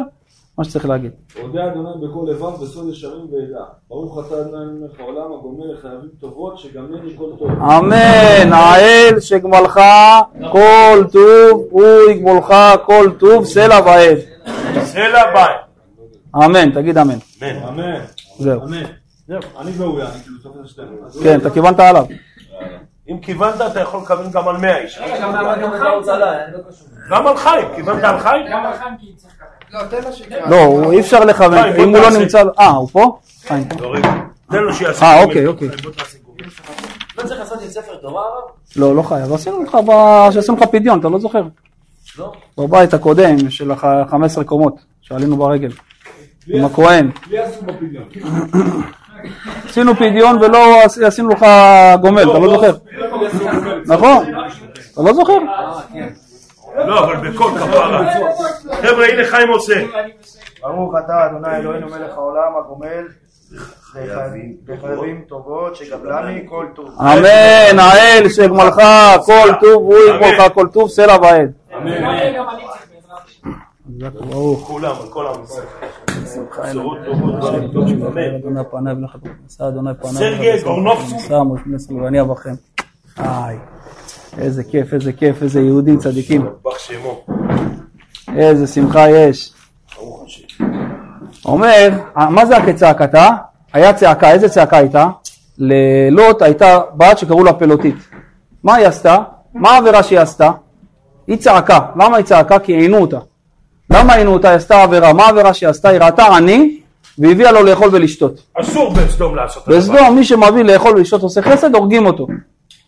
[0.57, 1.11] מה שצריך להגיד.
[1.43, 3.65] אודה אדוני בכל לבב בסוד ישרים ועדה.
[3.89, 7.49] ברוך אתה אדוני מלך העולם הגומל לחייבים טובות שגמלני כל טוב.
[7.51, 9.79] אמן, האל שגמלך
[10.51, 12.53] כל טוב, הוא יגמולך
[12.85, 14.17] כל טוב, סלע ועד.
[14.83, 15.55] סלע ביי.
[16.45, 17.17] אמן, תגיד אמן.
[17.43, 17.99] אמן.
[18.41, 18.83] אמן.
[19.29, 19.39] זהו.
[19.59, 19.77] אני אני
[20.23, 20.87] כאילו סוף את השתיים.
[21.23, 22.05] כן, אתה כיוונת עליו.
[23.09, 24.99] אם כיוונת, אתה יכול לכוון גם על 100 איש.
[24.99, 25.71] גם על חיים.
[27.09, 28.45] גם על חיים, כיוונת על חיים?
[28.51, 30.49] גם על חיים כי צריך ככה.
[30.49, 30.81] לא.
[30.81, 32.19] לא, אי אפשר לכוון, אם הוא לא.
[32.19, 32.43] נמצא...
[32.59, 33.19] אה, הוא פה?
[33.47, 33.85] חיים פה.
[33.85, 33.99] לא.
[34.51, 35.05] תן לו שיעשה.
[35.05, 35.23] אה.
[35.23, 35.67] אוקיי, אוקיי.
[37.17, 38.23] לא צריך לעשות עם ספר תורה?
[38.75, 39.33] לא, לא חייב.
[39.33, 39.77] עשינו לך,
[40.31, 41.43] שעשינו לך פדיון, אתה לא זוכר?
[42.17, 42.33] לא.
[42.57, 45.71] בבית הקודם של ה-15 קומות, שעלינו ברגל.
[46.47, 47.11] עם הכהן.
[49.69, 51.45] עשינו פדיון ולא עש- עשינו לך
[52.01, 52.71] גומל, אתה לא זוכר?
[53.85, 54.25] נכון.
[54.93, 55.37] אתה לא זוכר?
[56.75, 58.11] לא, אבל בכל כפרה.
[58.81, 59.73] חבר'ה, הנה חיים עושה.
[60.61, 63.07] ברוך אתה אדוני אלוהינו מלך העולם הגומל
[64.67, 66.89] בחייבים טובות שגבלני כל טוב.
[67.01, 68.75] אמן, האל שגמלך
[69.25, 71.51] כל טוב, הוא יגמלך כל טוב, סלע ועד.
[71.71, 73.51] השם.
[74.29, 74.67] ברוך.
[74.67, 75.65] כולם, כל עם ישראל.
[76.33, 78.35] שמחה בשורות טובות, דברים טובים, אמן.
[78.35, 81.19] אדוני פניו לך בכנסה, אדוני פניו סרגי גורנובסקי.
[82.23, 82.53] בכם.
[83.19, 83.57] איי,
[84.37, 86.45] איזה כיף, איזה כיף, איזה יהודים צדיקים.
[88.35, 89.53] איזה שמחה יש.
[91.45, 93.29] אומר, מה זה הכצעקתה?
[93.73, 95.07] היה צעקה, איזה צעקה הייתה?
[95.57, 97.95] ללוט הייתה בת שקראו לה פלוטית.
[98.63, 99.17] מה היא עשתה?
[99.53, 100.51] מה העבירה שהיא עשתה?
[101.27, 101.79] היא צעקה.
[101.95, 102.59] למה היא צעקה?
[102.59, 103.19] כי עינו אותה.
[103.89, 104.49] למה עינו אותה?
[104.49, 105.13] היא עשתה עבירה.
[105.13, 105.89] מה העבירה שהיא עשתה?
[105.89, 106.79] היא ראתה עני
[107.17, 108.41] והביאה לו לאכול ולשתות.
[108.53, 109.79] אסור בסדום לעשות את הדבר.
[109.79, 112.27] בסדום מי שמביא לאכול ולשתות עושה חסד, הורגים אותו.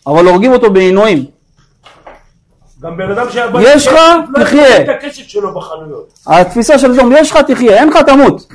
[0.07, 1.25] אבל הורגים אותו בעינויים.
[2.81, 3.45] גם בן אדם שהיה...
[3.61, 3.93] יש לך,
[4.29, 4.79] לא תחיה.
[4.79, 6.13] יקבל את הכסף שלו בחנויות.
[6.27, 8.47] התפיסה של סדום, יש לך תחיה, אין לך תמות.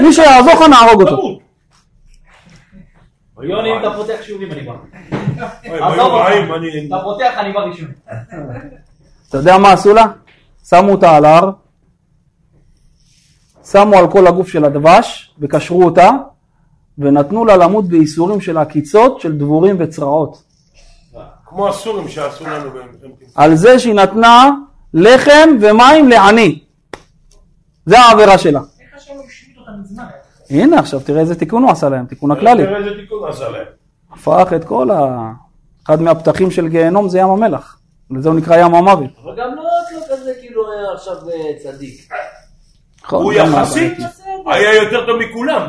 [0.00, 1.38] מי שיעזור לך נהרוג אותו.
[3.42, 4.72] יוני, אם אתה פותח שיעורים אני בא.
[5.64, 6.26] עזוב אותך.
[6.86, 7.88] אתה פותח אני בא ראשון.
[9.28, 10.06] אתה יודע מה עשו לה?
[10.68, 11.50] שמו אותה על ההר,
[13.64, 16.10] שמו על כל הגוף שלה דבש וקשרו אותה
[16.98, 20.42] ונתנו לה למות בייסורים של עקיצות של דבורים וצרעות.
[21.46, 24.50] כמו הסורים שעשו לנו במלחמת על זה שהיא נתנה
[24.94, 26.58] לחם ומים לעני.
[27.86, 28.60] זה העבירה שלה.
[28.60, 30.04] איך השם השמיט אותה מזמן?
[30.50, 32.62] הנה עכשיו תראה איזה תיקון הוא עשה להם, תיקון הכללי.
[32.62, 33.66] תראה איזה תיקון עשה להם.
[34.12, 35.30] הפך את כל ה...
[35.86, 37.78] אחד מהפתחים של גיהנום זה ים המלח.
[38.16, 39.10] וזה הוא נקרא ים המוות.
[39.24, 42.12] אבל גם לא לא כזה כאילו היה עכשיו אה, צדיק.
[43.04, 43.98] נכון, הוא יחסית
[44.46, 45.68] היה יותר טוב מכולם.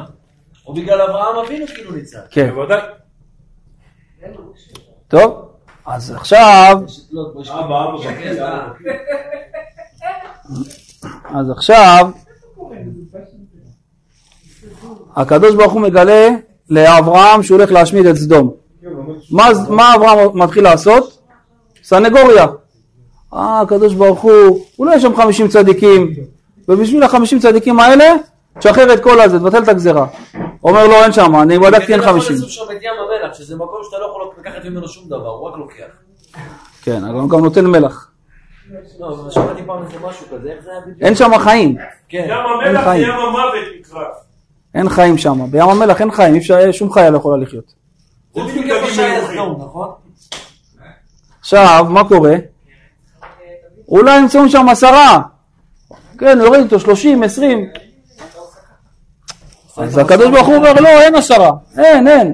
[0.67, 2.19] או בגלל אברהם אבינו כאילו ניצל.
[2.31, 2.49] כן.
[2.49, 2.81] בוודאי.
[5.07, 5.49] טוב,
[5.86, 8.67] אז עכשיו, שקט, אה.
[11.25, 12.09] אז עכשיו,
[15.15, 16.29] הקדוש ברוך הוא מגלה
[16.69, 18.53] לאברהם שהוא הולך להשמיד את סדום.
[19.31, 21.19] מה, מה אברהם מתחיל לעשות?
[21.84, 22.45] סנגוריה.
[23.34, 26.13] אה, הקדוש ברוך הוא, אולי יש שם חמישים צדיקים,
[26.68, 28.14] ובשביל החמישים צדיקים האלה,
[28.59, 30.07] תשחרר את כל הזה, תבטל את הגזרה.
[30.64, 32.36] אומר לו, אין שם, אני בדקתי אין אתה יכול חמישים.
[32.36, 35.49] לשים שם את ים המלח, שזה מקום שאתה לא יכול לקחת ממנו שום דבר, הוא
[35.49, 35.86] רק לוקח.
[36.82, 38.09] כן, אבל הוא גם נותן מלח.
[38.99, 39.30] לא,
[40.41, 40.53] זה?
[41.01, 41.76] אין שם חיים,
[42.09, 42.26] כן.
[42.30, 43.03] ים המלח זה חיים.
[43.03, 44.03] ים המוות נקרא.
[44.76, 45.51] אין חיים שם.
[45.51, 47.74] בים המלח אין חיים, אי אפשר, שום חיה לא יכולה לחיות.
[48.36, 48.41] זה
[49.59, 49.89] נכון?
[51.39, 52.36] עכשיו, מה קורה?
[53.88, 55.22] אולי ימצאו שם עשרה.
[56.18, 57.66] כן, יוריד אותו שלושים, עשרים.
[59.78, 61.51] אז הקדוש ברוך הוא אומר, לא, אין עשרה.
[61.78, 62.34] אין, אין.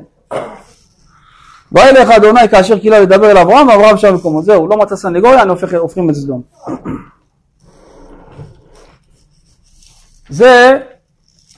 [1.71, 5.49] וילך אדוני כאשר קילה לדבר אל אברהם ואברהם שם במקומו זהו לא מצא סנגוריה אני
[5.49, 6.41] הופך, הופכים את סדום
[10.29, 10.79] זה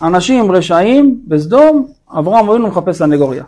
[0.01, 1.87] אנשים רשעים בסדום
[2.19, 3.43] אברהם אבינו מחפש סנגוריה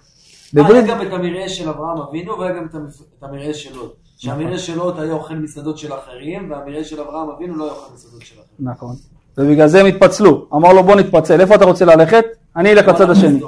[0.56, 4.03] היה בברית גם את המרעה של אברהם אבינו והיה גם את המרעה של לוט.
[4.24, 7.94] שהמרעה של לוט היה אוכל מסעדות של אחרים והמרעה של אברהם אבינו לא היה אוכל
[7.94, 8.70] מסעדות של אחרים.
[8.72, 8.96] נכון
[9.38, 13.10] ובגלל זה הם התפצלו אמר לו בוא נתפצל איפה אתה רוצה ללכת אני אלך לצד
[13.10, 13.40] השני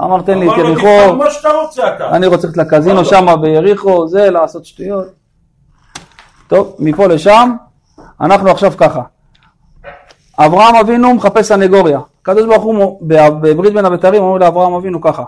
[0.00, 2.10] אמר תן לי את אמר לו, יריחו תבחר מה שאתה רוצה אתה.
[2.10, 5.06] אני רוצה ללכת לקזינו שם ביריחו, זה, לעשות שטויות.
[6.48, 7.52] טוב, מפה לשם,
[8.20, 9.02] אנחנו עכשיו ככה.
[10.38, 12.00] אברהם אבינו מחפש סנגוריה.
[12.22, 12.98] הקדוש ברוך הוא
[13.40, 15.24] בברית בין הבתרים אומר לאברהם אבינו ככה.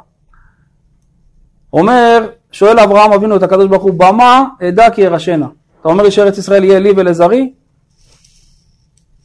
[1.72, 5.46] אומר, שואל אברהם אבינו את הקדוש ברוך הוא, במה אדע כי ירשנה.
[5.80, 7.52] אתה אומר לי שארץ ישראל יהיה לי ולזרי?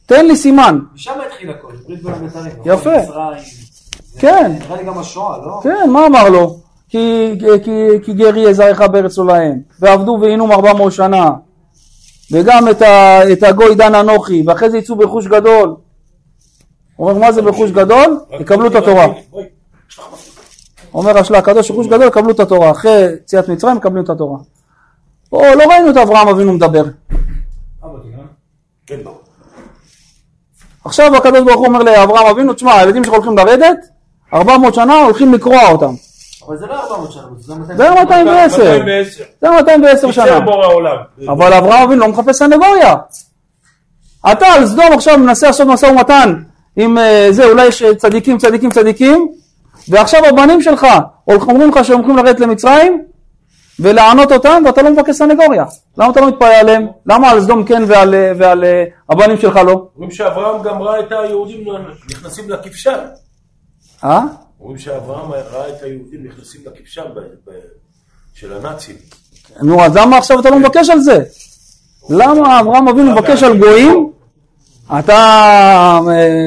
[0.06, 0.78] תן לי סימן.
[0.94, 2.52] ושם התחיל הכל, ברית בין הבתרים.
[2.64, 2.90] יפה.
[4.18, 4.52] כן.
[4.58, 5.60] נראה לי גם השואה, לא?
[5.62, 6.60] כן, מה אמר לו?
[6.88, 7.32] כי,
[7.64, 7.70] כי,
[8.04, 11.30] כי גר יהיה זרעך בארץ לא להם, ועבדו ועינום ארבע מאות שנה,
[12.32, 15.76] וגם את, ה, את הגוי דן אנוכי, ואחרי זה יצאו ברכוש גדול.
[16.96, 18.20] הוא אומר, מה זה ברכוש גדול?
[18.40, 19.06] יקבלו את התורה.
[20.94, 24.38] אומר השלה הקדוש, רכוש גדול יקבלו את התורה, אחרי יציאת מצרים יקבלו את התורה.
[25.30, 26.84] פה לא ראינו את אברהם אבינו מדבר.
[28.86, 29.00] כן.
[30.84, 33.76] עכשיו הקדוש ברוך הוא אומר לאברהם אבינו, תשמע, הילדים שלך הולכים לרדת,
[34.34, 35.94] 400 שנה הולכים לקרוע אותם.
[36.46, 38.78] אבל זה לא 400 שנה, זה 200 זה 210.
[38.78, 39.24] 210.
[39.40, 40.38] זה 210 שנה.
[41.28, 42.94] אבל אברהם אבינו לא מחפש סנגוריה.
[44.32, 46.34] אתה על סדום עכשיו מנסה לעשות משא ומתן
[46.76, 49.28] עם אה, זה, אולי יש צדיקים, צדיקים, צדיקים,
[49.88, 50.86] ועכשיו הבנים שלך
[51.28, 53.02] אומרים לך שהם הולכים לרדת למצרים
[53.80, 55.64] ולענות אותם ואתה לא מבקש סנגוריה.
[55.98, 56.86] למה אתה לא מתפלא עליהם?
[57.06, 59.88] למה על סדום כן ועל, ועל אה, הבנים שלך לא?
[59.96, 61.64] אומרים שאברהם גם ראה את היהודים
[62.10, 62.98] נכנסים לכבשן.
[64.04, 64.20] אה?
[64.60, 67.02] אומרים שאברהם ראה את היהודים נכנסים לכבשן
[68.34, 68.96] של הנאצים.
[69.62, 71.22] נו, אז למה עכשיו אתה לא מבקש על זה?
[72.10, 74.10] למה אברהם אבינו מבקש על גויים?
[74.98, 76.00] אתה אה,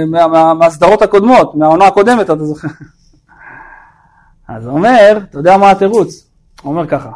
[0.07, 2.67] מה- מה- מהסדרות הקודמות, מהעונה הקודמת, אתה זוכר?
[4.55, 6.27] אז הוא אומר, אתה יודע מה התירוץ?
[6.61, 7.09] הוא אומר ככה,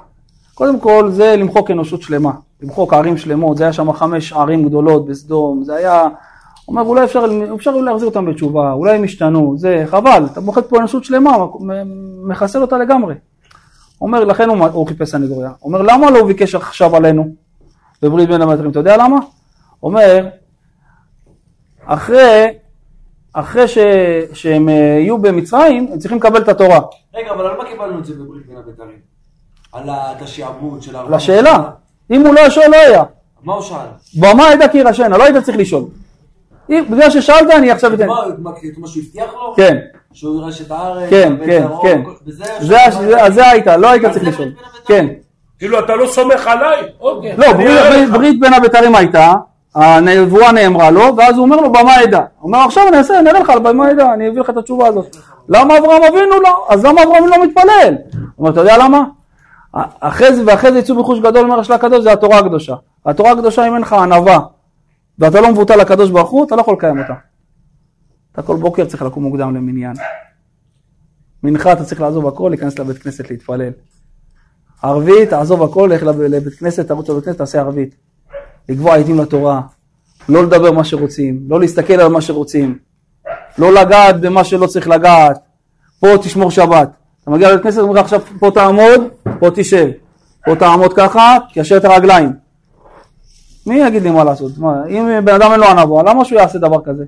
[0.53, 2.31] קודם כל זה למחוק אנושות שלמה,
[2.61, 6.09] למחוק ערים שלמות, זה היה שם חמש ערים גדולות בסדום, זה היה, הוא
[6.67, 7.25] אומר אולי אפשר,
[7.55, 11.38] אפשר להחזיר אותם בתשובה, אולי הם השתנו, זה חבל, אתה מוחק פה אנושות שלמה,
[12.23, 13.15] מחסל אותה לגמרי.
[14.01, 15.51] אומר, לכן הוא, הוא חיפש סנגוריה.
[15.63, 17.36] אומר, למה לא הוא ביקש עכשיו עלינו
[18.01, 18.71] בברית בין המטרים?
[18.71, 19.17] אתה יודע למה?
[19.83, 20.27] אומר,
[21.86, 22.53] אחרי,
[23.38, 23.77] אחרי ש,
[24.33, 26.79] שהם אה, יהיו במצרים, הם צריכים לקבל את התורה.
[27.15, 28.97] רגע, אבל על מה קיבלנו את זה בברית בין הבתרים?
[29.73, 31.03] על השעבוד של ה...
[31.09, 31.63] לשאלה,
[32.11, 33.03] אם הוא לא ישאל, לא היה.
[33.43, 33.77] מה הוא שאל?
[34.19, 35.83] במה עדה כי ירשנה, לא היית צריך לשאול.
[36.69, 38.07] אם- בגלל ששאלת, אני עכשיו אתן.
[38.07, 39.53] מה, מה, את מה שהוא הבטיח לו?
[39.57, 39.77] כן,
[40.13, 41.09] שהוא ירש את הארץ?
[41.09, 42.01] כן, כן, הרוב, כן.
[42.27, 42.43] וזה...
[42.59, 44.47] זה הש- זה- אז זה היית, לא היית צריך לשאול.
[44.86, 45.07] כן.
[45.59, 46.81] כאילו, אתה לא סומך עליי?
[46.99, 47.36] אוקיי.
[47.38, 47.47] לא.
[48.11, 49.33] ברית בין הבתרים הייתה,
[49.76, 52.19] הנבואה נאמרה לו, ואז הוא אומר לו במה עדה.
[52.19, 54.57] הוא אומר עכשיו אני אעשה, אני אראה לך על במה עדה, אני אביא לך את
[54.57, 55.15] התשובה הזאת.
[55.49, 56.67] למה אברהם אבינו לא?
[56.69, 57.95] אז למה אברהם לא מתפלל?
[58.13, 59.03] הוא אומר, אתה יודע למה?
[59.99, 62.76] אחרי זה, ואחרי זה יצאו בחוש גדול, אומר השלה הקדוש, זה התורה הקדושה.
[63.05, 64.39] התורה הקדושה, אם אין לך ענווה,
[65.19, 67.13] ואתה לא מבוטל לקדוש ברוך הוא, אתה לא יכול לקיים אותה.
[68.32, 69.93] אתה כל בוקר צריך לקום מוקדם למניין.
[71.43, 73.71] מנחה אתה צריך לעזוב הכל, להיכנס לבית כנסת להתפלל.
[74.84, 77.95] ערבית, תעזוב הכל, לך לב- לבית כנסת, תרוץ לבית כנסת, תעשה ערבית.
[78.70, 79.61] לקבוע עדים לתורה,
[80.30, 82.78] לא לדבר מה שרוצים, לא להסתכל על מה שרוצים,
[83.57, 85.39] לא לגעת במה שלא צריך לגעת,
[85.99, 86.89] פה תשמור שבת.
[87.24, 89.01] אתה מגיע לבית כנסת, אומרים לך עכשיו פה תעמוד,
[89.39, 89.88] פה תשב,
[90.45, 92.32] פה תעמוד ככה, תיישר את הרגליים.
[93.67, 94.58] מי יגיד לי מה לעשות?
[94.58, 97.05] מה, אם בן אדם אין לו ענווה, למה שהוא יעשה דבר כזה?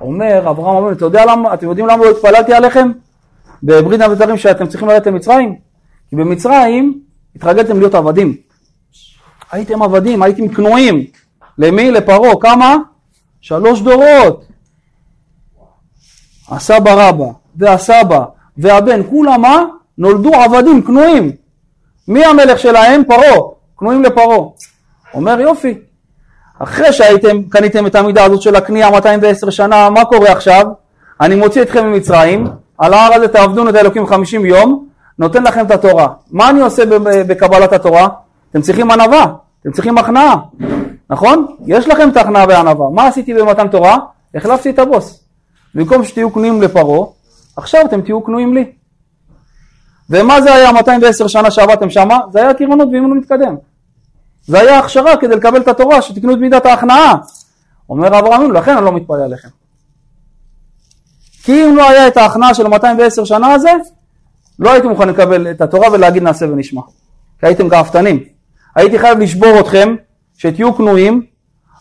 [0.00, 2.90] אומר אברהם אבינו, אתה יודע למה, אתם יודעים למה לא התפללתי עליכם?
[3.62, 5.56] בברית הבתרים שאתם צריכים לרדת למצרים?
[6.10, 7.00] כי במצרים
[7.36, 8.36] התרגלתם להיות עבדים.
[9.52, 11.04] הייתם עבדים, הייתם כנועים.
[11.58, 11.90] למי?
[11.90, 12.36] לפרעה.
[12.40, 12.76] כמה?
[13.40, 14.44] שלוש דורות.
[16.48, 17.24] הסבא רבא
[17.56, 18.24] והסבא
[18.58, 19.64] והבן, כולם מה?
[19.98, 21.32] נולדו עבדים, כנועים.
[22.08, 23.02] מי המלך שלהם?
[23.04, 23.40] פרעה.
[23.78, 24.38] כנועים לפרעה.
[25.14, 25.74] אומר יופי.
[26.58, 30.66] אחרי שהייתם, קניתם את המידה הזאת של הקנייה 210 שנה, מה קורה עכשיו?
[31.20, 32.46] אני מוציא אתכם ממצרים,
[32.78, 36.08] על ההר הזה תעבדון את האלוקים 50 יום, נותן לכם את התורה.
[36.30, 36.82] מה אני עושה
[37.26, 38.08] בקבלת התורה?
[38.50, 39.26] אתם צריכים ענווה,
[39.62, 40.36] אתם צריכים הכנעה,
[41.10, 41.46] נכון?
[41.66, 42.90] יש לכם את ההכנעה והענווה.
[42.90, 43.98] מה עשיתי במתן תורה?
[44.34, 45.24] החלפתי את הבוס.
[45.74, 47.06] במקום שתהיו כנועים לפרעה,
[47.56, 48.72] עכשיו אתם תהיו כנועים לי.
[50.10, 52.18] ומה זה היה 210 שנה שעבדתם שמה?
[52.32, 53.56] זה היה טירונות ואימון מתקדם.
[54.46, 57.14] זה היה הכשרה כדי לקבל את התורה, שתקנו את מידת ההכנעה.
[57.88, 59.48] אומר אברהם, לכן אני לא מתפלא עליכם.
[61.42, 63.70] כי אם לא היה את ההכנעה של 210 שנה הזה,
[64.58, 66.82] לא הייתי מוכן לקבל את התורה ולהגיד נעשה ונשמע,
[67.40, 68.35] כי הייתם גאוותנים.
[68.76, 69.96] הייתי חייב לשבור אתכם,
[70.36, 71.22] שתהיו כנועים,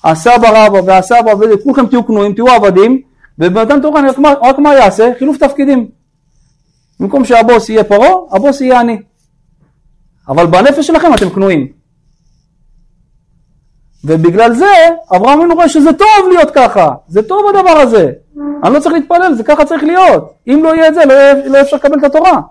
[0.03, 3.01] הסבא רבא והסבא וכולכם תהיו כנועים, תהיו עבדים,
[3.39, 5.11] ובמתן תורה רק רק מה יעשה?
[5.19, 5.87] חילוף תפקידים.
[6.99, 9.01] במקום שהבוס יהיה פרעה, הבוס יהיה אני.
[10.27, 11.67] אבל בנפש שלכם אתם כנועים.
[14.03, 14.73] ובגלל זה
[15.15, 18.11] אברהם אבינו רואה שזה טוב להיות ככה, זה טוב הדבר הזה.
[18.63, 20.33] אני לא צריך להתפלל, זה ככה צריך להיות.
[20.47, 22.41] אם לא יהיה את זה, לא יהיה, לא אפשר לקבל את התורה.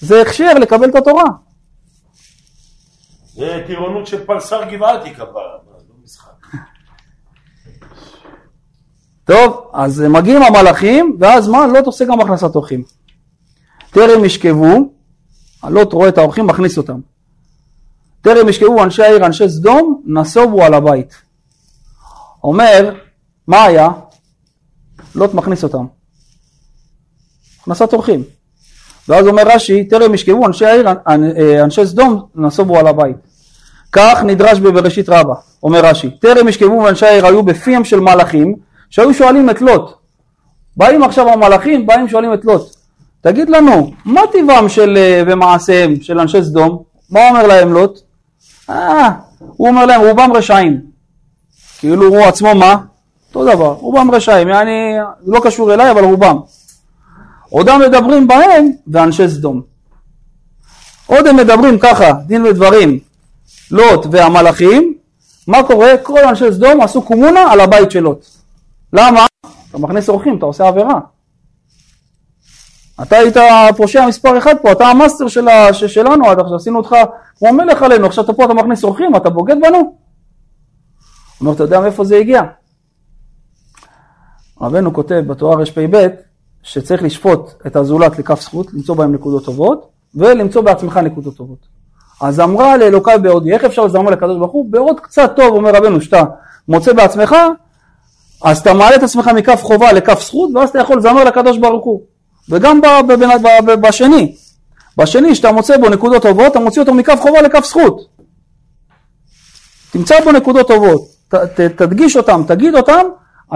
[0.00, 1.24] זה הכשר לקבל את התורה.
[3.34, 5.40] זה טירונות של פלסר גבעתי מה,
[5.88, 6.46] לא משחק.
[9.24, 11.66] טוב, אז מגיעים המלאכים, ואז מה?
[11.66, 12.82] לוט עושה גם הכנסת אורחים.
[13.90, 14.92] טרם ישכבו,
[15.68, 17.00] לוט רואה את האורחים, מכניס אותם.
[18.20, 21.22] טרם ישכבו אנשי העיר, אנשי סדום, נסובו על הבית.
[22.44, 22.94] אומר,
[23.46, 23.88] מה היה?
[25.14, 25.86] לוט מכניס אותם.
[27.60, 28.39] הכנסת אורחים.
[29.08, 30.88] ואז אומר רש"י, טרם ישכבו אנשי העיר,
[31.64, 33.16] אנשי סדום, נסובו על הבית.
[33.92, 38.54] כך נדרש בבראשית רבה, אומר רש"י, טרם ישכבו אנשי העיר היו בפיהם של מלאכים,
[38.90, 39.92] שהיו שואלים את לוט.
[40.76, 42.76] באים עכשיו המלאכים, באים שואלים את לוט,
[43.20, 46.82] תגיד לנו, מה טבעם של, אה, ומעשיהם של אנשי סדום?
[47.10, 47.98] מה אומר להם לוט?
[48.70, 50.80] אה, הוא אומר להם, רובם רשעים.
[51.78, 52.76] כאילו הוא עצמו מה?
[53.28, 56.36] אותו דבר, רובם רשעים, זה לא קשור אליי, אבל רובם.
[57.50, 59.62] עודם מדברים בהם ואנשי סדום.
[61.06, 62.98] עוד הם מדברים ככה, דין ודברים,
[63.70, 64.94] לוט והמלאכים,
[65.46, 65.92] מה קורה?
[66.02, 68.26] כל אנשי סדום עשו קומונה על הבית של לוט.
[68.92, 69.26] למה?
[69.70, 71.00] אתה מכניס אורחים, אתה עושה עבירה.
[73.02, 75.74] אתה היית הפושע מספר אחד פה, אתה ה master של ה...
[75.74, 76.96] שלנו עד עכשיו, עשינו אותך
[77.38, 79.78] כמו מלך עלינו, עכשיו אתה פה אתה מכניס אורחים, אתה בוגד בנו?
[79.78, 79.86] הוא
[81.40, 82.42] אומר, אתה יודע מאיפה זה הגיע?
[84.60, 86.08] רבנו כותב בתורה רפ"ב
[86.62, 91.58] שצריך לשפוט את הזולת לכף זכות, למצוא בהם נקודות טובות, ולמצוא בעצמך נקודות טובות.
[92.20, 94.66] אז אמרה לאלוקיי בעודי, איך אפשר לזמר לקדוש ברוך הוא?
[94.70, 96.22] בעוד קצת טוב, אומר רבנו, שאתה
[96.68, 97.36] מוצא בעצמך,
[98.44, 101.84] אז אתה מעלה את עצמך מכף חובה לכף זכות, ואז אתה יכול לזמר לקדוש ברוך
[101.84, 102.00] הוא.
[102.48, 102.80] וגם
[103.80, 104.34] בשני,
[104.96, 108.00] בשני שאתה מוצא בו נקודות טובות, אתה מוציא אותו מכף חובה לכף זכות.
[109.92, 113.02] תמצא בו נקודות טובות, ת, ת, תדגיש אותם, תגיד אותם,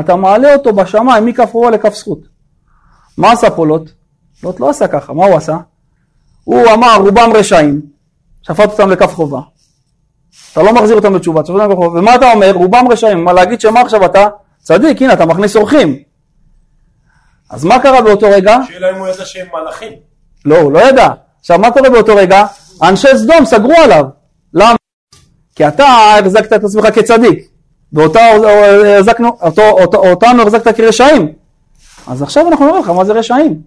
[0.01, 2.34] אתה מעלה אותו בשמיים מכף חובה לכף זכות.
[3.17, 3.91] מה עשה פה לוט?
[4.43, 5.57] לוט לא עשה ככה, מה הוא עשה?
[6.45, 7.81] הוא אמר רובם רשעים,
[8.43, 9.41] שפט אותם לכף חובה.
[10.53, 11.99] אתה לא מחזיר אותם בתשובה, שפט אותם לכף חובה.
[11.99, 12.53] ומה אתה אומר?
[12.53, 13.25] רובם רשעים.
[13.25, 14.27] מה להגיד שמה עכשיו אתה?
[14.63, 15.97] צדיק, הנה אתה מכניס אורחים.
[17.51, 18.57] אז מה קרה באותו רגע?
[18.69, 19.93] שאלה אם הוא ידע שהם מלאכים.
[20.45, 21.09] לא, הוא לא ידע.
[21.41, 22.47] עכשיו, מה קורה באותו רגע?
[22.83, 24.05] אנשי סדום סגרו עליו.
[24.55, 24.77] למה?
[25.57, 25.87] כי אתה
[26.19, 27.49] החזקת את עצמך כצדיק,
[27.93, 28.47] ואותנו
[30.43, 31.33] החזקת כרשעים.
[32.07, 33.61] אז עכשיו אנחנו נראה לך מה זה רשעים.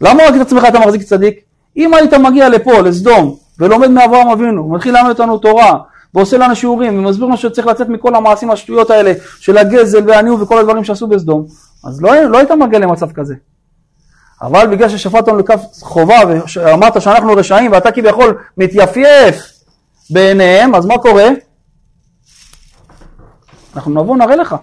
[0.00, 1.40] למה רק את עצמך אתה מחזיק צדיק?
[1.76, 5.78] אם היית מגיע לפה, לסדום, ולומד מאברהם אבינו, מתחיל ללמד אותנו תורה,
[6.14, 10.58] ועושה לנו שיעורים, ומסביר לנו שצריך לצאת מכל המעשים השטויות האלה, של הגזל והניאו וכל
[10.58, 11.46] הדברים שעשו בסדום,
[11.84, 13.34] אז לא, לא היית מגיע למצב כזה.
[14.42, 16.16] אבל בגלל ששפט אותנו לכף חובה
[16.56, 19.52] ואמרת שאנחנו רשעים ואתה כביכול מתייפייף
[20.10, 21.28] בעיניהם, אז מה קורה?
[23.76, 24.56] אנחנו נבוא נראה לך.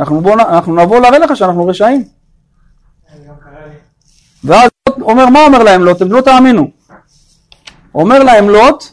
[0.00, 2.04] אנחנו, בוא, אנחנו נבוא להראה לך שאנחנו רשעים.
[4.44, 4.70] ואז
[5.00, 6.02] אומר, מה אומר להם לוט?
[6.02, 6.70] לא תאמינו.
[7.94, 8.84] אומר להם לוט,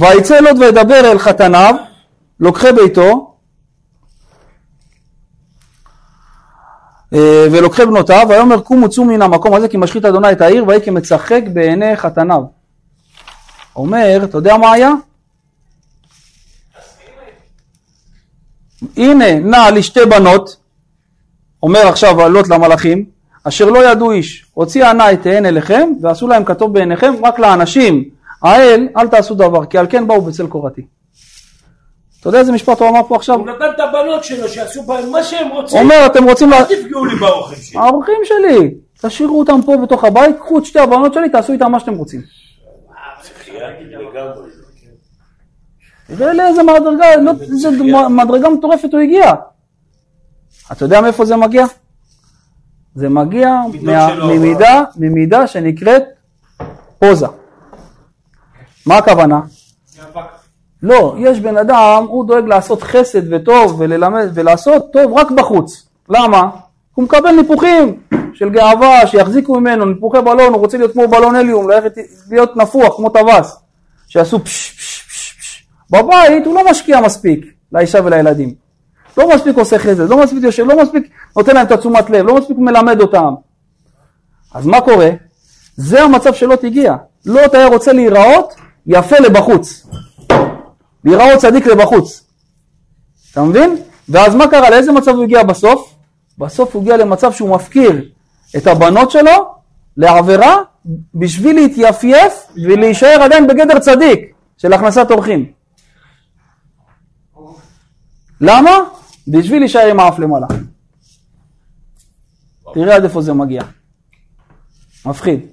[0.00, 1.74] ויצא לוט וידבר אל חתניו,
[2.40, 3.36] לוקחי ביתו,
[7.14, 10.82] אה, ולוקחי בנותיו, ויאמר קומו צאו מן המקום הזה כי משחית אדוני את העיר ויהי
[10.82, 12.42] כמצחק בעיני חתניו.
[13.76, 14.90] אומר, אתה יודע מה היה?
[18.96, 20.56] הנה נע לי שתי בנות,
[21.62, 23.04] אומר עכשיו לוט למלאכים,
[23.44, 28.04] אשר לא ידעו איש, הוציאה נא את עין אליכם ועשו להם כתוב בעיניכם, רק לאנשים
[28.42, 30.82] האל אל תעשו דבר, כי על כן באו בצל קורתי.
[32.20, 33.38] אתה יודע איזה משפט הוא אמר פה עכשיו?
[33.38, 35.78] הוא נתן את הבנות שלו שיעשו בהם מה שהם הוא רוצים.
[35.78, 36.58] אומר אתם רוצים, לה...
[36.58, 37.80] אל תפגעו לי באורחים שלי.
[37.80, 41.80] האורחים שלי, תשאירו אותם פה בתוך הבית, קחו את שתי הבנות שלי, תעשו איתם מה
[41.80, 42.20] שאתם רוצים.
[46.06, 47.70] תראה לאיזה מדרגה, לא, איזה
[48.08, 49.32] מדרגה מטורפת הוא הגיע.
[50.72, 51.66] אתה יודע מאיפה זה מגיע?
[52.94, 56.02] זה מגיע מה, ממידה, ממידה שנקראת
[56.98, 57.26] פוזה.
[58.86, 59.40] מה הכוונה?
[60.82, 65.88] לא, יש בן אדם, הוא דואג לעשות חסד וטוב וללמד ולעשות טוב רק בחוץ.
[66.08, 66.50] למה?
[66.94, 68.00] הוא מקבל ניפוחים
[68.34, 71.92] של גאווה, שיחזיקו ממנו, ניפוחי בלון, הוא רוצה להיות כמו בלון הליום, ללכת
[72.30, 73.56] להיות נפוח כמו טווס,
[74.08, 74.95] שיעשו פש פש פש פש.
[75.90, 78.54] בבית הוא לא משקיע מספיק לאישה ולילדים.
[79.18, 82.34] לא מספיק עושה חסד, לא מספיק יושב, לא מספיק נותן להם את התשומת לב, לא
[82.34, 83.34] מספיק מלמד אותם.
[84.54, 85.10] אז מה קורה?
[85.76, 86.94] זה המצב שלוט הגיע.
[87.26, 88.54] לוט היה רוצה להיראות
[88.86, 89.86] יפה לבחוץ.
[91.04, 92.24] להיראות צדיק לבחוץ.
[93.32, 93.76] אתה מבין?
[94.08, 94.70] ואז מה קרה?
[94.70, 95.94] לאיזה מצב הוא הגיע בסוף?
[96.38, 98.08] בסוף הוא הגיע למצב שהוא מפקיר
[98.56, 99.54] את הבנות שלו
[99.96, 100.56] לעבירה
[101.14, 104.20] בשביל להתייפייף ולהישאר עדיין בגדר צדיק
[104.58, 105.55] של הכנסת אורחים.
[108.40, 108.70] למה?
[109.28, 110.46] בשביל להישאר עם האף למעלה.
[112.74, 113.62] תראה עד איפה זה מגיע.
[115.06, 115.46] מפחיד.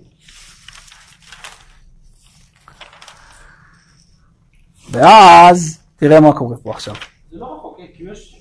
[4.91, 6.95] ואז תראה מה קורה פה עכשיו.
[7.31, 8.39] זה לא רחוק, כי יש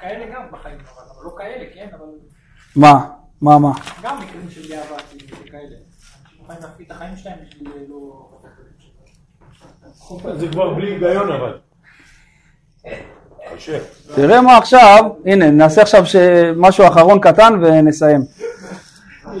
[0.00, 2.06] כאלה גם בחיים, אבל לא כאלה, כן, אבל
[2.76, 3.08] מה?
[3.40, 3.72] מה מה?
[4.02, 5.76] גם מקרים של גאווה כאילו, כאלה.
[6.24, 8.30] אנשים יכולים להפקיד את החיים שלהם בשביל לא...
[10.36, 11.58] זה כבר בלי היגיון אבל.
[14.14, 16.04] תראה מה עכשיו, הנה נעשה עכשיו
[16.56, 18.20] משהו אחרון קטן ונסיים.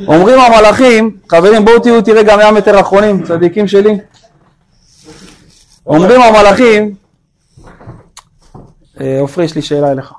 [0.06, 3.98] אומרים המלאכים, חברים בואו תהיו תראה גם 100 מטר אחרונים, צדיקים שלי.
[5.86, 6.94] אומרים המלאכים,
[9.00, 10.12] אה, עופרי יש לי שאלה אליך.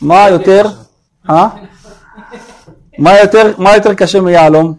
[0.00, 0.66] מה יותר,
[1.30, 1.48] אה?
[2.98, 4.74] מה יותר, מה יותר קשה מיהלום?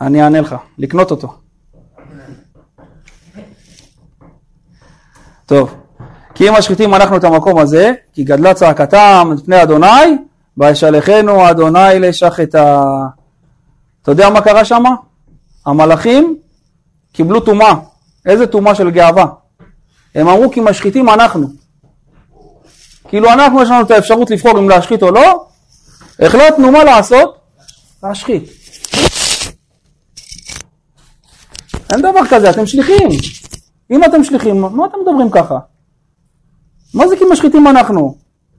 [0.00, 1.39] אני אענה לך, לקנות אותו.
[5.50, 5.74] טוב,
[6.34, 10.16] כי אם משחיתים אנחנו את המקום הזה, כי גדלה צעקתם את פני אדוני,
[10.56, 12.82] וישלחנו אדוני לשחטה.
[14.02, 14.82] אתה יודע מה קרה שם?
[15.66, 16.36] המלאכים
[17.12, 17.74] קיבלו טומאה.
[18.26, 19.26] איזה טומאה של גאווה?
[20.14, 21.46] הם אמרו כי משחיתים אנחנו.
[23.08, 25.46] כאילו אנחנו יש לנו את האפשרות לבחור אם להשחית או לא,
[26.20, 27.36] החלטנו מה לעשות?
[28.02, 28.42] להשחית.
[31.92, 33.39] אין דבר כזה, אתם שליחים.
[33.90, 35.58] אם אתם שליחים, מה אתם מדברים ככה?
[36.94, 38.14] מה זה כי משחיתים אנחנו?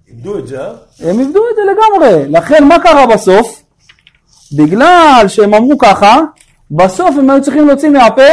[0.07, 0.71] איבדו את זה, אה?
[0.99, 2.29] הם איבדו את זה לגמרי.
[2.29, 3.63] לכן מה קרה בסוף?
[4.57, 6.19] בגלל שהם אמרו ככה,
[6.71, 8.31] בסוף הם היו צריכים להוציא מהפה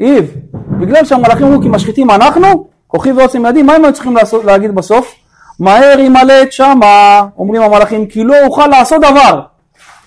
[0.00, 0.34] איב.
[0.80, 4.74] בגלל שהמלאכים אמרו כי משחיתים אנחנו, כוחי ועוצם ידי, מה הם היו צריכים לעשות, להגיד
[4.74, 5.14] בסוף?
[5.60, 9.40] מהר ימלט שמה, אומרים המלאכים, כי לא אוכל לעשות דבר.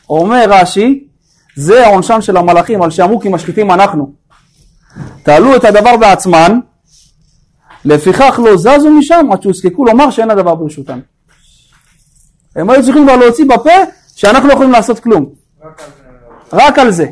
[0.10, 1.08] אומר רש"י,
[1.56, 4.14] זה העונשן של המלאכים על שאמרו כי משחיתים אנחנו.
[5.24, 6.60] תעלו את הדבר בעצמן,
[7.86, 11.00] לפיכך לא זזו משם עד שהוזקקו לומר שאין הדבר ברשותם.
[12.56, 13.72] הם היו צריכים כבר להוציא בפה
[14.16, 15.26] שאנחנו לא יכולים לעשות כלום.
[16.54, 17.08] רק על זה.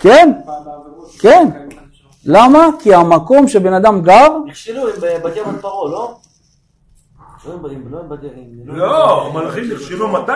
[0.00, 0.32] כן,
[1.18, 1.48] כן.
[2.24, 2.68] למה?
[2.78, 4.88] כי המקום שבן אדם גר, נכשלו
[5.36, 6.16] ים פרעה, לא?
[7.46, 10.32] לא עם עם- לא לא, המלאכים נכשלו מתי?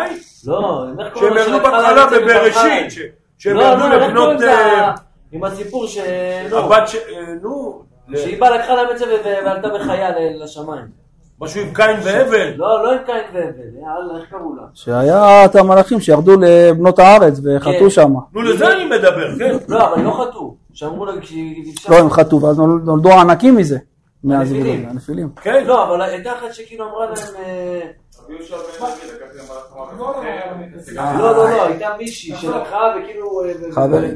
[0.47, 3.03] לא, שהם לו ירדו שלקחה בהתחלה בבראשית,
[3.39, 4.43] שהם לא, ירדו לא, איך לבנות...
[4.43, 4.93] אה,
[5.33, 5.99] עם הסיפור ש...
[6.53, 6.95] הבת ש...
[6.95, 7.01] אה,
[7.43, 7.83] נו,
[8.17, 9.05] שהיא באה לקחה להם את זה
[9.45, 10.09] ועלתה בחיה
[10.45, 10.85] לשמיים.
[11.41, 12.53] משהו עם קין והבל.
[12.57, 13.49] לא, לא עם קין והבל,
[13.83, 14.63] יאללה, איך קראו לה?
[14.75, 17.91] שהיה את המלאכים שירדו לבנות הארץ וחטאו כן.
[17.91, 18.13] שם.
[18.33, 19.57] נו, לזה אני מדבר, כן.
[19.69, 20.55] לא, אבל הם לא חטאו.
[20.73, 21.13] שאמרו לה.
[21.91, 23.79] לא, הם חטאו, ואז נול- נולדו הענקים מזה.
[24.25, 24.89] מהזבולון, הנפילים.
[24.89, 25.31] הנפילים.
[25.43, 25.65] כן.
[25.67, 27.45] לא, אבל הייתה אחת שכאילו אמרה להם...
[27.45, 27.91] אה,
[31.19, 33.45] לא, לא, לא, הייתה מישהי שלקחה וכאילו...
[33.45, 33.53] אה.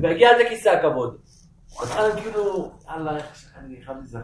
[0.02, 1.16] והגיעה עד לכיסא הכבוד.
[1.80, 2.70] הם כאילו...
[2.90, 3.52] יאללה, איך...
[3.58, 4.20] אני חייב להיזכר.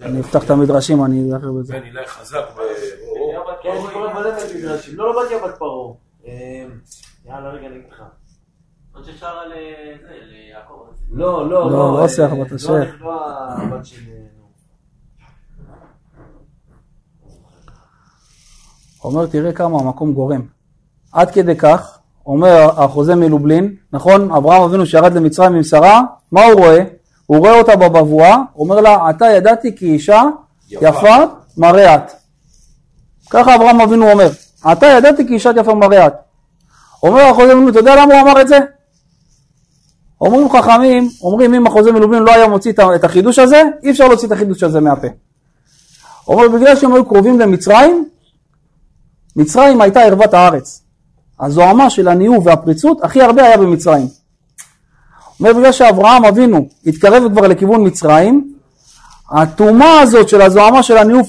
[0.00, 1.72] אני אפתח את המדרשים, אני אזכר בזה.
[1.72, 2.44] כן, אילי חזק.
[2.56, 2.60] ב-
[3.62, 4.96] כן, יש קוראים מלא מדרשים.
[4.96, 5.94] לא, לא בת ים בת פרעה.
[6.26, 6.64] אה,
[7.24, 8.02] יאללה, רגע, אני אגיד לך.
[8.94, 10.86] עוד ששרה ליעקב.
[11.10, 12.00] לא, לא, לא, לא.
[12.00, 12.94] לא שיח אה, בת לא, השייח.
[13.00, 13.96] לא הבת של...
[14.10, 14.46] אה, נו.
[19.04, 20.40] אומר, תראה כמה המקום גורם.
[21.12, 24.30] עד כדי כך, אומר החוזה מלובלין, נכון?
[24.32, 26.02] אברהם אבינו שירד למצרים עם שרה,
[26.32, 26.82] מה הוא רואה?
[27.26, 30.22] הוא רואה אותה בבבואה, אומר לה, עתה ידעתי כי אישה
[30.70, 31.16] יפה
[31.56, 32.12] מראה את.
[33.30, 34.28] ככה אברהם אבינו אומר,
[34.64, 36.14] עתה ידעתי כי אישה יפה מראה את.
[37.02, 38.58] אומר החוזה מלובלין, אתה יודע למה הוא אמר את זה?
[40.20, 44.26] אומרים חכמים, אומרים אם החוזה מלובלין לא היה מוציא את החידוש הזה, אי אפשר להוציא
[44.26, 45.08] את החידוש הזה מהפה.
[46.28, 48.08] אומר בגלל שהם היו קרובים למצרים,
[49.40, 50.82] מצרים הייתה ערוות הארץ.
[51.40, 54.06] הזוהמה של הניאוף והפריצות הכי הרבה היה במצרים.
[55.40, 58.54] אומר בגלל שאברהם אבינו התקרב כבר לכיוון מצרים,
[59.30, 61.26] הטומאה הזאת של הזוהמה של הניאוף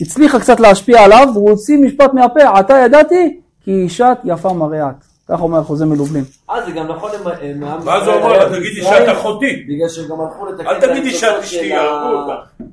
[0.00, 4.94] הצליחה קצת להשפיע עליו, והוא הוציא משפט מהפה, עתה ידעתי כי אישת יפה מראה את.
[5.28, 6.24] כך אומר החוזה מלובלין.
[6.50, 9.64] אה, זה גם נכון עם- עם עם ואז הוא היה תגיד אישת אחותי.
[9.68, 11.06] בגלל שהם גם הלכו לתקן את
[11.42, 11.72] אשתי,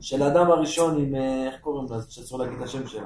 [0.01, 1.97] של האדם הראשון עם, אה, איך קוראים לה?
[2.09, 3.01] שאסור להגיד את השם שלה.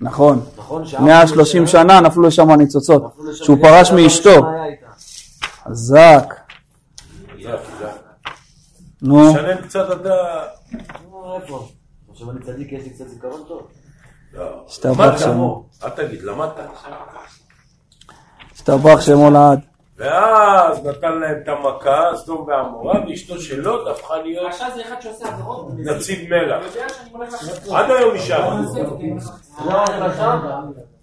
[0.00, 0.44] נכון.
[0.58, 0.86] נכון?
[0.86, 3.02] שהאב 130 שלה- שנה נפלו לשם הניצוצות.
[3.32, 4.46] שהוא פרש מאשתו.
[5.64, 6.34] חזק.
[9.02, 10.14] נו, תשנן קצת אתה...
[11.10, 11.68] נו, איפה?
[12.12, 13.66] עכשיו אני צדיק, יש לי קצת זיכרון טוב.
[14.34, 14.64] לא.
[14.68, 15.66] השתבח למדת, שמו.
[15.84, 16.50] אל תגיד, למדת.
[18.54, 19.60] השתבח שמו לעד.
[19.98, 25.00] ואז נתן להם את המכה, סדום ועמורה, ואשתו של לוט הפכה להיות רשע זה אחד
[25.00, 25.68] שעושה עבירות.
[25.78, 26.62] נציג מלח.
[27.74, 28.56] עד היום נשאר.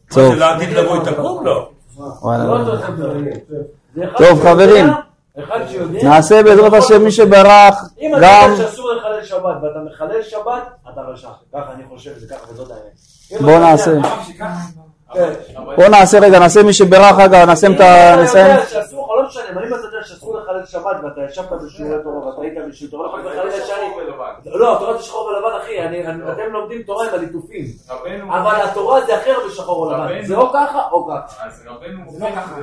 [0.09, 1.45] טוב, זה לעתיד לבוא היא?
[1.45, 1.69] לא.
[2.21, 2.65] וואלה.
[3.95, 4.85] זה אחד טוב, חברים.
[6.03, 10.63] נעשה בעזרת השם מי שברך אם אתה גם, יודע שאסור לחלל שבת ואתה מחלל שבת,
[10.93, 11.29] אתה רשע.
[11.53, 13.41] ככה אני חושב, זה ככה וזאת האמת.
[13.41, 13.91] בוא נעשה.
[15.15, 15.33] כן.
[15.75, 18.13] בוא נעשה רגע, נעשה מי שברך רגע, נסיים את ה...
[18.13, 18.45] אם אתה נסיים.
[18.47, 21.95] יודע שאסור לך, לא משנה, אבל אם אתה יודע שאסור לחלל שבת ואתה ישבת בשיעורי
[22.03, 23.91] תורה ואתה היית בשיעורי תורה, לא יכול לחלל ישרים.
[24.45, 27.65] לא, התורה זה שחור ולבן, אחי, אני- אני- אתם לומדים תורה עם הליטופים.
[28.29, 30.25] אבל התורה זה אחר בשחור ולבן.
[30.25, 31.43] זה או ככה או ככה.
[31.49, 31.63] זה
[32.19, 32.55] לא ככה.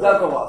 [0.00, 0.46] זה התורה.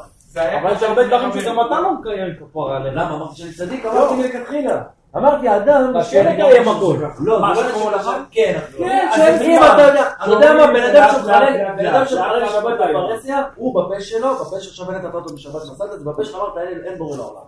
[0.61, 2.95] אבל יש הרבה דברים שגם אתה לא מקיים כפרה עליהם.
[2.95, 3.15] למה?
[3.15, 3.85] אמרתי שאני צדיק?
[3.85, 4.81] אמרתי מלכתחילה.
[5.17, 6.97] אמרתי, אדם כן לקיים הכל.
[7.19, 8.23] לא, מה זה לא שקורה שקורה לך?
[8.31, 9.07] כן, כן,
[9.41, 9.59] אם.
[9.63, 13.43] אתה יודע, אתה יודע מה, בן אדם שמחלל, בן לאט, אדם שמחלל שבת לאט, בפרהסיה,
[13.55, 16.53] הוא בפה שלו, בפה שעכשיו בנט נתת אותו בשבת מסעת, זה בפה שלך אמרת,
[16.85, 17.41] אין בורא לעולם.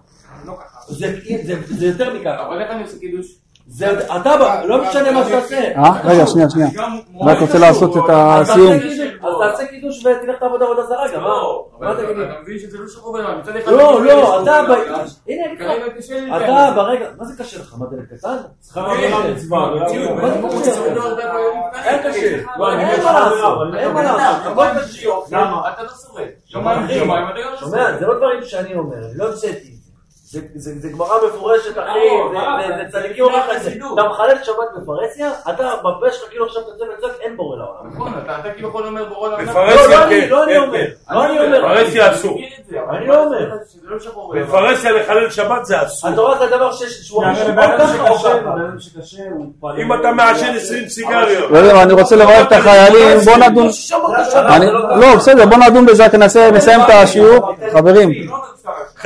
[0.46, 0.94] לא ככה.
[0.94, 2.36] זה זה- זה יותר מכך.
[2.48, 3.26] אבל איך אני עושה קידוש?
[3.68, 4.36] זה, אתה,
[4.66, 5.72] לא משנה מה שתעשה.
[5.76, 5.92] אה?
[6.04, 6.68] רגע, שנייה, שנייה.
[7.22, 8.68] רק רוצה לעשות את הסיום.
[8.74, 11.30] תעשה קידוש- אז תעשה קידוש ותלך תעבוד עבודה זרה גם, מה?
[11.80, 11.92] מה?
[11.92, 12.02] אתה
[12.44, 13.38] מבין שזה לא שחור ולבן.
[13.40, 15.04] מצד אחד לא, לא, אתה, ב- ולבן.
[15.28, 15.58] הנה, אני
[16.22, 16.74] לי אתה.
[16.76, 17.76] ברגע, מה זה קשה לך?
[17.78, 18.36] מה דלת קטן?
[18.60, 19.60] צריכה לעבור מצווה.
[19.66, 20.72] המציאות, מה זה קשה?
[20.72, 21.82] לפני.
[21.86, 22.38] אין קשה.
[22.58, 25.10] לא, אין מה לעשות, אין מה לעשות, הכל קשה.
[25.32, 25.70] למה?
[25.74, 26.28] אתה לא שורד.
[27.52, 27.98] לא שומע.
[28.00, 29.75] זה לא דברים שאני אומר, לא המצאתי את
[30.36, 30.42] זה.
[30.56, 32.00] זה- זה גמרא מפורשת, אחי,
[32.34, 33.62] לא, זה- צדיקים אומרים לך את.
[33.94, 37.90] אתה מחלל שבת בפרהסיה, אתה בפה שלך כאילו עכשיו תצא וצועק, אין בורא לעולם.
[37.94, 39.46] נכון, אתה אתה כאילו יכול אומר בורא לעולם.
[39.46, 41.14] בפרהסיה, לא, לא אני, כן, לא אני כן, אומר, כן.
[41.16, 41.58] לא אני אומר.
[41.60, 42.38] בפרהסיה אסור.
[42.90, 43.50] אני לא אומר.
[43.84, 44.42] לא.
[44.42, 46.10] בפרהסיה לחלל שבת זה אסור.
[46.10, 48.38] התורה זה הדבר שיש, שהוא הרי הראשון, לבן או אדם ככה או שקשה, ככה.
[48.40, 51.52] לבן אדם שקשה, הוא פעל- אם אתה מעשן 20 סיגריות.
[51.84, 53.68] אני רוצה לברך את החיילים, בוא נדון.
[54.36, 54.72] אני-
[55.02, 56.06] לא, בסדר, בוא נדון בזה,
[56.54, 57.52] נסיים את השיעור.
[57.74, 58.10] חברים,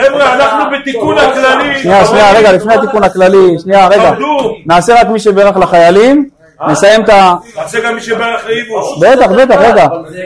[0.04, 1.80] חבר'ה, אנחנו בתיקון הכללי.
[1.80, 4.12] שנייה, שנייה, רגע, לפני התיקון הכללי, שנייה, רגע.
[4.66, 6.30] נעשה רק מי שברך לחיילים,
[6.68, 7.34] נסיים את ה...
[7.56, 9.00] תעשה גם מי שברך לאיבוש.
[9.02, 9.86] בטח, בטח, רגע.
[9.86, 10.24] אבל זה-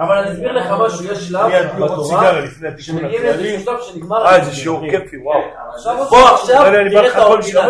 [0.00, 1.40] אבל אני אסביר לך משהו, יש שלב
[1.78, 2.32] בתורה,
[2.78, 3.22] שמגיעים.
[3.22, 4.26] לאיזשהו שלב שנגמר...
[4.26, 5.38] אה, איזה שיעור כיפי, וואו.
[5.74, 7.60] עכשיו, בוא, עכשיו, תראה לך את כל האורגינל.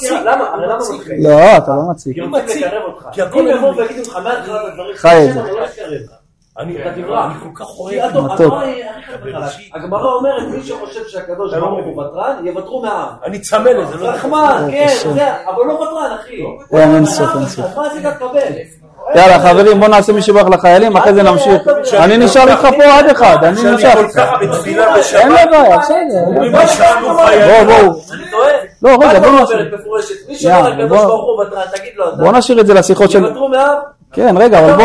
[0.00, 0.44] תראה, למה?
[0.52, 1.02] הרי למה מצחיק?
[1.22, 1.82] לא, אתה לא.
[2.14, 3.06] כי רוצים לקרב אותך.
[3.12, 3.90] כי הכל יבואו מדליק.
[3.90, 5.40] ויגידו לך מההתחלה את הדברים, חי את זה.
[6.58, 7.12] לא יקרב.
[7.12, 8.18] אני כל כך אוהב.
[8.18, 8.54] מתוק.
[9.74, 11.84] הגמרא אומרת, מי שחושב שהקדוש לא ברוך.
[11.84, 13.08] הוא ותרן, יוותרו מהעם.
[13.24, 14.86] אני צמא לזה, לא רחמן, כן.
[15.14, 16.42] זה, אבל לא ותרן, אחי.
[16.78, 17.66] אין, אין סוף, אין סוף.
[17.76, 18.38] מה עשית תקבל?
[19.14, 21.62] יאללה חברים בוא נעשה מי שברך לחיילים אחרי זה נמשיך
[21.94, 23.56] אני נשאר איתך פה עד אחד אני
[24.48, 25.28] בתפילה אין.
[25.32, 26.24] לי בעיה בסדר.
[27.62, 28.00] בואו בואו?
[28.82, 30.14] לא רגע בוא מה נעשה אומרת מפורשת?
[30.28, 32.16] מי שנייה, שאומר לקדוש בוא- ברוך הוא ותרן, תגיד לו אתה.
[32.16, 33.24] בוא נשאיר את זה לשיחות של?
[34.12, 34.84] כן רגע אבל בוא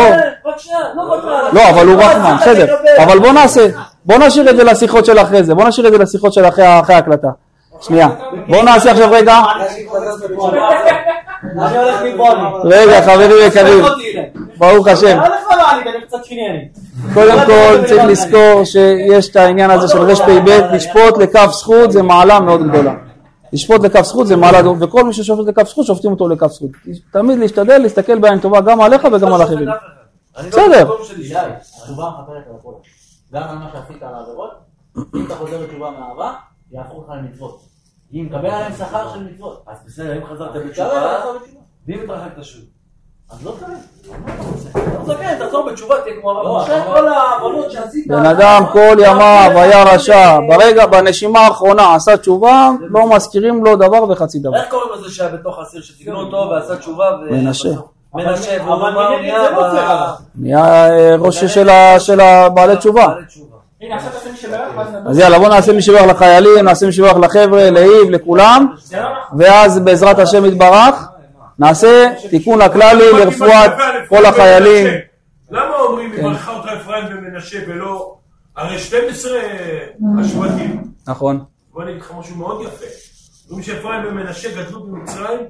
[1.24, 1.52] לא.
[1.52, 2.76] לא אבל הוא רחמן בסדר?
[2.98, 3.66] אבל בוא נעשה
[4.04, 6.64] בוא נשאיר את זה לשיחות של אחרי זה בוא נשאיר את זה לשיחות של אחרי
[6.64, 7.28] ההקלטה
[7.80, 8.08] שנייה
[8.48, 9.40] בוא נעשה עכשיו רגע.
[12.64, 13.84] רגע חברים יקרים
[14.58, 15.18] ברוך השם.
[17.14, 22.40] קודם כל צריך לזכור שיש את העניין הזה של רפ"ב, לשפוט לכף זכות זה מעלה
[22.40, 22.92] מאוד גדולה.
[23.52, 26.70] לשפוט לכף זכות זה מעלה, וכל מי ששופט לכף זכות שופטים אותו לכף זכות.
[27.12, 29.68] תמיד להשתדל להסתכל בעין טובה גם עליך וגם על אחרים.
[29.68, 29.74] לא
[30.36, 30.92] בסדר.
[30.92, 32.72] על הכל.
[33.32, 34.50] גם על מה שעשית על העבירות,
[34.96, 36.34] אם אתה חוזר בתשובה מאהבה,
[36.72, 37.60] יהפכו אותך למצוות.
[38.12, 39.64] אם מקבל עליהם שכר של מצוות.
[39.66, 41.24] אז בסדר, אם חזרת בתשובה.
[41.86, 42.64] ואם התרחקת שוב.
[43.32, 43.78] אז לא צריך.
[45.00, 45.12] אז
[45.46, 48.08] תחזור בתשובה, תהיה כמו הרב לא, משה, אבל- כל העוונות שעשית.
[48.08, 54.04] בן אדם כל ימיו היה רשע, ברגע, בנשימה האחרונה עשה תשובה, לא מזכירים לו דבר
[54.10, 54.56] וחצי דבר.
[54.56, 57.04] איך קוראים לזה שהיה בתוך הסיר שתיקנו אותו ועשה תשובה?
[57.22, 57.68] ו- מנשה.
[58.14, 58.90] מנשה, אבל
[59.20, 59.66] נהיה לא
[60.64, 61.44] אה, ראש
[61.98, 63.06] של הבעלי תשובה.
[65.06, 68.66] אז יאללה בוא נעשה מי שברך לחיילים, נעשה מי שברך לחבר'ה, לאיב, לכולם.
[68.92, 69.38] לא נכון.
[69.38, 71.08] ואז בעזרת השם יתברך
[71.58, 73.72] נעשה תיקון הכללי לרפואת
[74.08, 74.86] כל החיילים.
[75.50, 78.16] למה אומרים יברכה אותך אפרים ומנשה ולא
[78.56, 79.40] הרי 12
[80.20, 81.44] השבטים נכון.
[81.72, 82.84] בוא אני אגיד לך משהו מאוד יפה.
[83.48, 85.40] אומרים שאפרים ומנשה גדלו במצרים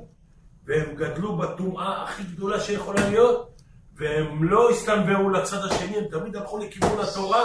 [0.66, 3.50] והם גדלו בטומאה הכי גדולה שיכולה להיות
[3.96, 7.44] והם לא הסתנוורו לצד השני הם תמיד הלכו לכיוון התורה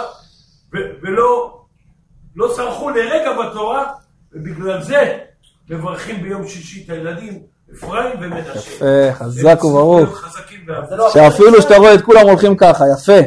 [0.72, 1.60] ולא
[2.36, 3.92] לא סרחו לרגע בתורה
[4.32, 5.18] ובגלל זה
[5.70, 7.42] מברכים ביום שישי את הילדים
[7.74, 10.24] אפרים ומנשה יפה, חזק וברוך.
[10.90, 10.96] זה.
[10.96, 13.18] לא- שאפילו שאתה רואה את כולם הולכים ככה, יפה.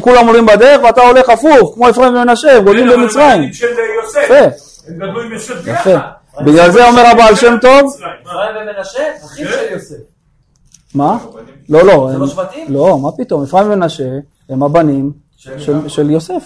[0.00, 3.42] כולם עולים בדרך ואתה הולך הפוך, כמו אפרים ומנשה, הם גולים כן, במצרים.
[3.42, 4.20] יוסף.
[4.24, 4.34] יפה,
[4.88, 5.62] הם גדלו עם יוסף יפה.
[5.72, 5.98] ביחד.
[6.40, 9.96] בגלל זה אומר הבעל שם טוב, אפרים ומנשה, אחיו של יוסף.
[10.94, 11.18] מה?
[11.68, 12.06] לא, לא.
[12.08, 12.66] זה הם- לא שבטים?
[12.68, 14.04] לא, מה פתאום, אפרים ומנשה
[14.48, 15.12] הם הבנים
[15.88, 16.42] של- יוסף.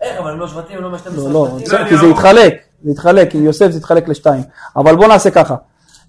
[0.00, 1.48] איך, אבל הם לא שבטים, הם לא משתם לא, לא?
[1.62, 2.54] בסדר, כי זה יתחלק,
[2.84, 4.42] זה יתחלק, עם יוסף זה יתחלק לשתיים.
[4.76, 5.54] אבל בוא נעשה ככה.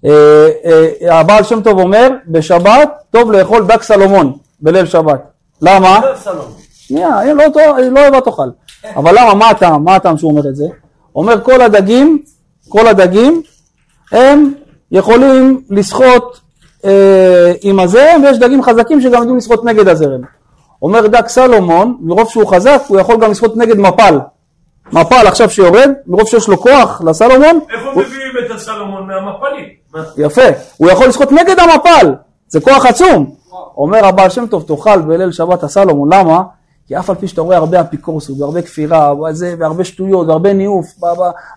[0.04, 5.20] אה, אה, הבעל שם טוב אומר, בשבת טוב לאכול דג סלומון בליל שבת.
[5.62, 6.00] למה?
[6.72, 7.44] שנייה, לא,
[7.90, 8.48] לא, אוהב תאכל.
[8.96, 9.84] אבל למה, מה הטעם?
[9.84, 10.66] מה הטעם שהוא אומר את זה?
[11.14, 12.22] אומר כל הדגים,
[12.68, 13.42] כל הדגים,
[14.12, 14.52] הם
[14.90, 16.40] יכולים לשחות
[16.84, 20.20] אה, עם הזרם, ויש דגים חזקים שגם יודעים לשחות נגד הזרם.
[20.82, 24.18] אומר דג סלומון, מרוב שהוא חזק, הוא יכול גם לשחות נגד מפל.
[24.92, 29.06] מפל עכשיו שיורד, מרוב שיש לו כוח לסלומון, איפה הוא- מביאים את הסלומון?
[29.06, 29.64] מהמפלים.
[29.94, 30.04] מה?
[30.16, 30.42] יפה,
[30.76, 32.14] הוא יכול לשחות נגד המפל,
[32.48, 33.34] זה כוח עצום.
[33.76, 36.42] אומר הבעל שם טוב, תאכל בליל שבת הסלומון, למה?
[36.86, 40.86] כי אף על פי שאתה רואה הרבה אפיקורסות, והרבה כפירה, וזה, והרבה שטויות, והרבה ניאוף,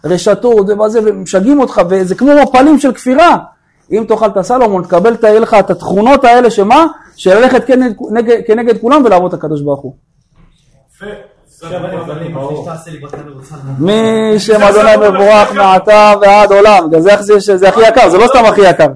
[0.04, 3.38] ברשתות ובזה, ומשגעים אותך, וזה כמו מפלים של כפירה.
[3.92, 6.86] אם תאכל את הסלומון, תקבל, תהיה לך את התכונות האלה, שמה?
[7.16, 7.94] של ללכת כנגד,
[8.48, 9.94] כנגד כולם ולעבוד את הקדוש ברוך הוא.
[10.96, 11.06] יפה.
[13.80, 16.90] מי שם אדוני מבורך מעתה ועד עולם.
[17.56, 18.88] זה הכי יקר, זה לא סתם הכי יקר.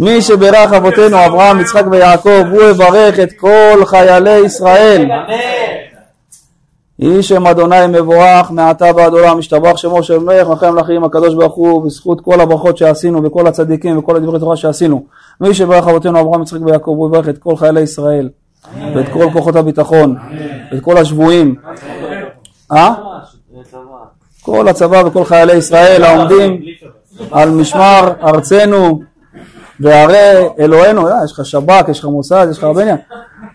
[0.00, 5.06] מי שברך אבותינו אברהם, יצחק ויעקב, הוא יברך את כל חיילי ישראל.
[6.98, 11.54] יהי שם אדוני מבורך מעתה ועד עולם, משתבח שמו של מלך מלכי המלכים הקדוש ברוך
[11.54, 15.04] הוא, בזכות כל הברכות שעשינו וכל הצדיקים וכל הדברי תורה שעשינו.
[15.40, 18.28] מי שברך אבותינו אברהם, יצחק ויעקב, הוא יברך את כל חיילי ישראל,
[18.94, 20.16] ואת כל כוחות הביטחון,
[20.72, 21.54] ואת כל השבויים.
[22.72, 22.92] אה?
[24.42, 26.60] כל הצבא וכל חיילי ישראל העומדים
[27.30, 29.00] על משמר ארצנו
[29.80, 32.96] והרי אלוהינו, אה, יש לך שב"כ, יש לך מוסד, יש לך הרבה עניין,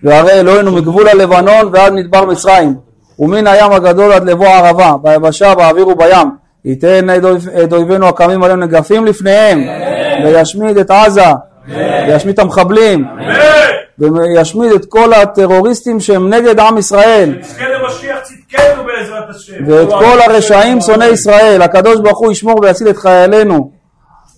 [0.03, 2.75] והרי אלוהינו מגבול הלבנון ועד מדבר מצרים.
[3.19, 6.31] ומן הים הגדול עד לבוא הערבה, ביבשה, באוויר ובים.
[6.65, 9.59] ייתן את אויב- את אויבינו הקמים עלינו נגפים לפניהם
[10.23, 11.23] וישמיד את עזה
[12.07, 13.05] וישמיד את המחבלים
[13.99, 17.35] וישמיד את כל הטרוריסטים שהם נגד עם ישראל.
[17.39, 19.53] נזכה למשיח צדקנו בעזרת השם.
[19.67, 23.71] ואת כל הרשעים שונאי ישראל, הקדוש ברוך הוא ישמור ויציל את חיילינו.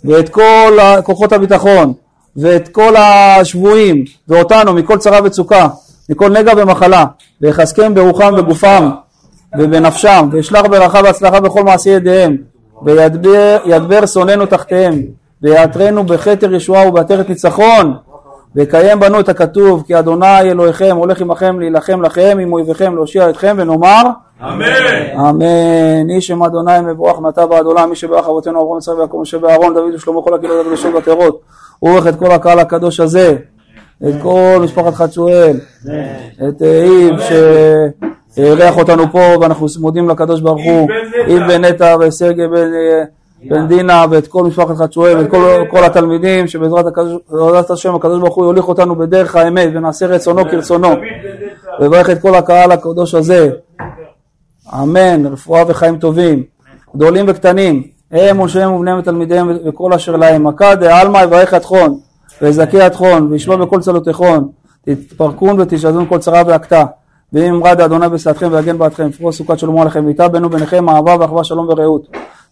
[0.06, 1.94] ואת כל כוחות הביטחון.
[2.38, 4.04] ואת כל השבויים.
[4.28, 5.68] ואותנו מכל צרה וצוקה,
[6.10, 7.06] מכל נגע ומחלה,
[7.42, 8.90] ויחזקם ברוחם וגופם.
[9.58, 12.38] ובנפשם, וישלח ברכה והצלחה בכל מעשי ידיהם,
[12.84, 15.02] וידבר ידבר שונאינו תחתיהם,
[15.42, 17.94] ויעטרנו בכתר ישועה ובעטרת ניצחון,
[18.56, 23.56] ויקיים בנו את הכתוב, כי אדוני אלוהיכם הולך עמכם להילחם לכם עם אויביכם להושיע אתכם
[23.60, 24.04] ונאמר
[24.42, 24.66] אמן.
[25.20, 26.10] אמן.
[26.10, 29.74] איש שם אדוני מבורך מעתה ועד עולם, מי שברך אבותינו אברהם יצחק ויעקב משה ואהרון
[29.74, 31.42] דוד ושלמה כל הקהילות הקדושות והטהרות.
[31.80, 33.36] הוא עורך את כל הקהל הקדוש הזה,
[34.10, 35.58] את כל משפחת חצואל,
[36.50, 37.16] את אה, איב
[38.36, 40.90] שאירח אותנו פה ואנחנו מודים לקדוש ברוך הוא,
[41.28, 43.04] איב בן נטע וסרגי בן אה,
[43.50, 48.36] בן דינה ואת כל משפחת חצואל ואת כל, כל התלמידים שבעזרת הקדוש- השם הקדוש ברוך
[48.36, 50.90] הוא יוליך אותנו בדרך האמת ונעשה רצונו כרצונו.
[51.80, 53.50] ויברך את כל הקהל הקדוש הזה.
[54.74, 56.44] אמן, רפואה וחיים טובים,
[56.96, 62.00] גדולים וקטנים, הם מושעיהם ובניהם ותלמידיהם וכל אשר להם, מכה דעלמא יברך יתכון,
[62.42, 64.48] ויזכה יתכון, וישמע בכל צלותיכון,
[64.86, 66.86] תתפרקון ותשדון כל צרה והקטה,
[67.34, 71.44] ואם אמרד אדוני בשעתכם ויגן בעדכם, יפרוס סוכת שלמה עליכם, ויטע בינו ביניכם אהבה ואחווה
[71.44, 72.08] שלום ורעות,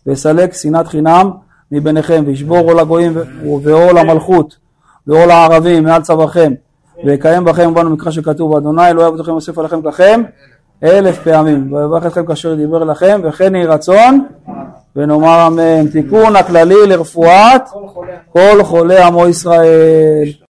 [0.09, 1.31] ויסלק שנאת חינם
[1.71, 3.17] מביניכם, וישבור עול הגויים
[3.63, 4.57] ועול המלכות,
[5.07, 6.53] ועול הערבים מעל צווארכם,
[7.03, 10.21] ויקיים בכם ובנו מקרא שכתוב, אדוני אלוהי אבותיכם יוסיף עליכם ככם
[10.83, 14.25] אלף פעמים, ויברך אתכם כאשר דיבר לכם, וכן יהי רצון,
[14.95, 15.87] ונאמר אמן.
[15.87, 17.61] תיקון הכללי לרפואת
[18.29, 20.29] כל חולי עמו ישראל.